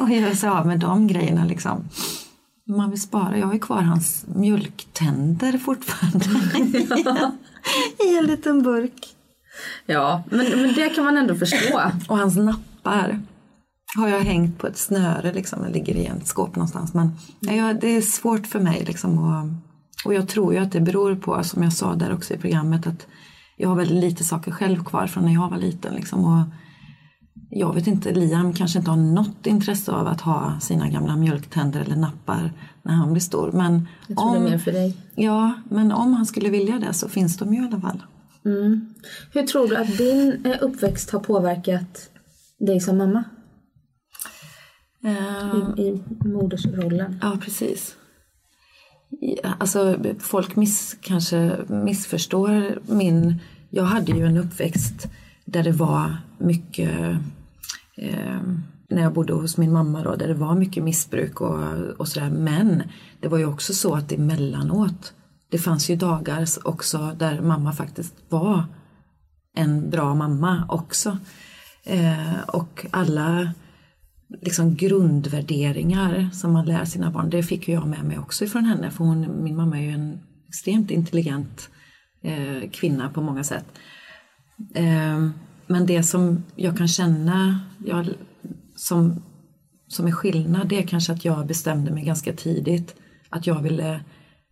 att 0.00 0.12
göra 0.12 0.34
sig 0.34 0.48
av 0.48 0.66
med 0.66 0.78
de 0.78 1.06
grejerna 1.06 1.44
liksom. 1.44 1.88
Man 2.76 2.90
vill 2.90 3.00
spara. 3.00 3.38
Jag 3.38 3.46
har 3.46 3.52
ju 3.54 3.58
kvar 3.58 3.82
hans 3.82 4.24
mjölktänder 4.28 5.58
fortfarande 5.58 6.24
i 8.04 8.18
en 8.18 8.24
liten 8.24 8.62
burk. 8.62 9.16
Ja, 9.86 10.22
men, 10.30 10.46
men 10.62 10.74
det 10.74 10.88
kan 10.88 11.04
man 11.04 11.16
ändå 11.16 11.34
förstå. 11.34 11.80
Och 12.08 12.18
hans 12.18 12.36
nappar 12.36 13.20
har 13.96 14.08
jag 14.08 14.20
hängt 14.20 14.58
på 14.58 14.66
ett 14.66 14.78
snöre, 14.78 15.32
liksom, 15.32 15.62
det 15.62 15.68
ligger 15.68 15.94
i 15.94 16.06
ett 16.06 16.26
skåp 16.26 16.56
någonstans. 16.56 16.94
Men 16.94 17.16
ja, 17.40 17.72
det 17.72 17.96
är 17.96 18.00
svårt 18.00 18.46
för 18.46 18.60
mig. 18.60 18.84
Liksom, 18.86 19.18
och, 19.18 19.48
och 20.04 20.14
jag 20.14 20.28
tror 20.28 20.54
ju 20.54 20.58
att 20.58 20.72
det 20.72 20.80
beror 20.80 21.16
på, 21.16 21.44
som 21.44 21.62
jag 21.62 21.72
sa 21.72 21.94
där 21.94 22.14
också 22.14 22.34
i 22.34 22.38
programmet, 22.38 22.86
att 22.86 23.06
jag 23.56 23.68
har 23.68 23.76
väldigt 23.76 24.04
lite 24.04 24.24
saker 24.24 24.50
själv 24.50 24.84
kvar 24.84 25.06
från 25.06 25.24
när 25.24 25.34
jag 25.34 25.50
var 25.50 25.58
liten. 25.58 25.94
Liksom, 25.94 26.24
och 26.24 26.44
jag 27.50 27.74
vet 27.74 27.86
inte, 27.86 28.14
Liam 28.14 28.52
kanske 28.52 28.78
inte 28.78 28.90
har 28.90 28.96
något 28.96 29.46
intresse 29.46 29.92
av 29.92 30.06
att 30.06 30.20
ha 30.20 30.60
sina 30.60 30.88
gamla 30.88 31.16
mjölktänder 31.16 31.80
eller 31.80 31.96
nappar 31.96 32.52
när 32.82 32.92
han 32.92 33.12
blir 33.12 33.20
stor. 33.20 33.52
Men 33.52 33.88
Jag 34.06 34.16
tror 34.16 34.32
det 34.32 34.38
är 34.46 34.50
mer 34.50 34.58
för 34.58 34.72
dig. 34.72 34.96
Ja, 35.14 35.54
men 35.70 35.92
om 35.92 36.14
han 36.14 36.26
skulle 36.26 36.50
vilja 36.50 36.78
det 36.78 36.92
så 36.92 37.08
finns 37.08 37.36
de 37.36 37.54
ju 37.54 37.62
i 37.62 37.66
alla 37.66 37.80
fall. 37.80 38.02
Hur 39.32 39.42
tror 39.42 39.68
du 39.68 39.76
att 39.76 39.98
din 39.98 40.46
eh, 40.46 40.56
uppväxt 40.60 41.10
har 41.10 41.20
påverkat 41.20 42.10
dig 42.58 42.80
som 42.80 42.98
mamma? 42.98 43.24
Eh, 45.04 45.78
I, 45.78 45.82
i 45.82 46.02
modersrollen? 46.24 47.18
Ja, 47.22 47.38
precis. 47.40 47.96
Alltså, 49.58 49.98
folk 50.18 50.56
miss, 50.56 50.96
kanske 51.00 51.56
missförstår 51.68 52.78
min... 52.86 53.40
Jag 53.70 53.84
hade 53.84 54.12
ju 54.12 54.26
en 54.26 54.36
uppväxt 54.36 55.08
där 55.44 55.62
det 55.62 55.72
var 55.72 56.16
mycket... 56.38 57.18
Eh, 57.96 58.40
när 58.88 59.02
jag 59.02 59.12
bodde 59.12 59.32
hos 59.32 59.56
min 59.56 59.72
mamma 59.72 60.02
då, 60.02 60.16
där 60.16 60.28
det 60.28 60.34
var 60.34 60.54
mycket 60.54 60.82
missbruk 60.82 61.40
och, 61.40 61.60
och 61.98 62.08
sådär. 62.08 62.30
Men 62.30 62.82
det 63.20 63.28
var 63.28 63.38
ju 63.38 63.46
också 63.46 63.74
så 63.74 63.94
att 63.94 64.12
emellanåt, 64.12 65.14
det 65.50 65.58
fanns 65.58 65.90
ju 65.90 65.96
dagar 65.96 66.46
också 66.64 67.16
där 67.18 67.40
mamma 67.40 67.72
faktiskt 67.72 68.14
var 68.28 68.64
en 69.56 69.90
bra 69.90 70.14
mamma 70.14 70.66
också. 70.68 71.18
Eh, 71.84 72.40
och 72.46 72.86
alla 72.90 73.52
liksom 74.28 74.74
grundvärderingar 74.74 76.28
som 76.32 76.52
man 76.52 76.66
lär 76.66 76.84
sina 76.84 77.10
barn, 77.10 77.30
det 77.30 77.42
fick 77.42 77.68
jag 77.68 77.88
med 77.88 78.04
mig 78.04 78.18
också 78.18 78.44
ifrån 78.44 78.64
henne. 78.64 78.90
För 78.90 79.04
hon, 79.04 79.44
min 79.44 79.56
mamma 79.56 79.78
är 79.78 79.82
ju 79.82 79.90
en 79.90 80.18
extremt 80.48 80.90
intelligent 80.90 81.68
eh, 82.22 82.70
kvinna 82.70 83.08
på 83.08 83.22
många 83.22 83.44
sätt. 83.44 83.66
Eh, 84.74 85.28
men 85.66 85.86
det 85.86 86.02
som 86.02 86.44
jag 86.56 86.78
kan 86.78 86.88
känna 86.88 87.60
jag, 87.86 88.08
som, 88.76 89.22
som 89.88 90.06
är 90.06 90.12
skillnad, 90.12 90.68
det 90.68 90.78
är 90.78 90.86
kanske 90.86 91.12
att 91.12 91.24
jag 91.24 91.46
bestämde 91.46 91.90
mig 91.90 92.04
ganska 92.04 92.32
tidigt 92.32 92.94
att 93.30 93.46
jag 93.46 93.62
ville 93.62 94.00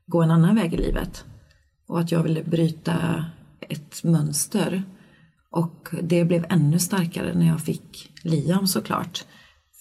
gå 0.06 0.22
en 0.22 0.30
annan 0.30 0.54
väg 0.54 0.74
i 0.74 0.76
livet. 0.76 1.24
Och 1.88 2.00
att 2.00 2.12
jag 2.12 2.22
ville 2.22 2.42
bryta 2.42 3.24
ett 3.60 4.04
mönster. 4.04 4.82
Och 5.50 5.88
det 6.02 6.24
blev 6.24 6.46
ännu 6.48 6.78
starkare 6.78 7.34
när 7.34 7.46
jag 7.46 7.60
fick 7.60 8.12
Liam 8.22 8.66
såklart. 8.66 9.24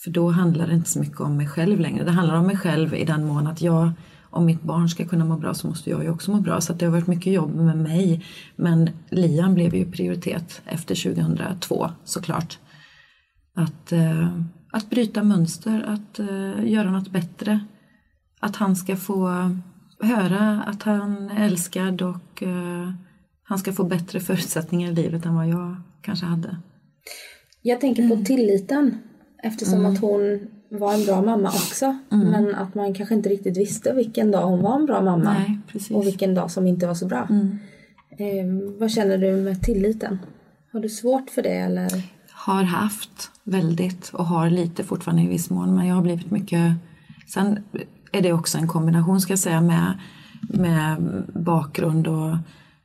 För 0.03 0.11
då 0.11 0.29
handlar 0.29 0.67
det 0.67 0.73
inte 0.73 0.89
så 0.89 0.99
mycket 0.99 1.19
om 1.19 1.37
mig 1.37 1.47
själv 1.47 1.79
längre. 1.79 2.03
Det 2.03 2.11
handlar 2.11 2.35
om 2.35 2.47
mig 2.47 2.57
själv 2.57 2.95
i 2.95 3.05
den 3.05 3.25
mån 3.25 3.47
att 3.47 3.61
jag, 3.61 3.91
om 4.29 4.45
mitt 4.45 4.61
barn 4.61 4.89
ska 4.89 5.05
kunna 5.05 5.25
må 5.25 5.37
bra 5.37 5.53
så 5.53 5.67
måste 5.67 5.89
jag 5.89 6.03
ju 6.03 6.09
också 6.09 6.31
må 6.31 6.39
bra. 6.39 6.61
Så 6.61 6.73
att 6.73 6.79
det 6.79 6.85
har 6.85 6.91
varit 6.91 7.07
mycket 7.07 7.33
jobb 7.33 7.55
med 7.55 7.77
mig. 7.77 8.25
Men 8.55 8.89
Liam 9.09 9.53
blev 9.53 9.75
ju 9.75 9.91
prioritet 9.91 10.61
efter 10.65 11.13
2002 11.15 11.89
såklart. 12.03 12.59
Att, 13.55 13.91
eh, 13.91 14.39
att 14.71 14.89
bryta 14.89 15.23
mönster, 15.23 15.83
att 15.87 16.19
eh, 16.19 16.71
göra 16.71 16.91
något 16.91 17.09
bättre. 17.09 17.59
Att 18.39 18.55
han 18.55 18.75
ska 18.75 18.95
få 18.95 19.27
höra 19.99 20.61
att 20.61 20.83
han 20.83 21.29
är 21.29 21.45
älskad 21.45 22.01
och 22.01 22.43
eh, 22.43 22.93
han 23.43 23.57
ska 23.57 23.73
få 23.73 23.83
bättre 23.83 24.19
förutsättningar 24.19 24.91
i 24.91 24.95
livet 24.95 25.25
än 25.25 25.35
vad 25.35 25.47
jag 25.47 25.75
kanske 26.01 26.25
hade. 26.25 26.57
Jag 27.61 27.81
tänker 27.81 28.09
på 28.09 28.25
tilliten. 28.25 28.97
Eftersom 29.43 29.85
att 29.85 29.99
hon 29.99 30.39
var 30.69 30.93
en 30.93 31.05
bra 31.05 31.21
mamma 31.21 31.49
också. 31.49 31.97
Men 32.09 32.55
att 32.55 32.75
man 32.75 32.93
kanske 32.93 33.15
inte 33.15 33.29
riktigt 33.29 33.57
visste 33.57 33.93
vilken 33.93 34.31
dag 34.31 34.47
hon 34.47 34.61
var 34.61 34.75
en 34.75 34.85
bra 34.85 35.01
mamma. 35.01 35.33
Nej, 35.33 35.59
och 35.91 36.07
vilken 36.07 36.35
dag 36.35 36.51
som 36.51 36.67
inte 36.67 36.87
var 36.87 36.93
så 36.93 37.05
bra. 37.05 37.27
Eh, 38.09 38.45
vad 38.79 38.91
känner 38.91 39.17
du 39.17 39.31
med 39.31 39.61
tilliten? 39.61 40.19
Har 40.71 40.79
du 40.79 40.89
svårt 40.89 41.29
för 41.29 41.41
det 41.41 41.57
eller? 41.57 41.89
Har 42.29 42.63
haft 42.63 43.31
väldigt 43.43 44.09
och 44.09 44.25
har 44.25 44.49
lite 44.49 44.83
fortfarande 44.83 45.23
i 45.23 45.27
viss 45.27 45.49
mån 45.49 45.75
men 45.75 45.87
jag 45.87 45.95
har 45.95 46.01
blivit 46.01 46.31
mycket 46.31 46.75
Sen 47.27 47.59
är 48.11 48.21
det 48.21 48.33
också 48.33 48.57
en 48.57 48.67
kombination 48.67 49.21
ska 49.21 49.31
jag 49.31 49.39
säga 49.39 49.61
med, 49.61 49.99
med 50.41 51.23
bakgrund 51.33 52.07
och 52.07 52.37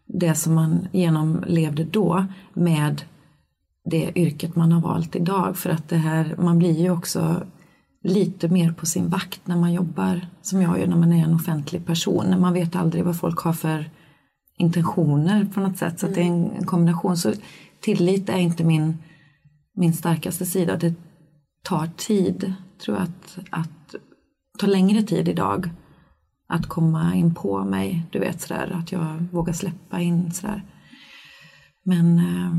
det 0.07 0.35
som 0.35 0.55
man 0.55 0.89
genomlevde 0.93 1.85
då 1.85 2.27
med 2.55 3.03
det 3.89 4.13
yrket 4.15 4.57
man 4.57 4.73
har 4.73 4.81
valt 4.81 5.17
idag 5.17 5.57
för 5.57 5.71
att 5.71 5.89
det 5.89 5.97
här, 5.97 6.35
man 6.39 6.59
blir 6.59 6.81
ju 6.81 6.91
också 6.91 7.43
lite 8.03 8.49
mer 8.49 8.73
på 8.73 8.87
sin 8.87 9.09
vakt 9.09 9.47
när 9.47 9.57
man 9.57 9.73
jobbar 9.73 10.27
som 10.43 10.63
jag 10.63 10.81
gör 10.81 10.87
när 10.87 10.97
man 10.97 11.13
är 11.13 11.25
en 11.25 11.35
offentlig 11.35 11.87
person. 11.87 12.41
Man 12.41 12.53
vet 12.53 12.77
aldrig 12.77 13.05
vad 13.05 13.19
folk 13.19 13.39
har 13.39 13.53
för 13.53 13.91
intentioner 14.59 15.45
på 15.55 15.61
något 15.61 15.79
sätt 15.79 16.01
så 16.01 16.07
att 16.07 16.15
det 16.15 16.21
är 16.21 16.27
en, 16.27 16.51
en 16.51 16.67
kombination. 16.67 17.17
Så 17.17 17.33
tillit 17.81 18.29
är 18.29 18.39
inte 18.39 18.65
min, 18.65 18.99
min 19.75 19.93
starkaste 19.93 20.47
sida. 20.47 20.77
Det 20.77 20.95
tar 21.63 21.87
tid, 21.97 22.53
tror 22.85 22.97
jag, 22.97 23.05
att, 23.05 23.39
att 23.51 23.95
ta 24.59 24.67
längre 24.67 25.03
tid 25.03 25.29
idag 25.29 25.71
att 26.49 26.67
komma 26.67 27.15
in 27.15 27.35
på 27.35 27.65
mig. 27.65 28.07
Du 28.11 28.19
vet 28.19 28.41
sådär 28.41 28.71
att 28.75 28.93
jag 28.93 29.27
vågar 29.33 29.53
släppa 29.53 30.01
in 30.01 30.33
sådär. 30.33 30.63
Men 31.85 32.19
eh, 32.19 32.53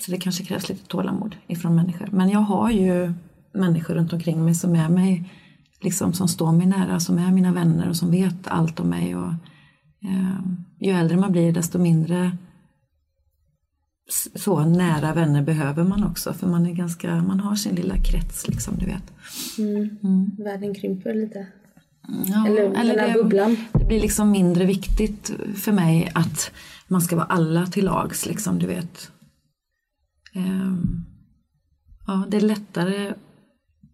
så 0.00 0.10
det 0.10 0.18
kanske 0.18 0.44
krävs 0.44 0.68
lite 0.68 0.86
tålamod 0.86 1.36
ifrån 1.46 1.74
människor. 1.74 2.08
Men 2.12 2.28
jag 2.30 2.40
har 2.40 2.70
ju 2.70 3.12
människor 3.54 3.94
runt 3.94 4.12
omkring 4.12 4.44
mig 4.44 4.54
som 4.54 4.74
är 4.76 4.88
mig, 4.88 5.30
liksom 5.80 6.12
som 6.12 6.28
står 6.28 6.52
mig 6.52 6.66
nära, 6.66 7.00
som 7.00 7.18
är 7.18 7.32
mina 7.32 7.52
vänner 7.52 7.88
och 7.88 7.96
som 7.96 8.10
vet 8.10 8.48
allt 8.48 8.80
om 8.80 8.88
mig. 8.88 9.16
Och, 9.16 9.32
eh, 10.02 10.40
ju 10.80 10.92
äldre 10.92 11.16
man 11.16 11.32
blir 11.32 11.52
desto 11.52 11.78
mindre 11.78 12.36
så 14.34 14.64
nära 14.64 15.14
vänner 15.14 15.42
behöver 15.42 15.84
man 15.84 16.04
också 16.04 16.32
för 16.32 16.46
man 16.46 16.66
är 16.66 16.72
ganska, 16.72 17.22
man 17.22 17.40
har 17.40 17.54
sin 17.54 17.74
lilla 17.74 17.96
krets 17.96 18.48
liksom 18.48 18.74
du 18.78 18.86
vet. 18.86 19.12
Världen 20.38 20.74
krymper 20.74 21.14
lite. 21.14 21.46
Ja, 22.26 22.46
Eller 22.46 22.62
den 22.62 22.98
här 22.98 23.08
det, 23.08 23.22
bubblan. 23.22 23.56
det 23.72 23.84
blir 23.84 24.00
liksom 24.00 24.30
mindre 24.30 24.64
viktigt 24.64 25.32
för 25.54 25.72
mig 25.72 26.10
att 26.14 26.50
man 26.88 27.00
ska 27.00 27.16
vara 27.16 27.26
alla 27.26 27.66
till 27.66 27.84
lags 27.84 28.26
liksom 28.26 28.58
du 28.58 28.66
vet. 28.66 29.10
Ehm, 30.36 31.04
ja, 32.06 32.26
det 32.30 32.36
är 32.36 32.40
lättare 32.40 33.14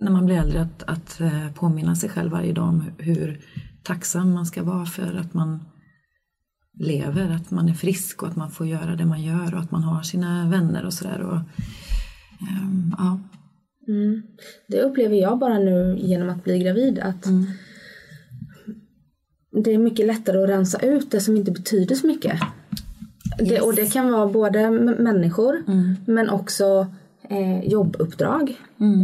när 0.00 0.10
man 0.10 0.26
blir 0.26 0.36
äldre 0.36 0.62
att, 0.62 0.82
att 0.82 1.20
eh, 1.20 1.52
påminna 1.54 1.94
sig 1.96 2.08
själv 2.08 2.30
varje 2.30 2.52
dag 2.52 2.68
om 2.68 2.84
hur 2.98 3.40
tacksam 3.82 4.32
man 4.32 4.46
ska 4.46 4.62
vara 4.62 4.86
för 4.86 5.14
att 5.14 5.34
man 5.34 5.64
lever, 6.78 7.30
att 7.30 7.50
man 7.50 7.68
är 7.68 7.74
frisk 7.74 8.22
och 8.22 8.28
att 8.28 8.36
man 8.36 8.50
får 8.50 8.66
göra 8.66 8.96
det 8.96 9.06
man 9.06 9.22
gör 9.22 9.54
och 9.54 9.60
att 9.60 9.70
man 9.70 9.82
har 9.82 10.02
sina 10.02 10.48
vänner 10.48 10.84
och 10.86 10.92
sådär. 10.92 11.44
ehm, 12.50 12.94
Ja, 12.98 13.20
Det 14.68 14.82
upplever 14.82 15.16
jag 15.16 15.38
bara 15.38 15.58
nu 15.58 15.98
genom 15.98 16.28
att 16.28 16.44
bli 16.44 16.58
gravid. 16.58 16.98
Att 16.98 17.26
Det 19.64 19.70
är 19.70 19.78
mycket 19.78 20.06
lättare 20.06 20.42
att 20.42 20.48
rensa 20.48 20.78
ut 20.78 21.10
det 21.10 21.20
som 21.20 21.36
inte 21.36 21.50
betyder 21.50 21.94
så 21.94 22.06
mycket. 22.06 22.40
Det, 23.38 23.60
och 23.60 23.74
det 23.74 23.92
kan 23.92 24.12
vara 24.12 24.26
både 24.26 24.70
människor 24.98 25.62
men 26.06 26.30
också 26.30 26.86
eh, 27.28 27.64
jobbuppdrag. 27.64 28.56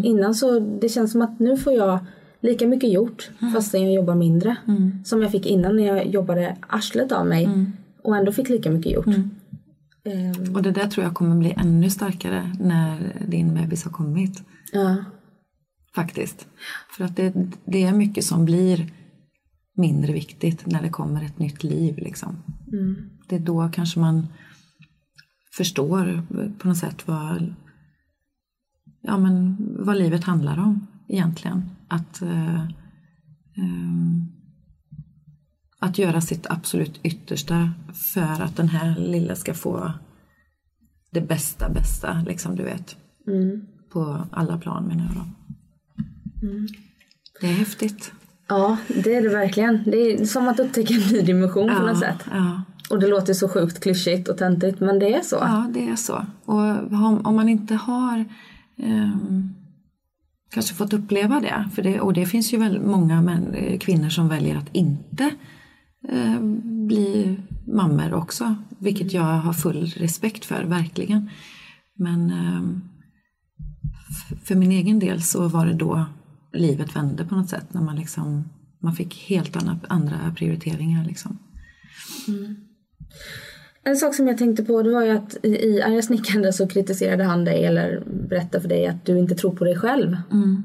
Innan 0.05 0.35
så 0.35 0.59
det 0.61 0.89
känns 0.89 1.13
som 1.13 1.23
att 1.23 1.39
nu 1.39 1.57
får 1.57 1.73
jag 1.73 1.99
lika 2.41 2.67
mycket 2.67 2.93
gjort 2.93 3.31
fastän 3.55 3.83
jag 3.83 3.93
jobbar 3.93 4.15
mindre. 4.15 4.57
Som 5.05 5.23
jag 5.23 5.31
fick 5.31 5.47
innan 5.47 5.77
när 5.77 5.87
jag 5.87 6.07
jobbade 6.07 6.57
arslet 6.69 7.13
av 7.13 7.27
mig 7.27 7.49
och 8.03 8.17
ändå 8.17 8.33
fick 8.33 8.49
lika 8.49 8.71
mycket 8.71 8.93
gjort. 8.93 9.07
Ehm, 10.05 10.55
Och 10.57 10.63
det 10.63 10.71
där 10.71 10.87
tror 10.87 11.05
jag 11.05 11.15
kommer 11.15 11.37
bli 11.37 11.55
ännu 11.57 11.91
starkare 11.91 12.51
när 12.61 13.13
din 13.29 13.55
bebis 13.55 13.85
har 13.85 13.93
kommit. 13.93 14.43
ja. 14.73 14.97
Faktiskt. 15.95 16.47
För 16.97 17.05
att 17.05 17.17
det, 17.17 17.33
det 17.65 17.83
är 17.85 17.93
mycket 17.93 18.25
som 18.25 18.45
blir 18.45 18.87
mindre 19.77 20.13
viktigt 20.13 20.67
när 20.67 20.83
det 20.83 20.89
kommer 20.89 21.25
ett 21.25 21.39
nytt 21.39 21.65
liv. 21.65 21.97
Liksom. 21.99 22.37
Det 23.29 23.37
är 23.37 23.41
då 23.41 23.69
kanske 23.73 24.01
man 24.01 24.27
förstår 25.57 26.23
på 26.59 26.69
något 26.69 26.77
sätt 26.77 27.09
vad, 27.09 27.55
ja, 29.01 29.19
men 29.19 29.57
vad 29.79 29.97
livet 29.97 30.25
handlar 30.25 30.59
om 30.59 30.87
egentligen. 31.09 31.71
Att, 31.89 32.23
eh, 32.23 32.63
ehm, 33.57 34.27
att 35.79 35.99
göra 35.99 36.21
sitt 36.21 36.47
absolut 36.51 37.01
yttersta 37.03 37.71
för 37.95 38.43
att 38.43 38.57
den 38.57 38.69
här 38.69 38.97
lilla 38.99 39.37
ska 39.37 39.55
få 39.55 39.93
det 41.11 41.21
bästa, 41.21 41.69
bästa, 41.71 42.25
liksom 42.27 42.57
du 42.57 42.63
vet. 42.63 42.97
På 43.93 44.27
alla 44.33 44.59
plan 44.59 44.85
menar 44.85 45.05
jag 45.05 45.15
då. 45.15 45.25
Det 47.41 47.47
är 47.47 47.53
häftigt. 47.55 48.13
ja, 48.49 48.77
det 48.89 49.15
är 49.15 49.23
det 49.23 49.29
verkligen. 49.29 49.83
Det 49.85 49.97
är 49.97 50.25
som 50.25 50.49
att 50.49 50.61
upptäcka 50.61 50.95
en 50.95 51.01
ny 51.01 51.21
dimension 51.21 51.77
på 51.77 51.83
något 51.83 51.99
sätt. 51.99 52.25
Ja, 52.31 52.63
Och 52.91 52.99
det 53.01 53.07
låter 53.09 53.35
så 53.35 53.49
sjukt 53.49 53.81
klyschigt 53.81 54.29
och 54.29 54.39
töntigt 54.39 54.81
men 54.81 54.99
det 54.99 55.15
är 55.15 55.23
så. 55.23 55.37
ja, 55.37 55.71
det 55.75 55.89
är 55.89 55.97
så. 55.97 56.27
Och 56.45 56.93
om, 57.27 57.35
man 57.37 57.49
inte 57.49 57.75
har 57.75 58.25
ehm, 58.79 59.55
kanske 60.51 60.75
fått 60.75 60.93
uppleva 60.93 61.41
det, 61.41 61.69
för 61.75 61.83
det, 61.83 62.01
och 62.01 62.13
det 62.13 62.27
finns 62.27 62.53
ju 62.55 62.59
väl 62.59 62.81
många 62.81 63.23
män, 63.23 63.55
eh, 63.55 63.79
kvinnor 63.79 64.09
som 64.09 64.29
väljer 64.29 64.57
att 64.57 64.69
inte 64.75 65.31
eh, 66.09 66.41
bli 66.87 67.37
mammor 67.67 68.15
också, 68.15 68.55
vilket 68.79 69.13
jag 69.13 69.23
har 69.23 69.53
full 69.53 69.87
respekt 69.87 70.45
för, 70.45 70.65
verkligen. 70.65 71.31
Men 71.95 72.33
f- 74.11 74.39
för 74.45 74.55
min 74.55 74.73
egen 74.73 74.99
del 74.99 75.23
så 75.23 75.49
var 75.49 75.67
det 75.67 75.75
då 75.75 76.05
livet 76.53 76.97
vände 76.97 77.25
på 77.25 77.35
något 77.35 77.49
sätt, 77.49 77.75
när 77.75 77.83
man 77.83 77.97
liksom 77.97 78.45
man 78.83 78.95
fick 78.97 79.15
helt 79.29 79.57
andra, 79.57 79.79
andra 79.89 80.35
prioriteringar. 80.37 81.05
Liksom. 81.05 81.39
En 83.85 83.97
sak 83.97 84.15
som 84.15 84.29
jag 84.29 84.39
tänkte 84.39 84.65
på 84.65 84.83
det 84.83 84.91
var 84.91 85.03
ju 85.03 85.11
att 85.11 85.37
i, 85.43 85.83
Arga 85.83 86.03
snickaren 86.03 86.53
så 86.53 86.69
kritiserade 86.69 87.25
han 87.25 87.45
dig 87.45 87.65
eller 87.65 88.03
berättade 88.29 88.61
för 88.61 88.69
dig 88.69 88.87
att 88.87 89.07
du 89.07 89.19
inte 89.19 89.35
tror 89.35 89.57
på 89.57 89.65
dig 89.65 89.77
själv. 89.77 90.17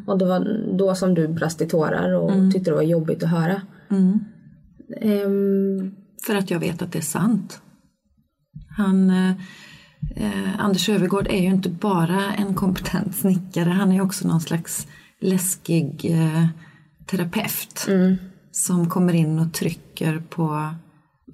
Och 0.06 0.18
det 0.18 0.26
var 0.26 0.62
då 0.78 0.96
som 0.96 1.14
du 1.14 1.28
brast 1.28 1.62
i 1.62 1.66
tårar 1.68 2.14
och 2.14 2.32
tyckte 2.54 2.72
det 2.72 2.76
var 2.76 2.84
jobbigt 2.84 3.24
att 3.24 3.30
höra. 3.30 3.62
Ehm, 5.02 5.92
För 6.26 6.36
att 6.36 6.52
jag 6.52 6.60
vet 6.60 6.82
att 6.82 6.92
det 6.92 7.00
är 7.00 7.02
sant. 7.02 7.62
Han, 8.78 9.10
eh, 9.10 9.32
eh, 10.16 10.60
Anders 10.60 10.90
Övergård 10.90 11.28
är 11.28 11.42
ju 11.42 11.48
inte 11.48 11.70
bara 11.70 12.34
en 12.34 12.54
kompetent 12.54 13.16
snickare, 13.16 13.70
han 13.70 13.92
är 13.92 14.02
också 14.02 14.28
någon 14.28 14.42
slags 14.42 14.88
läskig 15.20 16.06
eh, 16.12 16.46
terapeut. 17.06 17.86
Som 18.52 18.90
kommer 18.90 19.14
in 19.14 19.40
och 19.40 19.54
trycker 19.54 20.24
på 20.30 20.70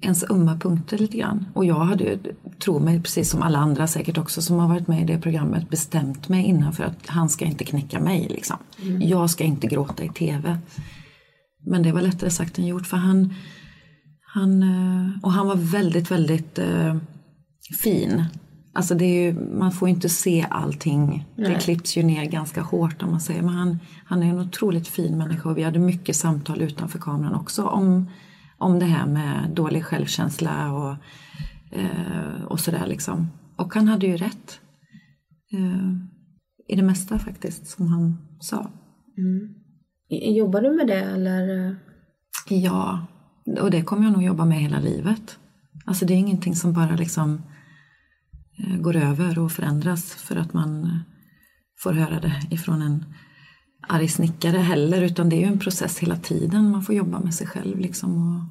ens 0.00 0.30
ömma 0.30 0.58
punkter 0.58 0.98
lite 0.98 1.16
grann. 1.16 1.46
Och 1.54 1.64
jag 1.64 1.74
hade 1.74 2.04
ju, 2.04 2.18
tro 2.58 2.78
mig, 2.78 3.02
precis 3.02 3.30
som 3.30 3.42
alla 3.42 3.58
andra 3.58 3.86
säkert 3.86 4.18
också 4.18 4.42
som 4.42 4.58
har 4.58 4.68
varit 4.68 4.88
med 4.88 5.02
i 5.02 5.04
det 5.04 5.20
programmet, 5.20 5.70
bestämt 5.70 6.28
mig 6.28 6.44
innan 6.44 6.72
för 6.72 6.84
att 6.84 7.06
han 7.06 7.28
ska 7.28 7.44
inte 7.44 7.64
knäcka 7.64 8.00
mig. 8.00 8.26
Liksom. 8.30 8.56
Jag 9.00 9.30
ska 9.30 9.44
inte 9.44 9.66
gråta 9.66 10.04
i 10.04 10.08
TV. 10.08 10.58
Men 11.66 11.82
det 11.82 11.92
var 11.92 12.02
lättare 12.02 12.30
sagt 12.30 12.58
än 12.58 12.66
gjort 12.66 12.86
för 12.86 12.96
han, 12.96 13.34
han, 14.34 14.62
eh, 14.62 15.10
och 15.22 15.32
han 15.32 15.46
var 15.46 15.56
väldigt, 15.56 16.10
väldigt 16.10 16.58
eh, 16.58 16.96
fin. 17.82 18.24
Alltså 18.72 18.94
det 18.94 19.04
är 19.04 19.22
ju, 19.22 19.40
man 19.58 19.72
får 19.72 19.88
ju 19.88 19.94
inte 19.94 20.08
se 20.08 20.46
allting. 20.50 21.26
Det 21.36 21.54
klipps 21.54 21.96
ju 21.96 22.02
ner 22.02 22.24
ganska 22.24 22.62
hårt 22.62 23.02
om 23.02 23.10
man 23.10 23.20
säger. 23.20 23.42
Men 23.42 23.54
han, 23.54 23.78
han 24.04 24.22
är 24.22 24.26
en 24.26 24.38
otroligt 24.38 24.88
fin 24.88 25.18
människa 25.18 25.48
och 25.48 25.58
vi 25.58 25.62
hade 25.62 25.78
mycket 25.78 26.16
samtal 26.16 26.62
utanför 26.62 26.98
kameran 26.98 27.34
också 27.34 27.64
om, 27.64 28.06
om 28.60 28.78
det 28.78 28.86
här 28.86 29.06
med 29.06 29.50
dålig 29.54 29.84
självkänsla 29.84 30.72
och, 30.72 30.96
eh, 31.78 32.42
och 32.44 32.60
sådär 32.60 32.86
liksom. 32.86 33.28
Och 33.56 33.74
han 33.74 33.88
hade 33.88 34.06
ju 34.06 34.16
rätt. 34.16 34.60
Eh, 35.52 35.90
I 36.68 36.76
det 36.76 36.82
mesta 36.82 37.18
faktiskt 37.18 37.66
som 37.66 37.86
han 37.86 38.18
sa. 38.40 38.70
jobbar 40.10 40.60
du 40.60 40.70
med 40.70 40.86
det 40.86 41.00
eller? 41.00 41.76
Ja, 42.48 43.06
och 43.60 43.70
det 43.70 43.82
kommer 43.82 44.04
jag 44.04 44.12
nog 44.12 44.22
jobba 44.22 44.44
med 44.44 44.58
hela 44.58 44.80
livet. 44.80 45.38
Alltså 45.84 46.06
det 46.06 46.14
är 46.14 46.18
ingenting 46.18 46.56
som 46.56 46.72
bara 46.72 46.96
liksom 46.96 47.42
eh, 48.58 48.76
går 48.76 48.96
över 48.96 49.38
och 49.38 49.52
förändras 49.52 50.14
för 50.14 50.36
att 50.36 50.52
man 50.52 50.84
eh, 50.84 50.98
får 51.82 51.92
höra 51.92 52.20
det 52.20 52.42
ifrån 52.50 52.82
en 52.82 53.04
arg 53.80 54.08
snickare 54.08 54.56
heller, 54.56 55.02
utan 55.02 55.28
det 55.28 55.36
är 55.36 55.40
ju 55.40 55.46
en 55.52 55.58
process 55.58 55.98
hela 55.98 56.16
tiden. 56.16 56.70
Man 56.70 56.82
får 56.82 56.94
jobba 56.94 57.20
med 57.20 57.34
sig 57.34 57.46
själv 57.46 57.78
liksom. 57.78 58.36
Och, 58.36 58.44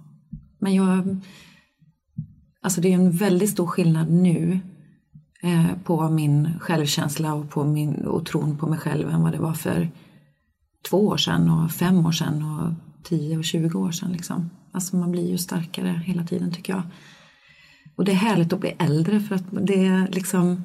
men 0.60 0.76
jag... 0.76 1.22
Alltså 2.62 2.82
det 2.82 2.90
är 2.90 2.96
en 2.96 3.12
väldigt 3.12 3.50
stor 3.50 3.68
skillnad 3.68 4.12
nu 4.12 4.60
eh, 5.42 5.78
på 5.84 6.10
min 6.10 6.60
självkänsla 6.60 7.34
och 7.34 7.50
på 7.50 7.64
min 7.64 7.96
och 7.96 8.26
tron 8.26 8.58
på 8.58 8.68
mig 8.68 8.80
själv 8.80 9.10
än 9.10 9.22
vad 9.22 9.32
det 9.32 9.40
var 9.40 9.54
för 9.54 9.90
två 10.90 11.08
år 11.08 11.18
sedan 11.18 11.50
och 11.50 11.72
fem 11.72 12.06
år 12.06 12.12
sedan 12.12 12.44
och 12.44 12.74
tio 13.04 13.38
och 13.38 13.44
tjugo 13.44 13.80
år 13.80 13.92
sedan. 13.92 14.12
Liksom. 14.12 14.50
Alltså 14.72 14.96
man 14.96 15.12
blir 15.12 15.30
ju 15.30 15.38
starkare 15.38 16.02
hela 16.06 16.24
tiden 16.24 16.52
tycker 16.52 16.74
jag. 16.74 16.84
Och 17.96 18.06
det 18.06 18.12
är 18.12 18.16
härligt 18.16 18.54
att 18.54 18.60
bli 18.60 18.76
äldre 18.80 19.20
för 19.20 19.36
att 19.36 19.46
det 19.52 19.86
är 19.86 20.08
liksom 20.08 20.64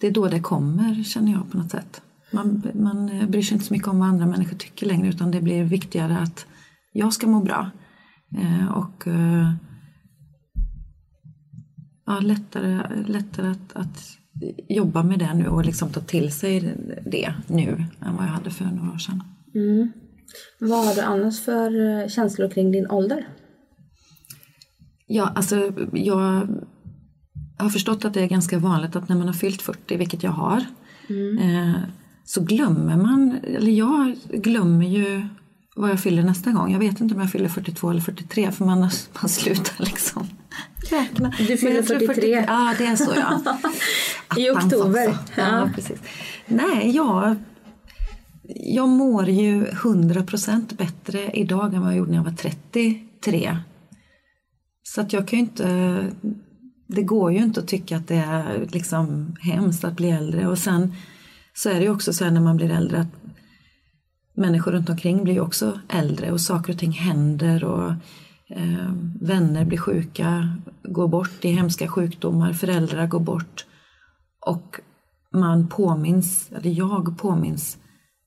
det 0.00 0.06
är 0.06 0.10
då 0.10 0.28
det 0.28 0.40
kommer 0.40 1.04
känner 1.04 1.32
jag 1.32 1.50
på 1.50 1.58
något 1.58 1.70
sätt. 1.70 2.02
Man, 2.32 2.62
man 2.74 3.08
eh, 3.08 3.28
bryr 3.28 3.42
sig 3.42 3.54
inte 3.54 3.66
så 3.66 3.74
mycket 3.74 3.88
om 3.88 3.98
vad 3.98 4.08
andra 4.08 4.26
människor 4.26 4.56
tycker 4.56 4.86
längre 4.86 5.08
utan 5.08 5.30
det 5.30 5.40
blir 5.40 5.64
viktigare 5.64 6.18
att 6.18 6.46
jag 6.92 7.12
ska 7.12 7.26
må 7.26 7.40
bra. 7.40 7.70
Eh, 8.38 8.72
och 8.72 9.06
eh, 9.06 9.52
ja, 12.06 12.20
lättare, 12.20 13.04
lättare 13.06 13.50
att, 13.50 13.72
att 13.72 14.18
jobba 14.68 15.02
med 15.02 15.18
det 15.18 15.34
nu 15.34 15.46
och 15.46 15.64
liksom 15.64 15.88
ta 15.90 16.00
till 16.00 16.32
sig 16.32 16.76
det 17.06 17.34
nu 17.46 17.84
än 18.00 18.16
vad 18.16 18.24
jag 18.24 18.30
hade 18.30 18.50
för 18.50 18.64
några 18.64 18.92
år 18.92 18.98
sedan. 18.98 19.22
Vad 20.58 20.86
har 20.86 20.94
du 20.94 21.00
annars 21.00 21.40
för 21.40 22.08
känslor 22.08 22.48
kring 22.48 22.72
din 22.72 22.90
ålder? 22.90 23.28
Ja, 25.06 25.32
alltså 25.34 25.72
jag 25.92 26.48
har 27.58 27.70
förstått 27.70 28.04
att 28.04 28.14
det 28.14 28.22
är 28.22 28.28
ganska 28.28 28.58
vanligt 28.58 28.96
att 28.96 29.08
när 29.08 29.16
man 29.16 29.26
har 29.26 29.34
fyllt 29.34 29.62
40, 29.62 29.96
vilket 29.96 30.22
jag 30.22 30.30
har, 30.30 30.64
eh, 31.40 31.74
så 32.24 32.40
glömmer 32.40 32.96
man, 32.96 33.38
eller 33.44 33.72
jag 33.72 34.16
glömmer 34.30 34.86
ju 34.86 35.22
vad 35.76 35.90
jag 35.90 36.00
fyller 36.00 36.22
nästa 36.22 36.50
gång. 36.50 36.72
Jag 36.72 36.78
vet 36.78 37.00
inte 37.00 37.14
om 37.14 37.20
jag 37.20 37.30
fyller 37.30 37.48
42 37.48 37.90
eller 37.90 38.00
43 38.00 38.52
för 38.52 38.64
man, 38.64 38.78
man 39.20 39.28
slutar 39.28 39.84
liksom 39.84 40.26
räkna. 40.90 41.32
Du 41.38 41.56
fyller 41.56 41.62
Men 41.62 41.76
jag 41.76 41.86
tror 41.86 41.98
43. 41.98 42.44
Ja, 42.46 42.74
det 42.78 42.86
är 42.86 42.96
så 42.96 43.12
ja. 43.16 43.58
I 44.36 44.50
oktober. 44.50 45.16
Ja, 45.36 45.58
Ja. 45.58 45.70
precis. 45.74 45.98
Nej, 46.46 46.90
jag, 46.90 47.36
jag 48.56 48.88
mår 48.88 49.28
ju 49.28 49.66
100% 49.66 50.76
bättre 50.76 51.30
idag 51.30 51.74
än 51.74 51.80
vad 51.80 51.90
jag 51.90 51.98
gjorde 51.98 52.10
när 52.10 52.18
jag 52.18 52.24
var 52.24 52.32
33. 52.32 53.58
Så 54.82 55.00
att 55.00 55.12
jag 55.12 55.28
kan 55.28 55.38
ju 55.38 55.44
inte... 55.44 56.06
Det 56.86 57.02
går 57.02 57.32
ju 57.32 57.38
inte 57.38 57.60
att 57.60 57.68
tycka 57.68 57.96
att 57.96 58.08
det 58.08 58.16
är 58.16 58.68
liksom 58.72 59.36
hemskt 59.40 59.84
att 59.84 59.96
bli 59.96 60.10
äldre. 60.10 60.48
Och 60.48 60.58
sen 60.58 60.94
så 61.54 61.68
är 61.68 61.74
det 61.74 61.84
ju 61.84 61.90
också 61.90 62.12
så 62.12 62.24
här 62.24 62.30
när 62.30 62.40
man 62.40 62.56
blir 62.56 62.70
äldre 62.70 63.00
att 63.00 63.22
människor 64.34 64.72
runt 64.72 64.90
omkring 64.90 65.24
blir 65.24 65.40
också 65.40 65.80
äldre 65.88 66.32
och 66.32 66.40
saker 66.40 66.72
och 66.72 66.78
ting 66.78 66.92
händer 66.92 67.64
och 67.64 67.90
eh, 68.48 68.92
vänner 69.20 69.64
blir 69.64 69.78
sjuka, 69.78 70.58
går 70.82 71.08
bort 71.08 71.44
i 71.44 71.48
hemska 71.48 71.88
sjukdomar, 71.88 72.52
föräldrar 72.52 73.06
går 73.06 73.20
bort. 73.20 73.66
Och 74.46 74.80
man 75.32 75.68
påminns, 75.68 76.52
eller 76.52 76.70
jag 76.70 77.18
påminns 77.18 77.78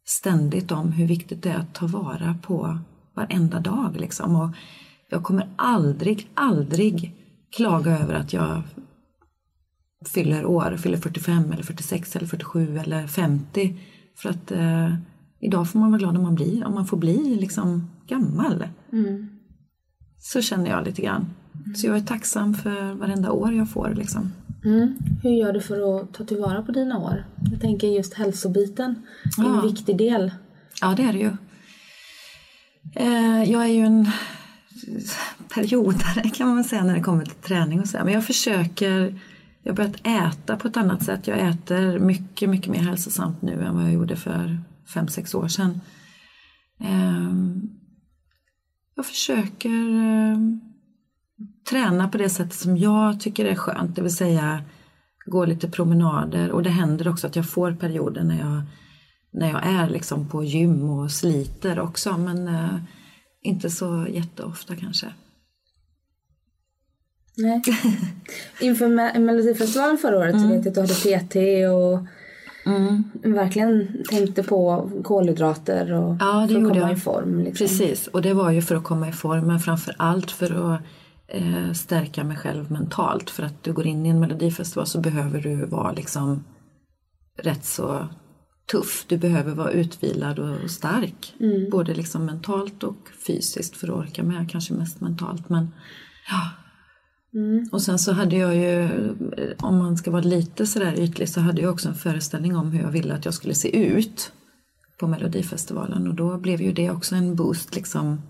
ständigt 0.05 0.71
om 0.71 0.91
hur 0.91 1.07
viktigt 1.07 1.43
det 1.43 1.49
är 1.49 1.57
att 1.57 1.73
ta 1.73 1.87
vara 1.87 2.35
på 2.41 2.79
varenda 3.15 3.59
dag. 3.59 3.97
Liksom. 3.97 4.35
Och 4.35 4.49
jag 5.09 5.23
kommer 5.23 5.49
aldrig, 5.55 6.29
aldrig 6.33 7.13
klaga 7.55 7.99
över 7.99 8.13
att 8.13 8.33
jag 8.33 8.63
fyller 10.13 10.45
år, 10.45 10.77
fyller 10.77 10.97
45 10.97 11.51
eller 11.51 11.63
46 11.63 12.15
eller 12.15 12.27
47 12.27 12.77
eller 12.77 13.07
50. 13.07 13.75
För 14.17 14.29
att 14.29 14.51
eh, 14.51 14.95
idag 15.39 15.69
får 15.69 15.79
man 15.79 15.91
vara 15.91 15.99
glad 15.99 16.17
om 16.17 16.23
man 16.23 16.35
blir, 16.35 16.65
om 16.65 16.73
man 16.73 16.85
får 16.85 16.97
bli 16.97 17.35
liksom 17.35 17.91
gammal. 18.07 18.67
Så 20.19 20.41
känner 20.41 20.69
jag 20.69 20.85
lite 20.85 21.01
grann. 21.01 21.25
Så 21.75 21.87
jag 21.87 21.97
är 21.97 22.01
tacksam 22.01 22.53
för 22.53 22.93
varenda 22.93 23.31
år 23.31 23.53
jag 23.53 23.69
får 23.69 23.93
liksom. 23.95 24.31
Mm. 24.65 24.93
Hur 25.23 25.29
gör 25.29 25.53
du 25.53 25.61
för 25.61 25.99
att 26.01 26.13
ta 26.13 26.23
tillvara 26.23 26.61
på 26.61 26.71
dina 26.71 26.97
år? 26.99 27.25
Jag 27.51 27.61
tänker 27.61 27.87
just 27.87 28.13
hälsobiten 28.13 28.95
är 29.37 29.43
Ja. 29.43 29.55
en 29.61 29.67
viktig 29.69 29.97
del. 29.97 30.31
Ja, 30.81 30.93
det 30.97 31.03
är 31.03 31.13
det 31.13 31.19
ju. 31.19 31.31
Eh, 32.95 33.51
jag 33.51 33.63
är 33.63 33.73
ju 33.73 33.85
en 33.85 34.07
periodare 35.53 36.29
kan 36.29 36.47
man 36.55 36.63
säga 36.63 36.83
när 36.83 36.93
det 36.95 37.01
kommer 37.01 37.25
till 37.25 37.33
träning 37.33 37.79
och 37.81 37.87
så. 37.87 37.97
här. 37.97 38.05
Men 38.05 38.13
jag 38.13 38.25
försöker, 38.25 39.19
jag 39.65 39.71
har 39.71 39.75
börjat 39.75 40.07
äta 40.07 40.57
på 40.57 40.67
ett 40.67 40.77
annat 40.77 41.03
sätt. 41.03 41.27
Jag 41.27 41.39
äter 41.39 41.99
mycket, 41.99 42.49
mycket 42.49 42.71
mer 42.71 42.79
hälsosamt 42.79 43.41
nu 43.41 43.63
än 43.63 43.75
vad 43.75 43.83
jag 43.83 43.93
gjorde 43.93 44.15
för 44.15 44.59
fem 44.93 45.07
sex 45.07 45.35
år 45.35 45.47
sedan. 45.47 45.81
Ehm, 46.79 47.69
jag 48.95 49.05
försöker 49.05 49.69
ehm, 49.69 50.61
träna 51.69 52.07
på 52.07 52.17
det 52.17 52.29
sättet 52.29 52.53
som 52.53 52.77
jag 52.77 53.19
tycker 53.19 53.45
är 53.45 53.55
skönt, 53.55 53.95
det 53.95 54.01
vill 54.01 54.15
säga 54.15 54.63
gå 55.25 55.45
lite 55.45 55.69
promenader 55.69 56.51
och 56.51 56.63
det 56.63 56.69
händer 56.69 57.07
också 57.07 57.27
att 57.27 57.35
jag 57.35 57.49
får 57.49 57.71
perioder 57.71 58.23
när 58.23 58.39
jag, 58.39 58.61
när 59.31 59.49
jag 59.49 59.65
är 59.65 59.89
liksom 59.89 60.29
på 60.29 60.43
gym 60.43 60.89
och 60.89 61.11
sliter 61.11 61.79
också 61.79 62.17
men 62.17 62.47
eh, 62.47 62.77
inte 63.41 63.69
så 63.69 64.07
jätteofta 64.09 64.75
kanske. 64.75 65.13
Nej. 67.37 67.61
Inför 68.61 68.87
Me- 68.87 69.19
Melodifestivalen 69.19 69.97
förra 69.97 70.17
året 70.17 70.41
så 70.41 70.47
vet 70.47 70.65
jag 70.65 70.67
att 70.67 70.73
du 70.75 70.81
hade 70.81 71.19
PT 71.27 71.35
och 71.73 72.07
verkligen 73.33 74.03
tänkte 74.09 74.43
på 74.43 74.91
kolhydrater 75.03 75.91
och 75.93 76.15
Ja, 76.19 76.47
för 76.49 76.55
att 76.57 76.63
komma 76.63 76.75
jag. 76.75 76.91
i 76.93 76.95
form. 76.95 77.39
Liksom. 77.39 77.67
Precis, 77.67 78.07
och 78.07 78.21
det 78.21 78.33
var 78.33 78.51
ju 78.51 78.61
för 78.61 78.75
att 78.75 78.83
komma 78.83 79.09
i 79.09 79.11
form 79.11 79.47
men 79.47 79.59
framför 79.59 79.95
allt 79.97 80.31
för 80.31 80.73
att 80.75 80.81
eh, 81.27 81.71
stärka 81.73 82.23
mig 82.23 82.37
själv 82.37 82.71
mentalt. 82.71 83.29
För 83.29 83.43
att 83.43 83.63
du 83.63 83.73
går 83.73 83.87
in 83.87 84.05
i 84.05 84.09
en 84.09 84.19
melodifestival 84.19 84.87
så 84.87 84.99
behöver 85.01 85.41
du 85.41 85.65
vara 85.65 85.91
liksom 85.91 86.43
rätt 87.41 87.65
så 87.65 88.07
tuff. 88.71 89.05
Du 89.07 89.17
behöver 89.17 89.51
vara 89.55 89.71
utvilad 89.71 90.39
och, 90.39 90.71
stark. 90.71 91.33
Både 91.71 91.93
liksom 91.93 92.25
mentalt 92.25 92.83
och 92.83 92.97
fysiskt 93.27 93.77
för 93.77 93.87
att 93.87 93.93
orka 93.93 94.23
med. 94.23 94.51
Kanske 94.51 94.73
mest 94.73 95.01
mentalt 95.01 95.49
men 95.49 95.67
ja. 96.29 96.49
Och 97.71 97.81
sen 97.81 97.99
så 97.99 98.11
hade 98.11 98.35
jag 98.35 98.55
ju, 98.55 98.81
eh, 98.81 99.51
om 99.57 99.77
man 99.77 99.97
ska 99.97 100.11
vara 100.11 100.21
lite 100.21 100.65
sådär 100.67 100.99
ytlig, 100.99 101.29
så 101.29 101.39
hade 101.41 101.61
jag 101.61 101.73
också 101.73 101.89
en 101.89 101.95
föreställning 101.95 102.55
om 102.55 102.71
hur 102.71 102.81
jag 102.81 102.91
ville 102.91 103.13
att 103.13 103.25
jag 103.25 103.33
skulle 103.33 103.53
se 103.53 103.77
ut 103.87 104.31
på 104.99 105.07
Melodifestivalen 105.07 106.07
och 106.07 106.15
då 106.15 106.37
blev 106.37 106.61
ju 106.61 106.73
det 106.73 106.91
också 106.91 107.15
en 107.15 107.35
boost 107.35 107.75
liksom 107.75 108.21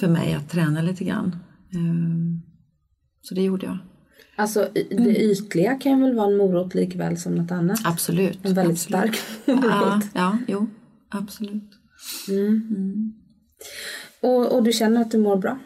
för 0.00 0.08
mig 0.08 0.34
att 0.34 0.50
träna 0.50 0.82
lite 0.82 1.04
grann. 1.04 1.36
Ehm, 1.74 2.40
Så 3.22 3.34
det 3.34 3.42
gjorde 3.42 3.66
jag. 3.66 3.78
Alltså 4.36 4.68
det 4.90 5.22
ytliga 5.22 5.74
kan 5.74 6.00
väl 6.00 6.14
vara 6.14 6.26
en 6.30 6.36
morot 6.36 6.74
likväl 6.74 7.16
som 7.16 7.34
något 7.34 7.50
annat. 7.50 7.80
Absolut. 7.84 8.38
En 8.42 8.54
väldigt 8.54 8.72
absolut. 8.72 9.14
stark 9.16 9.18
Ja, 9.44 9.54
morot. 9.54 10.04
ja, 10.14 10.38
jo, 10.48 10.66
absolut. 11.08 11.70
Och, 14.22 14.52
och 14.56 14.62
du 14.62 14.72
känner 14.72 15.00
att 15.00 15.10
du 15.10 15.18
mår 15.18 15.36
bra? 15.36 15.58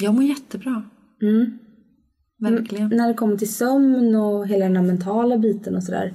Jag 0.00 0.14
mår 0.14 0.24
jättebra. 0.24 0.82
Mm. 1.22 1.58
Verkligen. 2.50 2.88
När 2.88 3.08
det 3.08 3.14
kommer 3.14 3.36
till 3.36 3.54
sömn 3.54 4.14
och 4.16 4.46
hela 4.48 4.64
den 4.64 4.76
här 4.76 4.82
mentala 4.82 5.38
biten 5.38 5.76
och 5.76 5.82
sådär. 5.82 6.12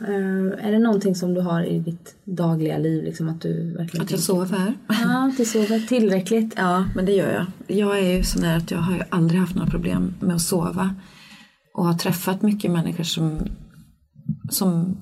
eh, 0.00 0.66
är 0.66 0.72
det 0.72 0.78
någonting 0.78 1.14
som 1.14 1.34
du 1.34 1.40
har 1.40 1.62
i 1.62 1.78
ditt 1.78 2.14
dagliga 2.24 2.78
liv? 2.78 3.04
Liksom 3.04 3.28
att 3.28 3.40
du 3.40 3.74
verkligen 3.76 3.84
Att 3.84 3.92
jag 3.92 4.08
tänker- 4.08 4.16
sover. 4.22 4.74
Ja, 4.88 5.28
att 5.28 5.36
du 5.36 5.44
sover 5.44 5.78
tillräckligt. 5.88 6.54
Ja, 6.56 6.84
men 6.96 7.04
det 7.06 7.12
gör 7.12 7.32
jag. 7.32 7.76
Jag 7.78 7.98
är 7.98 8.16
ju 8.16 8.22
sån 8.24 8.42
där 8.42 8.56
att 8.56 8.70
jag 8.70 8.78
har 8.78 8.92
ju 8.94 9.02
aldrig 9.10 9.40
haft 9.40 9.54
några 9.54 9.70
problem 9.70 10.14
med 10.20 10.34
att 10.36 10.42
sova. 10.42 10.94
Och 11.74 11.84
har 11.84 11.94
träffat 11.94 12.42
mycket 12.42 12.70
människor 12.70 13.04
som, 13.04 13.38
som 14.50 14.96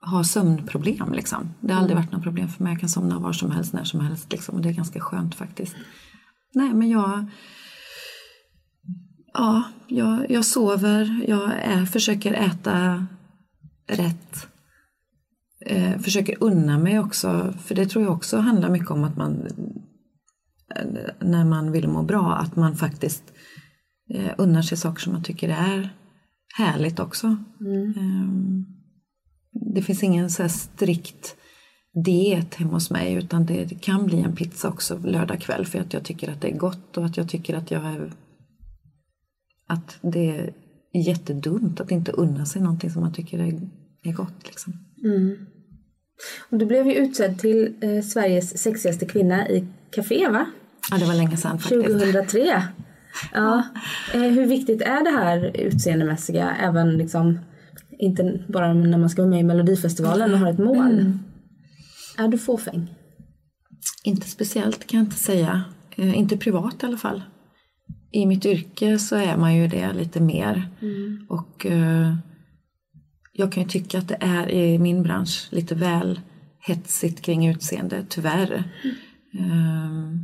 har 0.00 0.22
sömnproblem. 0.22 1.12
Liksom. 1.12 1.48
Det 1.60 1.72
har 1.72 1.80
aldrig 1.80 1.96
varit 1.96 2.12
några 2.12 2.22
problem 2.22 2.48
för 2.48 2.64
mig. 2.64 2.72
Jag 2.72 2.80
kan 2.80 2.88
somna 2.88 3.18
var 3.18 3.32
som 3.32 3.50
helst, 3.50 3.72
när 3.72 3.84
som 3.84 4.00
helst. 4.00 4.32
Liksom. 4.32 4.54
Och 4.54 4.60
det 4.62 4.68
är 4.68 4.72
ganska 4.72 5.00
skönt 5.00 5.34
faktiskt. 5.34 5.74
Nej, 6.54 6.74
men 6.74 6.88
jag... 6.88 7.26
Ja, 9.38 9.62
jag, 9.86 10.30
jag 10.30 10.44
sover. 10.44 11.24
Jag 11.28 11.52
är, 11.62 11.86
försöker 11.86 12.32
äta 12.32 13.06
rätt. 13.86 14.48
Eh, 15.66 15.98
försöker 15.98 16.36
unna 16.40 16.78
mig 16.78 16.98
också. 16.98 17.54
För 17.64 17.74
det 17.74 17.86
tror 17.86 18.04
jag 18.04 18.12
också 18.12 18.36
handlar 18.36 18.70
mycket 18.70 18.90
om 18.90 19.04
att 19.04 19.16
man 19.16 19.48
när 21.20 21.44
man 21.44 21.72
vill 21.72 21.88
må 21.88 22.02
bra, 22.02 22.34
att 22.34 22.56
man 22.56 22.76
faktiskt 22.76 23.22
eh, 24.14 24.32
unnar 24.38 24.62
sig 24.62 24.78
saker 24.78 25.00
som 25.00 25.12
man 25.12 25.22
tycker 25.22 25.48
är 25.48 25.90
härligt 26.54 26.98
också. 26.98 27.26
Ehm, 27.96 28.64
det 29.74 29.82
finns 29.82 30.02
ingen 30.02 30.30
så 30.30 30.48
strikt 30.48 31.36
diet 32.04 32.54
hemma 32.54 32.72
hos 32.72 32.90
mig 32.90 33.14
utan 33.14 33.46
det, 33.46 33.64
det 33.64 33.74
kan 33.74 34.06
bli 34.06 34.20
en 34.20 34.36
pizza 34.36 34.68
också 34.68 34.98
lördag 34.98 35.40
kväll 35.40 35.66
för 35.66 35.78
att 35.78 35.92
jag 35.92 36.04
tycker 36.04 36.32
att 36.32 36.40
det 36.40 36.48
är 36.48 36.56
gott 36.56 36.96
och 36.96 37.04
att 37.04 37.16
jag 37.16 37.28
tycker 37.28 37.56
att 37.56 37.70
jag 37.70 37.84
är 37.84 38.12
att 39.68 39.98
det 40.00 40.30
är 40.30 40.52
jättedumt 40.94 41.80
att 41.80 41.90
inte 41.90 42.12
unna 42.12 42.46
sig 42.46 42.62
någonting 42.62 42.90
som 42.90 43.02
man 43.02 43.12
tycker 43.12 43.38
är, 43.38 43.60
är 44.02 44.12
gott. 44.12 44.46
Liksom. 44.46 44.72
Och 46.50 46.58
du 46.58 46.66
blev 46.66 46.86
ju 46.86 46.94
utsedd 46.94 47.38
till 47.38 47.74
eh, 47.80 48.02
Sveriges 48.02 48.58
sexigaste 48.58 49.06
kvinna 49.06 49.48
i 49.48 49.68
Café 49.90 50.28
va? 50.28 50.46
Ja, 50.90 50.98
det 50.98 51.04
var 51.04 51.14
länge 51.14 51.36
sedan 51.36 51.58
faktiskt. 51.58 51.86
2003. 51.86 52.62
Ja. 53.32 53.62
Eh, 54.14 54.20
hur 54.20 54.46
viktigt 54.46 54.82
är 54.82 55.04
det 55.04 55.18
här 55.18 55.56
utseendemässiga? 55.56 56.56
Även 56.60 56.98
liksom, 56.98 57.38
inte 57.98 58.44
bara 58.48 58.74
när 58.74 58.98
man 58.98 59.10
ska 59.10 59.22
vara 59.22 59.30
med 59.30 59.40
i 59.40 59.44
Melodifestivalen 59.44 60.32
och 60.32 60.38
har 60.38 60.50
ett 60.50 60.58
mål. 60.58 61.12
Är 62.18 62.28
du 62.28 62.38
fåfäng? 62.38 62.94
Inte 64.04 64.28
speciellt 64.28 64.86
kan 64.86 64.98
jag 64.98 65.06
inte 65.06 65.16
säga. 65.16 65.64
Eh, 65.96 66.18
inte 66.18 66.36
privat 66.36 66.82
i 66.82 66.86
alla 66.86 66.96
fall. 66.96 67.22
I 68.10 68.26
mitt 68.26 68.46
yrke 68.46 68.98
så 68.98 69.16
är 69.16 69.36
man 69.36 69.56
ju 69.56 69.68
det 69.68 69.92
lite 69.92 70.20
mer. 70.20 70.68
Och 71.28 71.66
eh, 71.66 72.14
jag 73.32 73.52
kan 73.52 73.62
ju 73.62 73.68
tycka 73.68 73.98
att 73.98 74.08
det 74.08 74.18
är 74.20 74.50
i 74.50 74.78
min 74.78 75.02
bransch 75.02 75.48
lite 75.50 75.74
väl 75.74 76.20
hetsigt 76.60 77.20
kring 77.20 77.48
utseende, 77.48 78.06
tyvärr. 78.08 78.52
Eh, 79.38 80.18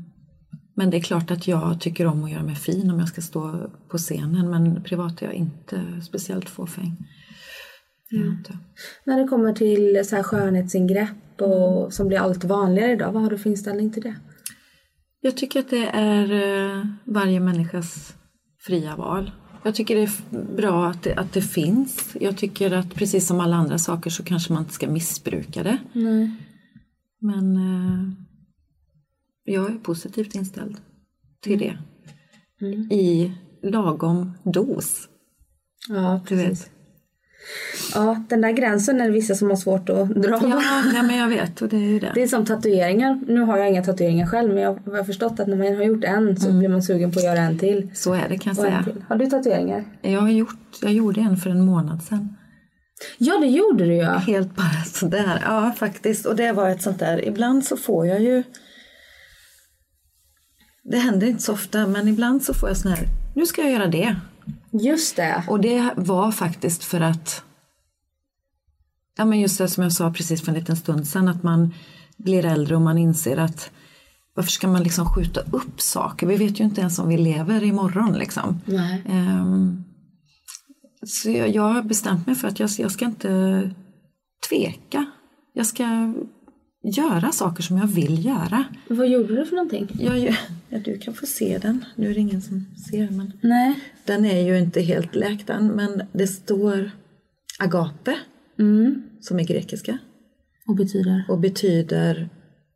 men 0.76 0.90
det 0.90 0.96
är 0.96 1.00
klart 1.00 1.30
att 1.30 1.48
jag 1.48 1.80
tycker 1.80 2.06
om 2.06 2.24
att 2.24 2.30
göra 2.30 2.42
mig 2.42 2.54
fin 2.54 2.90
om 2.90 2.98
jag 2.98 3.08
ska 3.08 3.20
stå 3.20 3.70
på 3.88 3.98
scenen. 3.98 4.50
Men 4.50 4.82
privat 4.82 5.22
är 5.22 5.26
jag 5.26 5.34
inte 5.34 6.00
speciellt 6.02 6.48
fåfäng. 6.48 6.96
Inte. 8.10 8.58
När 9.04 9.20
det 9.20 9.28
kommer 9.28 9.52
till 9.52 10.02
så 10.04 10.16
här 10.16 10.22
skönhetsingrepp 10.22 11.40
och, 11.40 11.92
som 11.92 12.08
blir 12.08 12.18
allt 12.18 12.44
vanligare 12.44 12.92
idag, 12.92 13.12
vad 13.12 13.22
har 13.22 13.30
du 13.30 13.38
för 13.38 13.50
inställning 13.50 13.92
till 13.92 14.02
det? 14.02 14.14
Jag 15.24 15.36
tycker 15.36 15.60
att 15.60 15.70
det 15.70 15.86
är 15.86 16.32
eh, 16.32 16.84
varje 17.04 17.40
människas 17.40 18.16
fria 18.58 18.96
val. 18.96 19.30
Jag 19.62 19.74
tycker 19.74 19.96
det 19.96 20.02
är 20.02 20.56
bra 20.56 20.86
att 20.86 21.02
det, 21.02 21.14
att 21.14 21.32
det 21.32 21.42
finns. 21.42 22.16
Jag 22.20 22.36
tycker 22.36 22.70
att 22.72 22.94
precis 22.94 23.26
som 23.26 23.40
alla 23.40 23.56
andra 23.56 23.78
saker 23.78 24.10
så 24.10 24.24
kanske 24.24 24.52
man 24.52 24.62
inte 24.62 24.74
ska 24.74 24.88
missbruka 24.88 25.62
det. 25.62 25.78
Men 27.20 27.56
eh, 27.56 28.12
jag 29.44 29.70
är 29.70 29.78
positivt 29.78 30.34
inställd 30.34 30.76
till 31.40 31.58
det. 31.58 31.78
I 32.94 33.32
lagom 33.62 34.32
dos. 34.42 35.08
Ja, 35.88 36.20
vet. 36.30 36.70
Ja, 37.94 38.24
den 38.28 38.40
där 38.40 38.50
gränsen 38.50 39.00
är 39.00 39.04
det 39.04 39.10
vissa 39.10 39.34
som 39.34 39.48
har 39.50 39.56
svårt 39.56 39.88
att 39.88 40.08
dra. 40.08 40.30
Ja, 40.30 40.62
nej, 40.92 41.02
men 41.02 41.16
jag 41.16 41.28
vet 41.28 41.62
och 41.62 41.68
det 41.68 41.76
är 41.76 42.00
det. 42.00 42.12
Det 42.14 42.22
är 42.22 42.26
som 42.26 42.44
tatueringar. 42.46 43.20
Nu 43.28 43.40
har 43.40 43.58
jag 43.58 43.68
inga 43.68 43.84
tatueringar 43.84 44.26
själv 44.26 44.54
men 44.54 44.62
jag 44.62 44.78
har 44.86 45.04
förstått 45.04 45.40
att 45.40 45.46
när 45.46 45.56
man 45.56 45.76
har 45.76 45.84
gjort 45.84 46.04
en 46.04 46.36
så 46.36 46.52
blir 46.52 46.68
man 46.68 46.82
sugen 46.82 47.12
på 47.12 47.18
att 47.18 47.24
göra 47.24 47.38
en 47.38 47.58
till. 47.58 47.90
Så 47.94 48.14
är 48.14 48.28
det 48.28 48.38
kan 48.38 48.50
jag 48.50 48.56
säga. 48.56 48.84
Har 49.08 49.16
du 49.16 49.26
tatueringar? 49.26 49.84
Jag, 50.02 50.20
har 50.20 50.30
gjort, 50.30 50.58
jag 50.82 50.92
gjorde 50.92 51.20
en 51.20 51.36
för 51.36 51.50
en 51.50 51.66
månad 51.66 52.02
sedan. 52.02 52.36
Ja, 53.18 53.38
det 53.38 53.46
gjorde 53.46 53.84
du 53.84 53.94
ju. 53.94 54.04
Helt 54.04 54.56
bara 54.56 54.84
sådär. 54.86 55.42
Ja, 55.44 55.72
faktiskt. 55.76 56.26
Och 56.26 56.36
det 56.36 56.52
var 56.52 56.68
ett 56.68 56.82
sånt 56.82 56.98
där. 56.98 57.28
Ibland 57.28 57.64
så 57.64 57.76
får 57.76 58.06
jag 58.06 58.22
ju... 58.22 58.42
Det 60.90 60.98
händer 60.98 61.26
inte 61.26 61.42
så 61.42 61.52
ofta, 61.52 61.86
men 61.86 62.08
ibland 62.08 62.42
så 62.42 62.54
får 62.54 62.68
jag 62.68 62.76
sån 62.76 62.92
här... 62.92 63.08
Nu 63.34 63.46
ska 63.46 63.62
jag 63.62 63.70
göra 63.72 63.86
det. 63.86 64.16
Just 64.70 65.16
det. 65.16 65.44
Och 65.48 65.60
det 65.60 65.90
var 65.96 66.32
faktiskt 66.32 66.84
för 66.84 67.00
att... 67.00 67.42
Ja, 69.16 69.24
men 69.24 69.40
just 69.40 69.58
det 69.58 69.68
som 69.68 69.82
jag 69.82 69.92
sa 69.92 70.12
precis 70.12 70.42
för 70.42 70.48
en 70.48 70.58
liten 70.58 70.76
stund 70.76 71.08
sedan. 71.08 71.28
Att 71.28 71.42
man 71.42 71.74
blir 72.16 72.44
äldre 72.44 72.76
och 72.76 72.82
man 72.82 72.98
inser 72.98 73.36
att 73.36 73.70
varför 74.34 74.50
ska 74.50 74.68
man 74.68 74.82
liksom 74.82 75.06
skjuta 75.06 75.40
upp 75.40 75.80
saker? 75.80 76.26
Vi 76.26 76.36
vet 76.36 76.60
ju 76.60 76.64
inte 76.64 76.80
ens 76.80 76.98
om 76.98 77.08
vi 77.08 77.18
lever 77.18 77.62
imorgon 77.62 78.12
liksom. 78.12 78.60
Ehm, 79.06 79.84
så 81.06 81.30
jag, 81.30 81.48
jag 81.48 81.62
har 81.62 81.82
bestämt 81.82 82.26
mig 82.26 82.36
för 82.36 82.48
att 82.48 82.60
jag, 82.60 82.70
jag 82.78 82.90
ska 82.90 83.04
inte 83.04 83.70
tveka. 84.48 85.06
Jag 85.52 85.66
ska 85.66 86.14
göra 86.84 87.32
saker 87.32 87.62
som 87.62 87.76
jag 87.78 87.86
vill 87.86 88.24
göra. 88.26 88.64
Vad 88.88 89.08
gjorde 89.08 89.34
du 89.36 89.46
för 89.46 89.56
någonting? 89.56 89.88
Jag, 90.00 90.36
ja, 90.68 90.78
du 90.84 90.98
kan 90.98 91.14
få 91.14 91.26
se 91.26 91.58
den. 91.58 91.84
Nu 91.96 92.10
är 92.10 92.14
det 92.14 92.20
ingen 92.20 92.42
som 92.42 92.66
ser 92.90 93.10
men 93.10 93.32
Nej. 93.40 93.74
den 94.04 94.24
är 94.24 94.40
ju 94.46 94.58
inte 94.58 94.80
helt 94.80 95.14
läkt 95.14 95.50
än 95.50 95.66
men 95.66 96.02
det 96.12 96.26
står 96.26 96.90
agape 97.58 98.14
Mm. 98.58 99.02
som 99.20 99.38
är 99.40 99.44
grekiska 99.44 99.98
Och 100.66 100.76
betyder? 100.76 101.24
och 101.28 101.38
betyder 101.38 102.28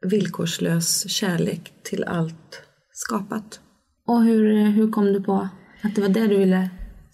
villkorslös 0.07 1.09
kärlek 1.11 1.73
till 1.83 2.05
allt 2.05 2.63
skapat. 2.93 3.61
Och 4.07 4.23
hur, 4.25 4.71
hur 4.71 4.91
kom 4.93 5.05
du 5.13 5.23
på 5.23 5.49
att 5.83 5.95
det 5.95 6.01
var 6.01 6.09
det 6.09 6.27
du 6.27 6.37
ville 6.37 6.71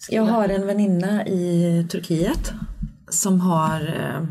Jag 0.09 0.23
har 0.23 0.49
en 0.49 0.67
väninna 0.67 1.27
i 1.27 1.87
Turkiet 1.91 2.53
som 3.09 3.39
har 3.39 3.81
eh, 3.81 4.27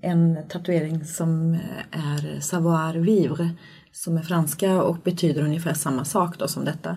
en 0.00 0.38
tatuering 0.48 1.04
som 1.04 1.58
är 1.90 2.40
savoir 2.40 2.94
vivre 2.94 3.50
som 3.92 4.16
är 4.16 4.22
franska 4.22 4.82
och 4.82 4.96
betyder 5.04 5.42
ungefär 5.42 5.74
samma 5.74 6.04
sak 6.04 6.38
då 6.38 6.48
som 6.48 6.64
detta. 6.64 6.96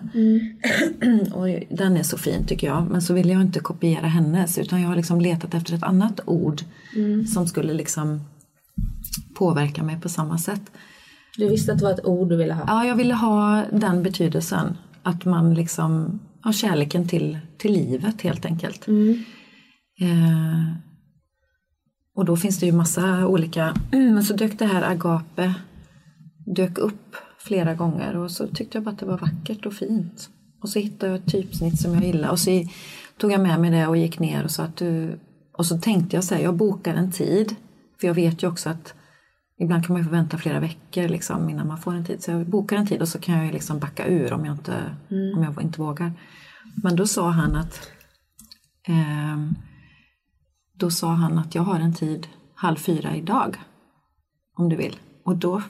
och 1.34 1.46
den 1.70 1.96
är 1.96 2.02
så 2.02 2.18
fin 2.18 2.46
tycker 2.46 2.66
jag. 2.66 2.90
Men 2.90 3.02
så 3.02 3.14
ville 3.14 3.32
jag 3.32 3.42
inte 3.42 3.60
kopiera 3.60 4.06
hennes 4.06 4.58
utan 4.58 4.80
jag 4.80 4.88
har 4.88 4.96
liksom 4.96 5.20
letat 5.20 5.54
efter 5.54 5.74
ett 5.74 5.82
annat 5.82 6.20
ord 6.24 6.60
som 7.34 7.46
skulle 7.46 7.72
liksom 7.72 8.20
påverka 9.34 9.82
mig 9.82 10.00
på 10.00 10.08
samma 10.08 10.38
sätt. 10.38 10.62
Du 11.36 11.48
visste 11.48 11.72
att 11.72 11.78
det 11.78 11.84
var 11.84 11.92
ett 11.92 12.04
ord 12.04 12.28
du 12.28 12.36
ville 12.36 12.54
ha? 12.54 12.64
Ja, 12.66 12.84
jag 12.84 12.96
ville 12.96 13.14
ha 13.14 13.64
den 13.72 14.02
betydelsen. 14.02 14.76
Att 15.02 15.24
man 15.24 15.54
liksom 15.54 16.20
har 16.40 16.52
kärleken 16.52 17.08
till, 17.08 17.38
till 17.58 17.72
livet 17.72 18.22
helt 18.22 18.44
enkelt. 18.44 18.88
Eh, 20.00 20.74
och 22.14 22.24
då 22.24 22.36
finns 22.36 22.60
det 22.60 22.66
ju 22.66 22.72
massa 22.72 23.26
olika, 23.26 23.74
men 23.90 24.24
så 24.24 24.34
dök 24.34 24.58
det 24.58 24.66
här 24.66 24.82
agape 24.82 25.54
dök 26.46 26.78
upp 26.78 27.16
flera 27.38 27.74
gånger 27.74 28.16
och 28.16 28.30
så 28.30 28.46
tyckte 28.46 28.78
jag 28.78 28.84
bara 28.84 28.90
att 28.90 28.98
det 28.98 29.06
var 29.06 29.18
vackert 29.18 29.66
och 29.66 29.72
fint. 29.72 30.28
Och 30.62 30.68
så 30.68 30.78
hittade 30.78 31.12
jag 31.12 31.20
ett 31.20 31.32
typsnitt 31.32 31.80
som 31.80 31.94
jag 31.94 32.04
gillade 32.04 32.32
och 32.32 32.38
så 32.38 32.50
tog 33.18 33.32
jag 33.32 33.40
med 33.40 33.60
mig 33.60 33.70
det 33.70 33.86
och 33.86 33.96
gick 33.96 34.18
ner 34.18 34.44
och 34.44 34.50
sa 34.50 34.62
att 34.62 34.76
du... 34.76 35.20
Och 35.58 35.66
så 35.66 35.78
tänkte 35.78 36.16
jag 36.16 36.24
så 36.24 36.34
här, 36.34 36.42
jag 36.42 36.54
bokar 36.54 36.94
en 36.94 37.12
tid. 37.12 37.56
För 38.00 38.06
jag 38.06 38.14
vet 38.14 38.42
ju 38.42 38.48
också 38.48 38.70
att 38.70 38.94
ibland 39.58 39.86
kan 39.86 39.94
man 39.94 40.02
ju 40.02 40.08
få 40.08 40.12
vänta 40.14 40.38
flera 40.38 40.60
veckor 40.60 41.08
liksom 41.08 41.50
innan 41.50 41.66
man 41.66 41.78
får 41.78 41.94
en 41.94 42.04
tid. 42.04 42.22
Så 42.22 42.30
jag 42.30 42.46
bokar 42.46 42.76
en 42.76 42.86
tid 42.86 43.02
och 43.02 43.08
så 43.08 43.18
kan 43.18 43.34
jag 43.36 43.46
ju 43.46 43.52
liksom 43.52 43.78
backa 43.78 44.06
ur 44.06 44.32
om 44.32 44.44
jag 44.44 44.54
inte, 44.54 44.96
om 45.36 45.42
jag 45.42 45.62
inte 45.62 45.80
vågar. 45.80 46.12
Men 46.82 46.96
då 46.96 47.06
sa 47.06 47.30
han 47.30 47.56
att 47.56 47.80
ehm, 48.88 49.54
då 50.78 50.90
sa 50.90 51.08
han 51.08 51.38
att 51.38 51.54
jag 51.54 51.62
har 51.62 51.80
en 51.80 51.94
tid 51.94 52.26
halv 52.54 52.76
fyra 52.76 53.16
idag. 53.16 53.56
Om 54.56 54.68
du 54.68 54.76
vill. 54.76 54.96
Och 55.24 55.36
då, 55.36 55.62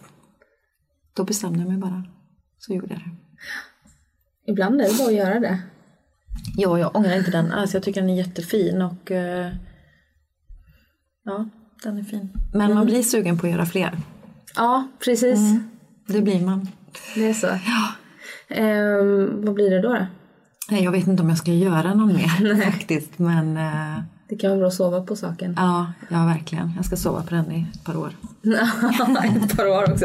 då 1.17 1.25
bestämde 1.25 1.59
jag 1.59 1.69
mig 1.69 1.79
bara. 1.79 2.05
Så 2.59 2.75
gjorde 2.75 2.95
jag 2.95 2.99
det. 2.99 3.11
Ibland 4.53 4.81
är 4.81 4.89
det 4.89 4.99
bara 4.99 5.09
att 5.09 5.15
göra 5.15 5.41
det. 5.41 5.63
Ja, 6.57 6.79
jag 6.79 6.97
ångrar 6.97 7.17
inte 7.17 7.31
den 7.31 7.53
alls. 7.53 7.75
Jag 7.75 7.83
tycker 7.83 8.01
den 8.01 8.11
är 8.11 8.17
jättefin 8.17 8.83
och 8.83 9.11
eh, 9.11 9.53
ja, 11.25 11.49
den 11.83 11.99
är 11.99 12.03
fin. 12.03 12.33
Men 12.53 12.75
man 12.75 12.87
blir 12.87 13.03
sugen 13.03 13.39
på 13.39 13.47
att 13.47 13.53
göra 13.53 13.67
fler. 13.67 13.99
Ja, 14.57 14.89
precis. 15.05 15.41
Det 16.07 16.23
blir 16.23 16.47
man. 16.47 16.69
Det 17.15 17.29
är 17.29 17.35
så. 17.35 17.47
Ehm, 18.49 19.45
vad 19.45 19.55
blir 19.55 19.71
det 19.71 19.81
då, 19.81 19.89
då? 19.89 20.07
Nej, 20.71 20.85
jag 20.85 20.93
vet 20.93 21.07
inte 21.07 21.23
om 21.23 21.29
jag 21.29 21.39
ska 21.39 21.53
göra 21.53 21.95
någon 21.95 22.13
mer 22.13 22.65
faktiskt. 22.73 23.19
Men 23.19 23.57
eh, 23.57 24.03
Det 24.35 24.39
kan 24.39 24.51
vara 24.51 24.59
bra 24.59 24.69
att 24.69 24.75
sova 24.75 25.01
på 25.01 25.17
saken. 25.17 25.55
ja, 25.57 25.93
ja, 26.09 26.25
verkligen. 26.27 26.73
Jag 26.77 26.85
ska 26.85 26.97
sova 26.97 27.23
på 27.23 27.35
den 27.35 27.53
i 27.53 27.67
ett 27.75 27.85
par 27.85 27.97
år. 27.97 28.17
ett 29.43 29.57
par 29.57 29.67
år 29.67 29.93
också. 29.93 30.05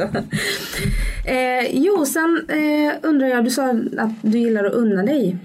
Eh, 1.25 1.69
jo, 1.71 2.05
sen 2.05 2.45
eh, 2.49 2.93
undrar 3.09 3.27
jag, 3.27 3.43
du 3.43 3.49
sa 3.49 3.69
att 3.97 4.11
du 4.21 4.39
gillar 4.39 4.63
att 4.63 4.73
unna 4.73 5.03
dig. 5.03 5.38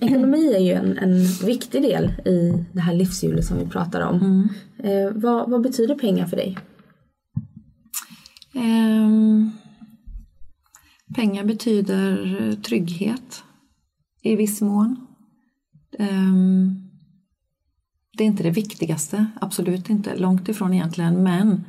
Ekonomi 0.00 0.54
är 0.54 0.58
ju 0.58 0.72
en, 0.72 0.98
en 0.98 1.24
viktig 1.46 1.82
del 1.82 2.04
i 2.24 2.64
det 2.72 2.80
här 2.80 2.94
livshjulet 2.94 3.44
som 3.44 3.58
vi 3.58 3.66
pratar 3.66 4.00
om. 4.00 4.48
Eh, 4.78 5.10
vad, 5.14 5.50
vad 5.50 5.62
betyder 5.62 5.94
pengar 5.94 6.26
för 6.26 6.36
dig? 6.36 6.58
Ehm, 8.54 9.50
pengar 11.14 11.44
betyder 11.44 12.16
trygghet 12.62 13.42
i 14.22 14.36
viss 14.36 14.60
mån. 14.60 15.06
Ehm, 15.98 16.85
det 18.16 18.24
är 18.24 18.26
inte 18.26 18.42
det 18.42 18.50
viktigaste, 18.50 19.26
absolut 19.40 19.90
inte, 19.90 20.16
långt 20.16 20.48
ifrån 20.48 20.74
egentligen, 20.74 21.22
men 21.22 21.64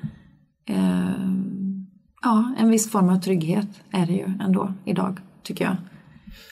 ehm, 0.66 1.88
ja, 2.22 2.56
en 2.58 2.70
viss 2.70 2.91
form 2.91 3.10
av 3.10 3.20
trygghet 3.20 3.68
är 3.91 4.06
det 4.06 4.14
ju 4.14 4.34
ändå 4.41 4.74
idag, 4.86 5.20
tycker 5.43 5.66
jag. 5.66 5.76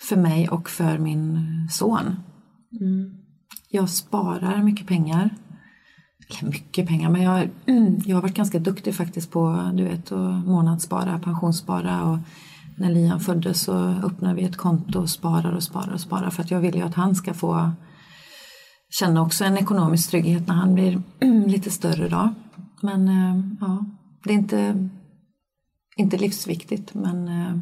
För 0.09 0.15
mig 0.15 0.49
och 0.49 0.69
för 0.69 0.97
min 0.97 1.39
son. 1.71 2.15
Jag 3.69 3.89
sparar 3.89 4.63
mycket 4.63 4.87
pengar. 4.87 5.29
Eller 6.29 6.49
mycket 6.51 6.87
pengar, 6.87 7.09
men 7.09 7.21
jag, 7.21 7.49
jag 8.05 8.15
har 8.15 8.21
varit 8.21 8.35
ganska 8.35 8.59
duktig 8.59 8.95
faktiskt 8.95 9.31
på 9.31 9.71
du 9.73 9.83
vet, 9.83 10.11
att 10.11 10.45
månadsspara, 10.45 11.19
pensionsspara 11.19 12.03
och 12.03 12.17
när 12.77 12.89
Liam 12.89 13.19
föddes 13.19 13.61
så 13.61 13.87
öppnade 13.87 14.35
vi 14.35 14.43
ett 14.43 14.57
konto 14.57 14.99
och 14.99 15.09
sparar 15.09 15.51
och 15.51 15.63
sparar 15.63 15.93
och 15.93 16.01
sparar 16.01 16.29
för 16.29 16.43
att 16.43 16.51
jag 16.51 16.59
vill 16.59 16.75
ju 16.75 16.81
att 16.81 16.93
han 16.93 17.15
ska 17.15 17.33
få 17.33 17.71
känna 18.99 19.21
också 19.21 19.43
en 19.45 19.57
ekonomisk 19.57 20.09
trygghet 20.09 20.47
när 20.47 20.55
han 20.55 20.73
blir 20.73 21.01
lite 21.47 21.71
större 21.71 22.09
då. 22.09 22.33
Men 22.81 23.07
eh, 23.07 23.43
ja, 23.61 23.85
det 24.23 24.29
är 24.29 24.33
inte, 24.33 24.89
inte 25.97 26.17
livsviktigt 26.17 26.93
men 26.93 27.27
eh, 27.27 27.57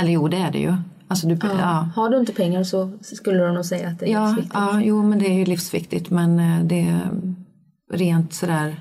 eller 0.00 0.10
jo 0.10 0.28
det 0.28 0.36
är 0.36 0.52
det 0.52 0.58
ju. 0.58 0.74
Alltså 1.08 1.28
du, 1.28 1.38
ja. 1.42 1.88
Har 1.96 2.10
du 2.10 2.18
inte 2.20 2.32
pengar 2.32 2.64
så 2.64 2.98
skulle 3.02 3.38
du 3.46 3.52
nog 3.52 3.64
säga 3.64 3.88
att 3.88 3.98
det 3.98 4.06
är 4.06 4.12
Ja, 4.12 4.26
livsviktigt. 4.26 4.54
ja, 4.54 4.80
jo 4.80 5.02
men 5.02 5.18
det 5.18 5.26
är 5.30 5.38
ju 5.38 5.44
livsviktigt 5.44 6.10
men 6.10 6.38
eh, 6.38 6.64
det 6.64 6.80
är 6.88 7.10
rent 7.92 8.32
sådär 8.32 8.80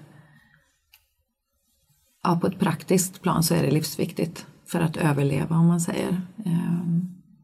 ja, 2.23 2.39
på 2.41 2.47
ett 2.47 2.59
praktiskt 2.59 3.21
plan 3.21 3.43
så 3.43 3.53
är 3.55 3.63
det 3.63 3.71
livsviktigt 3.71 4.45
för 4.67 4.79
att 4.81 4.97
överleva 4.97 5.55
om 5.57 5.67
man 5.67 5.81
säger. 5.81 6.21
Eh, 6.45 6.85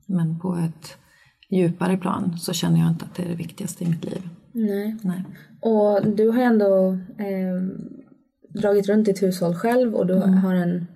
Men 0.07 0.39
på 0.39 0.55
ett 0.55 0.97
djupare 1.51 1.97
plan 1.97 2.37
så 2.37 2.53
känner 2.53 2.79
jag 2.79 2.89
inte 2.89 3.05
att 3.05 3.15
det 3.15 3.23
är 3.23 3.29
det 3.29 3.35
viktigaste 3.35 3.83
i 3.83 3.87
mitt 3.87 4.05
liv. 4.05 4.29
Nej. 4.51 4.95
Nej. 5.01 5.23
Och 5.61 6.07
du 6.15 6.29
har 6.29 6.41
ändå 6.41 6.97
eh, 7.19 7.61
dragit 8.61 8.87
runt 8.89 9.05
ditt 9.05 9.23
hushåll 9.23 9.55
själv 9.55 9.95
och 9.95 10.07
du 10.07 10.13
har 10.13 10.53
en 10.53 10.87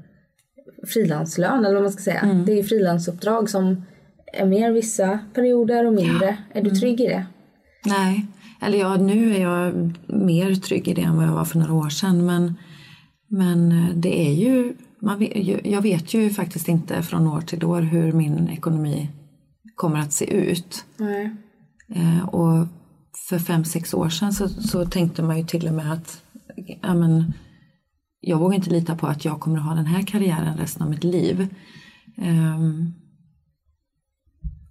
frilanslön 0.93 1.65
eller 1.65 1.73
vad 1.73 1.83
man 1.83 1.91
ska 1.91 2.03
säga. 2.03 2.43
Det 2.45 2.59
är 2.59 2.63
frilansuppdrag 2.63 3.49
som 3.49 3.83
är 4.33 4.45
mer 4.45 4.71
vissa 4.71 5.19
perioder 5.33 5.85
och 5.85 5.93
mindre. 5.93 6.37
Är 6.53 6.61
du 6.61 6.69
trygg 6.69 7.01
i 7.01 7.07
det? 7.07 7.25
Nej, 7.85 8.25
eller 8.61 8.77
ja, 8.77 8.97
nu 8.97 9.35
är 9.35 9.41
jag 9.41 9.73
mer 10.07 10.55
trygg 10.55 10.87
i 10.87 10.93
det 10.93 11.01
än 11.01 11.15
vad 11.17 11.25
jag 11.25 11.31
var 11.33 11.45
för 11.45 11.59
några 11.59 11.73
år 11.73 11.89
sedan. 11.89 12.25
Men, 12.25 12.53
men 13.27 13.71
eh, 13.71 13.95
det 13.95 14.27
är 14.27 14.33
ju, 14.33 14.73
man 15.01 15.21
ju- 15.21 15.61
jag 15.63 15.81
vet 15.81 16.13
ju 16.13 16.29
faktiskt 16.29 16.67
inte 16.67 17.01
från 17.01 17.27
år 17.27 17.41
till 17.41 17.63
år 17.65 17.81
hur 17.81 18.11
min 18.11 18.49
ekonomi 18.49 19.09
kommer 19.75 19.99
att 19.99 20.13
se 20.13 20.33
ut. 20.33 20.85
Nej. 20.97 21.35
Eh, 21.95 22.29
och 22.29 22.67
för 23.29 23.39
fem, 23.39 23.63
sex 23.65 23.93
år 23.93 24.09
sedan 24.09 24.33
så, 24.33 24.47
så 24.49 24.85
tänkte 24.85 25.23
man 25.23 25.37
ju 25.37 25.43
till 25.43 25.67
och 25.67 25.73
med 25.73 25.93
att 25.93 26.23
ja, 26.81 26.93
men, 26.93 27.33
jag 28.19 28.37
vågar 28.39 28.55
inte 28.55 28.69
lita 28.69 28.95
på 28.95 29.07
att 29.07 29.25
jag 29.25 29.39
kommer 29.39 29.57
att 29.57 29.65
ha 29.65 29.73
den 29.73 29.85
här 29.85 30.01
karriären 30.01 30.57
resten 30.57 30.83
av 30.83 30.89
mitt 30.89 31.03
liv. 31.03 31.47
Ehm, 32.17 32.93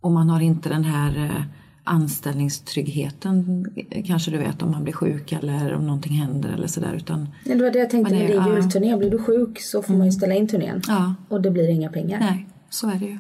och 0.01 0.13
man 0.13 0.29
har 0.29 0.41
inte 0.41 0.69
den 0.69 0.85
här 0.85 1.25
eh, 1.25 1.43
anställningstryggheten, 1.85 3.67
eh, 3.91 4.05
kanske 4.05 4.31
du 4.31 4.39
vet 4.39 4.63
om 4.63 4.71
man 4.71 4.85
blir 4.85 4.93
sjuk 4.95 5.33
eller 5.33 5.75
om 5.75 5.87
någonting 5.87 6.13
händer 6.13 6.49
eller 6.49 6.67
sådär. 6.67 6.95
Utan, 6.95 7.29
Ja, 7.45 7.55
det 7.55 7.63
var 7.63 7.71
det 7.71 7.79
jag 7.79 7.91
tänkte 7.91 8.15
med 8.15 8.31
din 8.31 8.45
julturné. 8.55 8.97
Blir 8.97 9.11
du 9.11 9.19
sjuk 9.19 9.61
så 9.61 9.83
får 9.83 9.95
man 9.95 10.07
ju 10.07 10.13
ställa 10.13 10.35
in 10.35 10.49
turnén. 10.49 10.83
ja, 10.89 11.15
Och 11.29 11.41
det 11.43 11.51
blir 11.51 11.69
inga 11.69 11.89
pengar. 11.89 12.21
Nej, 12.21 12.47
så 12.71 12.91
är 12.91 12.95
det 12.95 13.05
ju. 13.05 13.19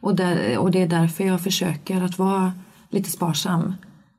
Och, 0.00 0.16
där, 0.16 0.58
och 0.58 0.70
det 0.70 0.82
är 0.82 0.88
därför 0.88 1.24
jag 1.24 1.40
försöker 1.40 2.02
att 2.02 2.18
vara 2.18 2.52
lite 2.90 3.10
sparsam. 3.10 3.74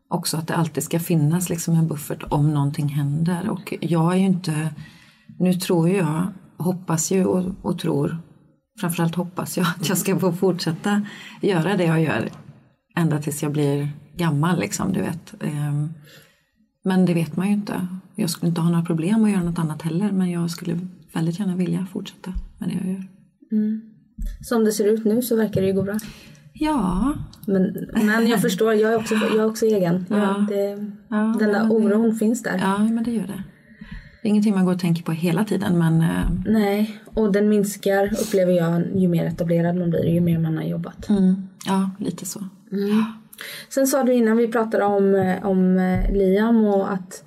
Också 0.10 0.38
att 0.38 0.48
det 0.48 0.56
alltid 0.56 0.84
ska 0.84 1.00
finnas 1.00 1.50
liksom 1.50 1.74
en 1.74 1.88
buffert 1.88 2.24
om 2.30 2.54
någonting 2.54 2.88
händer. 2.88 3.50
Och 3.50 3.74
jag 3.82 4.14
är 4.14 4.18
ju 4.18 4.26
inte... 4.26 4.70
Nu 5.40 5.54
tror 5.54 5.90
jag, 5.90 6.28
hoppas 6.58 7.12
ju 7.12 7.26
och, 7.26 7.46
och 7.62 7.80
tror, 7.80 8.18
framförallt 8.80 9.16
hoppas 9.16 9.58
jag 9.58 9.68
att 9.68 9.90
jag 9.90 9.98
ska 9.98 10.20
få 10.20 10.34
fortsätta 10.34 11.02
göra 11.42 11.78
det 11.78 11.84
jag 11.84 12.02
gör 12.02 12.30
ända 12.96 13.22
tills 13.22 13.44
jag 13.44 13.52
blir 13.52 13.90
gammal 14.16 14.60
liksom, 14.60 14.94
du 14.94 15.02
vet. 15.02 15.44
Ehm, 15.44 15.94
men 16.84 17.06
det 17.06 17.14
vet 17.14 17.38
man 17.38 17.48
ju 17.48 17.54
inte. 17.54 17.88
Jag 18.16 18.30
skulle 18.30 18.50
inte 18.50 18.62
ha 18.62 18.70
några 18.70 18.86
problem 18.86 19.24
att 19.24 19.32
göra 19.32 19.44
något 19.44 19.60
annat 19.60 19.82
heller 19.82 20.12
men 20.12 20.32
jag 20.32 20.52
skulle 20.52 20.80
väldigt 21.14 21.40
gärna 21.40 21.56
vilja 21.56 21.88
fortsätta 21.92 22.34
med 22.58 22.70
det 22.70 22.76
jag 22.76 22.88
gör. 22.88 23.08
Mm. 23.52 23.87
Som 24.42 24.64
det 24.64 24.72
ser 24.72 24.86
ut 24.86 25.06
nu 25.06 25.22
så 25.22 25.36
verkar 25.36 25.62
det 25.62 25.68
ju 25.68 25.74
gå 25.74 25.82
bra. 25.84 25.98
Ja, 26.54 27.14
Men, 27.48 27.88
men 27.94 28.28
jag 28.28 28.42
förstår, 28.42 28.74
jag 28.74 28.94
är 28.94 28.98
också, 28.98 29.16
jag 29.16 29.36
är 29.36 29.46
också 29.46 29.66
egen. 29.66 30.06
Jag, 30.10 30.20
Ja. 30.20 30.46
det, 30.50 30.64
Ja, 31.10 31.36
den 31.40 31.50
där 31.54 31.64
men 31.64 31.70
det- 31.70 31.76
oron 31.76 32.16
finns 32.16 32.44
där. 32.44 32.58
ja 32.62 32.78
men 32.78 33.04
det 33.04 33.12
gör 33.12 33.28
det. 33.28 33.44
Det 34.22 34.28
är 34.28 34.30
ingenting 34.30 34.54
man 34.56 34.66
går 34.66 34.74
och 34.74 34.80
tänker 34.80 35.04
på 35.04 35.12
hela 35.12 35.44
tiden 35.46 35.78
men 35.78 36.02
eh, 36.02 36.30
Nej, 36.46 37.00
och 37.06 37.32
den 37.32 37.50
minskar 37.50 38.14
upplever 38.22 38.54
jag 38.54 38.84
ju 38.96 39.08
mer 39.08 39.26
etablerad 39.26 39.76
man 39.76 39.90
blir, 39.90 40.06
ju 40.06 40.22
mer 40.22 40.40
man 40.40 40.58
har 40.58 40.64
jobbat. 40.64 41.10
mm, 41.10 41.36
ja, 41.66 41.90
lite 42.00 42.26
så. 42.26 42.40
Sen 43.70 43.88
sa 43.88 44.04
du 44.04 44.14
innan 44.14 44.38
vi 44.38 44.48
pratade 44.48 44.84
om, 44.84 45.16
eh, 45.16 45.46
om 45.46 45.78
eh, 45.78 46.12
Liam 46.12 46.66
och 46.66 46.92
att 46.94 47.24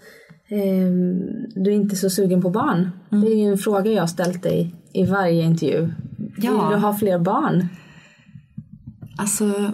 ehm, 0.48 1.18
du 1.54 1.70
är 1.70 1.74
inte 1.74 1.94
är 1.94 1.96
så 1.96 2.10
sugen 2.10 2.42
på 2.42 2.50
barn. 2.50 2.90
Det 3.08 3.26
är 3.32 3.36
ju 3.44 3.50
en 3.52 3.58
fråga 3.58 3.90
jag 3.92 4.02
har 4.02 4.06
ställt 4.06 4.42
dig 4.42 4.74
i 4.92 5.04
varje 5.04 5.42
intervju. 5.42 5.88
Ja. 6.36 6.50
Vill 6.68 6.76
du 6.78 6.86
ha 6.86 6.94
fler 6.98 7.18
barn? 7.18 7.68
Alltså, 9.18 9.72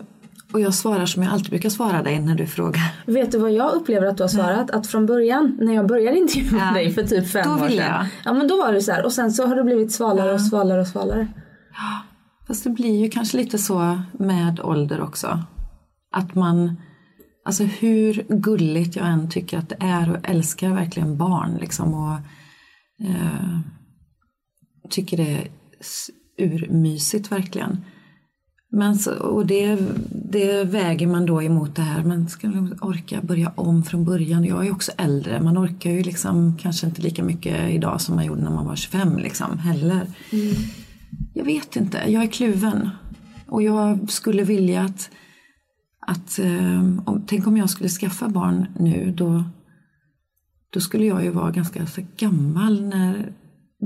och 0.53 0.61
jag 0.61 0.75
svarar 0.75 1.07
som 1.07 1.23
jag 1.23 1.33
alltid 1.33 1.51
brukar 1.51 1.69
svara 1.69 2.03
dig 2.03 2.21
när 2.21 2.35
du 2.35 2.47
frågar. 2.47 2.95
Vet 3.07 3.33
du 3.33 3.39
vad 3.39 3.53
jag 3.53 3.73
upplever 3.73 4.07
att 4.07 4.17
du 4.17 4.23
har 4.23 4.29
svarat? 4.29 4.71
Att 4.71 4.87
från 4.87 5.07
början, 5.07 5.57
när 5.61 5.75
jag 5.75 5.87
började 5.87 6.19
intervjua 6.19 6.61
Ja. 6.67 6.73
dig 6.75 6.93
för 6.93 7.03
typ 7.03 7.29
fem 7.29 7.45
Då 7.59 7.65
år 7.65 7.69
sedan. 7.69 7.77
jag. 7.77 8.07
Ja 8.25 8.33
men 8.33 8.49
då 8.49 8.57
var 8.57 8.73
det 8.73 8.81
så 8.81 8.93
här. 8.93 9.05
Och 9.05 9.13
sen 9.13 9.33
så 9.33 9.47
har 9.47 9.57
du 9.57 9.65
blivit 9.65 9.93
svalare 9.93 10.33
och 10.35 10.41
svalare 10.41 10.81
och 10.81 10.87
svalare. 10.87 11.29
Fast 12.47 12.65
det 12.65 12.71
blir 12.71 13.03
ju 13.05 13.11
kanske 13.11 13.37
lite 13.37 13.59
så 13.59 13.99
med 14.13 14.61
ålder 14.61 15.01
också. 15.01 15.43
Att 16.13 16.35
man, 16.35 16.77
alltså 17.45 17.65
hur 17.65 18.27
gulligt 18.29 18.97
jag 18.97 19.07
än 19.07 19.31
tycker 19.31 19.59
att 19.59 19.69
det 19.69 19.77
är 19.81 20.11
och 20.11 20.29
älskar 20.29 20.69
verkligen 20.75 21.17
barn 21.17 21.57
liksom 21.61 21.95
och 21.95 22.13
eh, 23.09 23.59
tycker 24.91 25.17
det 25.17 25.33
är 25.37 25.49
urmysigt 26.39 27.33
verkligen. 27.33 27.85
Men 28.69 28.99
så, 28.99 29.15
och 29.15 29.47
det, 29.47 29.79
det 30.11 30.65
väger 30.65 31.07
man 31.07 31.27
då 31.27 31.43
emot 31.43 31.77
det 31.77 31.83
här, 31.83 32.05
man 32.05 32.29
ska 32.29 32.49
nog 32.49 32.85
orka 32.85 33.21
börja 33.23 33.53
om 33.55 33.83
från 33.83 34.05
början. 34.05 34.45
Jag 34.45 34.67
är 34.67 34.73
också 34.73 34.93
äldre, 34.97 35.41
man 35.41 35.59
orkar 35.59 35.91
ju 35.91 36.03
liksom 36.03 36.57
kanske 36.61 36.87
inte 36.87 37.03
lika 37.03 37.25
mycket 37.25 37.71
idag 37.71 38.01
som 38.01 38.17
man 38.17 38.25
gjorde 38.25 38.43
när 38.43 38.51
man 38.51 38.67
var 38.67 38.77
25 38.77 39.19
liksom 39.19 39.59
heller. 39.59 40.07
Jag 41.35 41.45
vet 41.45 41.77
inte, 41.77 42.03
jag 42.07 42.23
är 42.23 42.27
kluven. 42.27 42.91
Och 43.47 43.63
jag 43.63 44.11
skulle 44.11 44.43
vilja 44.43 44.83
att, 44.83 45.11
att 46.07 46.39
eh, 46.39 46.81
om, 47.05 47.25
tänk 47.27 47.47
om 47.47 47.57
jag 47.57 47.71
skulle 47.71 47.89
skaffa 47.89 48.29
barn 48.29 48.67
nu, 48.79 49.13
då, 49.17 49.45
då 50.71 50.81
skulle 50.81 51.07
jag 51.07 51.25
ju 51.25 51.31
vara 51.31 51.51
ganska 51.51 51.87
gammal 52.17 52.83
när 52.83 53.33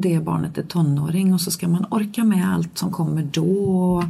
det 0.00 0.24
barnet 0.24 0.58
är 0.58 0.62
tonåring 0.62 1.34
och 1.34 1.40
så 1.40 1.50
ska 1.50 1.68
man 1.68 1.86
orka 1.90 2.24
med 2.24 2.48
allt 2.54 2.78
som 2.78 2.92
kommer 2.92 3.22
då. 3.22 3.44
Och 3.74 4.04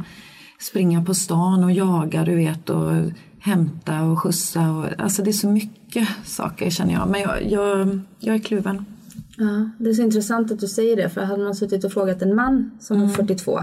springa 0.59 1.03
på 1.03 1.13
stan 1.13 1.63
och 1.63 1.71
jaga, 1.71 2.23
du 2.25 2.35
vet, 2.35 2.69
och 2.69 2.91
hämta 3.39 4.01
och 4.03 4.19
skjutsa. 4.19 4.71
Och, 4.71 4.85
alltså 4.97 5.23
det 5.23 5.29
är 5.29 5.33
så 5.33 5.49
mycket 5.49 6.07
saker 6.25 6.69
känner 6.69 6.93
jag. 6.93 7.09
Men 7.09 7.21
jag, 7.21 7.51
jag, 7.51 7.99
jag 8.19 8.35
är 8.35 8.39
kluven. 8.39 8.85
Ja, 9.37 9.69
det 9.77 9.89
är 9.89 9.93
så 9.93 10.01
intressant 10.01 10.51
att 10.51 10.59
du 10.59 10.67
säger 10.67 10.95
det. 10.95 11.09
För 11.09 11.21
hade 11.21 11.43
man 11.43 11.55
suttit 11.55 11.83
och 11.83 11.91
frågat 11.91 12.21
en 12.21 12.35
man 12.35 12.71
som 12.79 13.01
är 13.01 13.07
42 13.07 13.59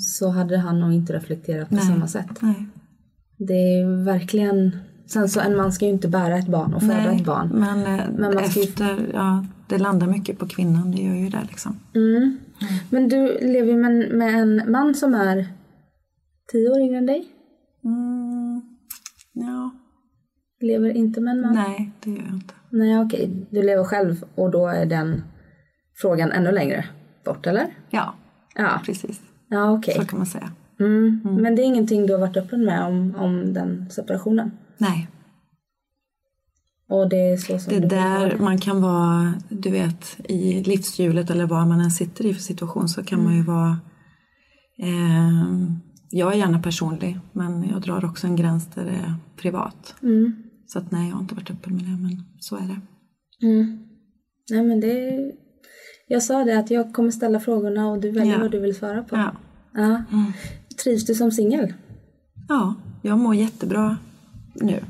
så 0.00 0.28
hade 0.30 0.58
han 0.58 0.80
nog 0.80 0.92
inte 0.92 1.12
reflekterat 1.12 1.68
på 1.68 1.74
Nej. 1.74 1.84
samma 1.84 2.06
sätt. 2.06 2.26
Nej. 2.40 2.66
Det 3.38 3.52
är 3.54 4.04
verkligen... 4.04 4.76
Sen 5.06 5.28
så 5.28 5.40
en 5.40 5.56
man 5.56 5.72
ska 5.72 5.84
ju 5.84 5.90
inte 5.90 6.08
bära 6.08 6.38
ett 6.38 6.48
barn 6.48 6.74
och 6.74 6.80
föda 6.80 6.94
Nej, 6.94 7.16
ett 7.16 7.24
barn. 7.26 7.48
Men, 7.48 7.78
eh, 7.78 8.04
Men 8.18 8.34
man 8.34 8.44
ska 8.50 8.60
ju- 8.60 8.66
efter, 8.68 9.10
ja, 9.14 9.44
det 9.76 9.82
landar 9.82 10.06
mycket 10.06 10.38
på 10.38 10.46
kvinnan, 10.48 10.90
det 10.90 11.02
gör 11.02 11.14
ju 11.14 11.28
det 11.28 11.44
liksom. 11.48 11.80
Mm. 11.94 12.38
Men 12.90 13.08
du 13.08 13.38
lever 13.40 13.68
ju 13.72 13.76
med, 13.76 13.90
en- 13.90 14.18
med 14.18 14.34
en 14.34 14.70
man 14.72 14.94
som 14.94 15.14
är 15.14 15.46
tio 16.52 16.70
år 16.70 16.80
yngre 16.80 16.98
än 16.98 17.06
dig. 17.06 17.26
Mm, 17.84 18.62
ja, 19.32 19.70
Lever 20.60 20.90
inte 20.96 21.20
med 21.20 21.34
en 21.34 21.40
man? 21.40 21.54
nej 21.54 21.90
det 22.00 22.10
gör 22.10 22.18
jag 22.18 22.34
inte. 22.34 22.54
Nej, 22.70 22.98
okej. 23.00 23.46
Du 23.50 23.62
lever 23.62 23.84
själv 23.84 24.24
och 24.34 24.50
då 24.50 24.68
är 24.68 24.86
den 24.86 25.22
frågan 25.96 26.32
ännu 26.32 26.52
längre 26.52 26.84
bort, 27.24 27.46
eller? 27.46 27.66
Ja, 27.90 28.14
Ja, 28.56 28.80
precis. 28.84 29.22
ja 29.48 29.70
okej. 29.72 29.94
Så 29.94 30.04
kan 30.06 30.18
man 30.18 30.26
säga. 30.26 30.50
Mm. 30.80 31.20
Men 31.24 31.56
det 31.56 31.62
är 31.62 31.66
ingenting 31.66 32.06
du 32.06 32.12
har 32.12 32.20
varit 32.20 32.36
öppen 32.36 32.64
med 32.64 32.84
om, 32.84 33.14
om 33.16 33.52
den 33.52 33.90
separationen? 33.90 34.50
Nej, 34.78 35.08
Och 36.94 37.08
det 37.08 37.40
så 37.40 37.58
som 37.58 37.72
det 37.72 37.76
är 37.76 37.88
där 37.88 38.38
man 38.38 38.58
kan 38.58 38.82
vara, 38.82 39.34
du 39.48 39.70
vet, 39.70 40.16
i 40.28 40.62
livshjulet 40.62 41.30
eller 41.30 41.46
vad 41.46 41.66
man 41.68 41.80
än 41.80 41.90
sitter 41.90 42.26
i 42.26 42.34
för 42.34 42.42
situation 42.42 42.88
så 42.88 43.04
kan 43.04 43.24
man 43.24 43.36
ju 43.36 43.42
vara 43.42 43.78
eh, 44.78 45.44
jag 46.10 46.32
är 46.32 46.36
gärna 46.36 46.62
personlig 46.62 47.18
men 47.32 47.68
jag 47.68 47.82
drar 47.82 48.04
också 48.04 48.26
en 48.26 48.36
gräns 48.36 48.66
där 48.66 48.84
det 48.84 48.90
är 48.90 49.14
privat. 49.36 49.94
Mm. 50.02 50.32
Så 50.66 50.78
att 50.78 50.90
nej, 50.90 51.08
jag 51.08 51.14
har 51.14 51.22
inte 51.22 51.34
varit 51.34 51.50
öppen 51.50 51.74
med 51.76 51.84
det 51.84 51.90
men 52.02 52.24
så 52.40 52.56
är 52.56 52.60
det. 52.60 52.80
Mm. 53.46 53.78
Nej 54.50 54.62
men 54.62 54.80
det... 54.80 55.32
Jag 56.08 56.22
sa 56.22 56.44
det 56.44 56.58
att 56.58 56.70
jag 56.70 56.94
kommer 56.94 57.10
ställa 57.10 57.40
frågorna 57.40 57.88
och 57.88 58.00
du 58.00 58.10
väljer 58.10 58.32
Ja. 58.32 58.40
vad 58.40 58.50
du 58.50 58.60
vill 58.60 58.74
svara 58.74 59.02
på. 59.02 59.16
Ja. 59.16 59.32
Ja. 59.74 60.02
Trivs 60.84 61.06
du 61.06 61.14
som 61.14 61.30
singel? 61.30 61.72
ja, 62.48 62.74
jag 63.02 63.18
mår 63.18 63.34
jättebra 63.34 63.96
nu. 64.54 64.80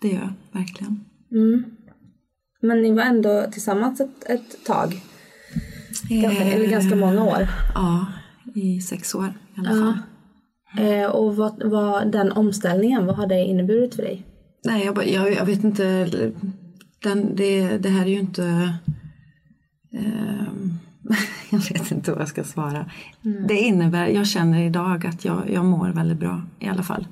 Det 0.00 0.08
gör 0.08 0.18
jag 0.20 0.32
verkligen. 0.60 1.04
Mm. 1.32 1.64
Men 2.60 2.82
ni 2.82 2.92
var 2.92 3.02
ändå 3.02 3.46
tillsammans 3.52 4.00
ett, 4.00 4.24
ett 4.30 4.64
tag? 4.66 5.00
Ganska, 6.08 6.44
eller 6.44 6.66
ganska 6.66 6.96
många 6.96 7.24
år? 7.24 7.48
Ja, 7.74 8.06
i 8.54 8.80
sex 8.80 9.14
år 9.14 9.32
i 9.56 9.60
alla 9.60 9.68
fall. 9.68 9.98
Eh, 10.86 11.06
och 11.06 11.36
vad, 11.36 11.62
vad 11.70 12.12
den 12.12 12.32
omställningen, 12.32 13.06
vad 13.06 13.16
har 13.16 13.26
det 13.26 13.44
inneburit 13.44 13.94
för 13.94 14.02
dig? 14.02 14.26
Nej, 14.64 14.84
jag, 14.84 14.94
bara- 14.94 15.04
jag, 15.04 15.32
jag 15.32 15.46
vet 15.46 15.64
inte. 15.64 16.06
Den, 17.02 17.36
det, 17.36 17.78
det 17.78 17.88
här 17.88 18.02
är 18.02 18.10
ju 18.10 18.18
inte... 18.18 18.74
ehm, 19.92 20.72
jag 21.50 21.58
vet 21.58 21.90
inte 21.90 22.10
vad 22.12 22.20
jag 22.20 22.28
ska 22.28 22.44
svara. 22.44 22.90
Det 23.48 23.54
innebär, 23.58 24.06
jag 24.06 24.26
känner 24.26 24.62
idag 24.62 25.06
att 25.06 25.24
jag, 25.24 25.50
jag 25.50 25.64
mår 25.64 25.88
väldigt 25.88 26.18
bra 26.18 26.42
i 26.58 26.66
alla 26.68 26.82
fall. 26.82 27.06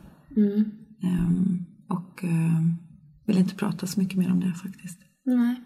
Ehm, 1.02 1.64
och 1.88 2.24
ehm, 2.24 2.76
vill 3.26 3.38
inte 3.38 3.54
prata 3.54 3.86
så 3.86 4.00
mycket 4.00 4.18
mer 4.18 4.30
om 4.30 4.40
det 4.40 4.52
faktiskt. 4.52 4.98
Nej. 5.24 5.56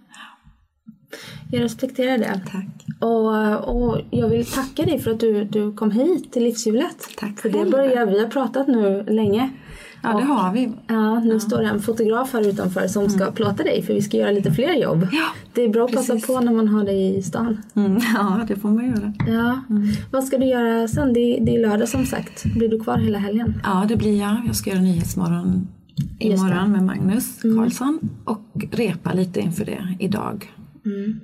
Jag 1.50 1.62
respekterar 1.62 2.18
det. 2.18 2.40
Tack. 2.52 2.86
Och, 3.00 3.86
och 3.88 4.00
jag 4.10 4.28
vill 4.28 4.46
tacka 4.46 4.82
dig 4.82 4.98
för 4.98 5.10
att 5.10 5.20
du, 5.20 5.44
du 5.44 5.72
kom 5.72 5.90
hit 5.90 6.32
till 6.32 6.44
Livshjulet. 6.44 7.08
Tack 7.18 7.40
För 7.40 7.48
det 7.48 7.70
börjar, 7.70 8.06
vi 8.06 8.20
har 8.20 8.28
pratat 8.28 8.68
nu 8.68 9.04
länge. 9.08 9.50
Ja, 10.02 10.08
det 10.08 10.24
har 10.24 10.52
vi. 10.52 10.72
Ja, 10.86 11.20
nu 11.20 11.40
står 11.40 11.58
det 11.58 11.68
en 11.68 11.80
fotograf 11.80 12.32
här 12.32 12.48
utanför 12.48 12.88
som 12.88 13.10
ska 13.10 13.30
plåta 13.30 13.62
dig 13.62 13.82
för 13.82 13.94
vi 13.94 14.02
ska 14.02 14.16
göra 14.16 14.30
lite 14.30 14.52
fler 14.52 14.74
jobb. 14.74 15.06
Ja, 15.12 15.26
det 15.54 15.62
är 15.62 15.68
bra 15.68 15.84
att 15.84 15.92
passa 15.92 16.12
precis. 16.12 16.26
på 16.26 16.40
när 16.40 16.52
man 16.52 16.68
har 16.68 16.84
dig 16.84 17.16
i 17.16 17.22
stan. 17.22 17.62
Mm, 17.74 17.98
ja, 18.14 18.44
det 18.48 18.56
får 18.56 18.68
man 18.68 18.86
göra. 18.86 19.12
Ja. 19.26 19.60
Vad 20.10 20.24
ska 20.24 20.38
du 20.38 20.46
göra 20.46 20.88
sen? 20.88 21.12
Det 21.12 21.20
är, 21.20 21.44
det 21.44 21.56
är 21.56 21.60
lördag 21.60 21.88
som 21.88 22.06
sagt. 22.06 22.44
Blir 22.44 22.68
du 22.68 22.80
kvar 22.80 22.98
hela 22.98 23.18
helgen? 23.18 23.60
Ja, 23.64 23.84
det 23.88 23.96
blir 23.96 24.20
jag. 24.20 24.36
Jag 24.46 24.56
ska 24.56 24.70
göra 24.70 24.80
Nyhetsmorgon. 24.80 25.68
Imorgon 26.18 26.72
med 26.72 26.82
Magnus 26.82 27.42
Karlsson 27.42 28.00
och 28.24 28.64
repa 28.72 29.12
lite 29.12 29.40
inför 29.40 29.64
det 29.64 29.96
idag 29.98 30.52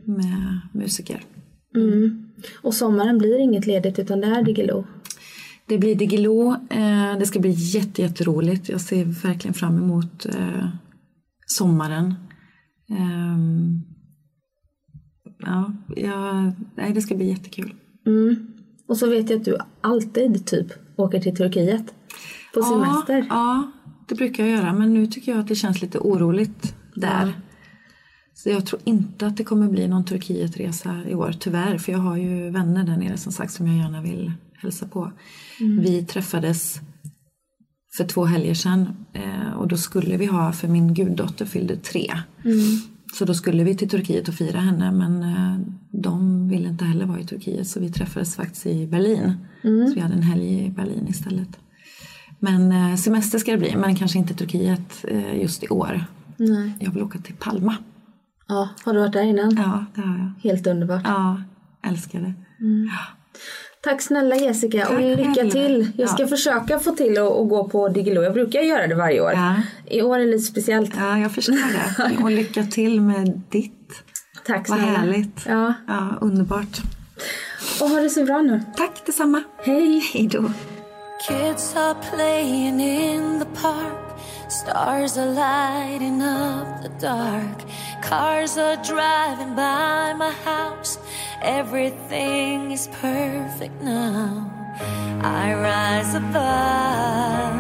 med 0.05 0.61
musiker. 0.72 1.22
Mm. 1.77 2.33
Och 2.62 2.75
sommaren 2.75 3.18
blir 3.18 3.39
inget 3.39 3.66
ledigt 3.66 3.99
utan 3.99 4.20
det 4.20 4.27
är 4.27 4.43
Diggiloo. 4.43 4.85
Det 5.66 5.79
blir 5.79 5.95
Diggiloo. 5.95 6.53
Eh, 6.70 7.18
det 7.18 7.27
ska 7.27 7.41
bli 7.41 7.51
jätte, 7.51 8.03
jätteroligt. 8.03 8.68
Jag 8.68 8.81
ser 8.81 9.05
verkligen 9.05 9.55
fram 9.55 9.79
emot 9.79 10.27
eh, 10.27 10.68
sommaren. 11.47 12.14
Ehm, 12.91 13.83
ja, 15.39 15.72
ja, 15.97 16.53
nej, 16.75 16.93
det 16.93 17.01
ska 17.01 17.14
bli 17.14 17.29
jättekul. 17.29 17.75
Mm. 18.07 18.47
Och 18.87 18.97
så 18.97 19.11
vet 19.11 19.31
jag 19.31 19.39
att 19.39 19.45
du 19.45 19.57
alltid 19.81 20.47
typ 20.47 20.66
åker 20.97 21.20
till 21.20 21.37
Turkiet 21.37 21.95
på 22.55 22.62
semester. 22.62 23.16
Ja, 23.16 23.27
ja, 23.29 23.72
det 24.07 24.14
brukar 24.14 24.46
jag 24.46 24.59
göra. 24.59 24.72
Men 24.72 24.94
nu 24.94 25.07
tycker 25.07 25.32
jag 25.32 25.40
att 25.40 25.48
det 25.48 25.55
känns 25.55 25.82
lite 25.82 25.98
oroligt 25.98 26.74
där. 26.94 27.32
Så 28.34 28.48
jag 28.48 28.66
tror 28.66 28.80
inte 28.84 29.26
att 29.26 29.36
det 29.36 29.44
kommer 29.44 29.68
bli 29.68 29.88
någon 29.88 30.05
Turkietresa 30.05 31.02
i 31.09 31.14
år, 31.14 31.34
tyvärr. 31.40 31.78
För 31.78 31.92
jag 31.92 31.98
har 31.98 32.16
ju 32.16 32.50
vänner 32.50 32.84
där 32.84 32.96
nere 32.96 33.16
som 33.16 33.32
sagt 33.32 33.52
som 33.52 33.66
jag 33.66 33.76
gärna 33.76 34.02
vill 34.02 34.32
hälsa 34.62 34.86
på. 34.86 35.12
Vi 35.80 36.05
träffades 36.05 36.80
för 37.96 38.05
två 38.05 38.24
helger 38.24 38.55
sedan 38.55 38.96
eh, 39.12 39.52
och 39.52 39.68
då 39.68 39.76
skulle 39.76 40.16
vi 40.16 40.26
ha, 40.26 40.52
för 40.52 40.68
min 40.68 40.94
guddotter 40.94 41.44
fyllde 41.46 41.76
tre. 41.76 42.12
Så 43.18 43.24
då 43.24 43.34
skulle 43.34 43.64
vi 43.64 43.76
till 43.76 43.88
Turkiet 43.88 44.28
och 44.28 44.34
fira 44.34 44.61
henne 44.61 44.92
men 44.92 45.22
eh, 45.22 45.59
de 46.02 46.48
ville 46.48 46.68
inte 46.68 46.84
heller 46.84 47.07
vara 47.07 47.20
i 47.20 47.24
Turkiet 47.26 47.68
så 47.68 47.80
vi 47.80 47.92
träffades 47.92 48.36
faktiskt 48.36 48.66
i 48.66 48.86
Berlin. 48.86 49.32
Så 49.88 49.94
vi 49.94 50.00
hade 50.00 50.14
en 50.14 50.22
helg 50.22 50.66
i 50.66 50.70
Berlin 50.70 51.07
istället. 51.09 51.59
Men 52.45 52.72
eh, 52.72 52.97
semester 52.97 53.38
ska 53.38 53.51
det 53.53 53.59
bli, 53.59 53.76
men 53.76 53.97
kanske 53.97 54.18
inte 54.18 54.34
Turkiet 54.34 55.05
eh, 55.09 55.40
just 55.42 55.62
i 55.64 55.68
år. 55.68 56.05
Nej. 56.36 56.72
Jag 56.80 56.90
vill 56.90 57.03
åka 57.03 57.18
till 57.18 57.34
Palma. 57.34 57.76
Ja, 58.49 58.68
har 58.84 58.92
du 58.95 59.01
varit 59.01 59.12
där 59.12 59.22
innan? 59.22 59.57
Ja, 59.57 59.84
det 59.95 60.01
har 60.09 60.16
jag. 60.18 60.51
Helt 60.51 60.66
underbart. 60.66 61.03
Ja, 61.05 61.42
älskar 61.86 62.18
det. 62.20 62.32
Tack 63.82 64.03
snälla 64.03 64.36
Jessica 64.36 64.82
och 64.88 64.95
Tack 64.95 65.01
lycka 65.01 65.34
själv. 65.34 65.51
till. 65.51 65.90
Jag 65.97 66.09
ska 66.11 66.22
Ja. 66.22 66.28
försöka 66.28 66.78
få 66.78 66.90
till 66.90 67.12
att 67.18 67.32
att 67.32 67.49
gå 67.49 67.68
på 67.68 67.88
Diggiloo. 67.88 68.22
Jag 68.24 68.32
brukar 68.34 68.61
göra 68.61 68.86
det 68.86 68.95
varje 68.95 69.20
år. 69.20 69.32
Ja. 69.32 69.55
I 69.90 70.03
år 70.03 70.16
är 70.18 70.20
det 70.20 70.30
lite 70.30 70.42
speciellt. 70.45 70.92
Ja, 70.99 71.18
jag 71.18 71.32
förstår 71.32 71.55
det. 72.09 72.16
Och 72.22 72.30
lycka 72.30 72.62
till 72.64 73.01
med 73.01 73.40
ditt. 73.51 73.72
Tack 74.47 74.68
Vad 74.68 74.78
snälla. 74.78 74.99
härligt. 74.99 75.47
Ja. 75.49 75.74
ja, 75.86 76.18
underbart. 76.20 76.82
Och 77.80 77.88
ha 77.88 78.01
det 78.01 78.11
så 78.11 78.24
bra 78.24 78.42
nu. 78.42 78.61
Tack 78.76 79.07
detsamma. 79.07 79.42
Hej. 79.64 79.99
Hej 80.14 80.26
då. 80.32 80.51
Kids 81.27 81.75
are 81.75 81.95
playing 81.95 82.81
in 82.81 83.39
the 83.39 83.47
park. 83.47 84.18
Stars 84.49 85.16
are 85.16 85.33
lighting 85.33 86.20
up 86.20 86.83
the 86.83 86.91
dark. 87.01 87.64
Cars 88.03 88.59
are 88.59 88.77
driving 88.85 89.55
by 89.55 90.12
my 90.12 90.31
house. 90.31 90.99
Everything 91.41 92.72
is 92.72 92.89
perfect 93.01 93.81
now. 93.81 94.53
I 95.22 95.55
rise 95.55 96.14
above 96.14 97.55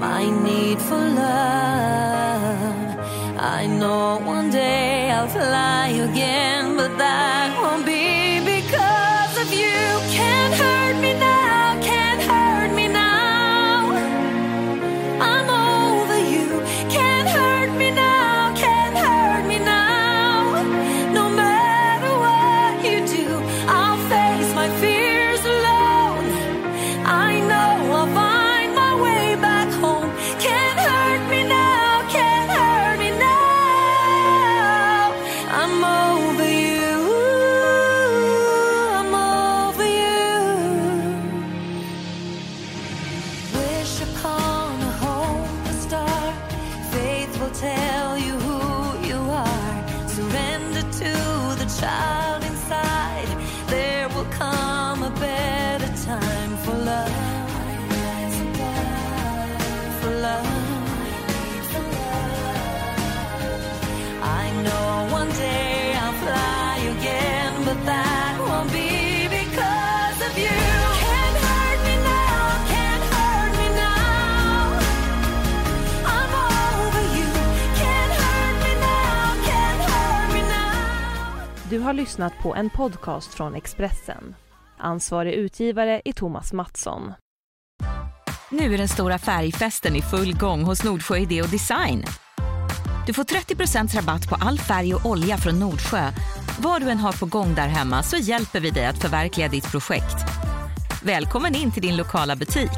my 0.00 0.28
need 0.42 0.82
for 0.82 0.98
love. 0.98 2.98
I 3.38 3.66
know 3.78 4.18
one 4.24 4.50
day 4.50 5.12
I'll 5.12 5.28
fly 5.28 5.90
again, 6.08 6.45
har 81.86 81.92
lyssnat 81.92 82.32
på 82.42 82.54
en 82.54 82.70
podcast 82.70 83.34
från 83.34 83.54
Expressen. 83.54 84.34
Ansvarig 84.78 85.32
utgivare 85.32 86.02
är 86.04 86.12
Thomas 86.12 86.52
Mattsson. 86.52 87.12
Nu 88.50 88.74
är 88.74 88.78
den 88.78 88.88
stora 88.88 89.18
färgfesten 89.18 89.96
i 89.96 90.02
full 90.02 90.36
gång 90.36 90.62
hos 90.64 90.84
Nordsjö 90.84 91.16
Idé 91.16 91.42
och 91.42 91.48
Design. 91.48 92.04
Du 93.06 93.12
får 93.12 93.24
30% 93.24 93.96
rabatt 93.96 94.28
på 94.28 94.34
all 94.34 94.58
färg 94.58 94.94
och 94.94 95.06
olja 95.06 95.36
från 95.36 95.58
Nordsjö. 95.60 96.10
Vad 96.60 96.82
du 96.82 96.90
än 96.90 96.98
har 96.98 97.12
på 97.12 97.26
gång 97.26 97.54
där 97.54 97.68
hemma 97.68 98.02
så 98.02 98.16
hjälper 98.16 98.60
vi 98.60 98.70
dig 98.70 98.86
att 98.86 99.02
förverkliga 99.02 99.48
ditt 99.48 99.70
projekt. 99.70 100.16
Välkommen 101.02 101.54
in 101.54 101.72
till 101.72 101.82
din 101.82 101.96
lokala 101.96 102.36
butik. 102.36 102.70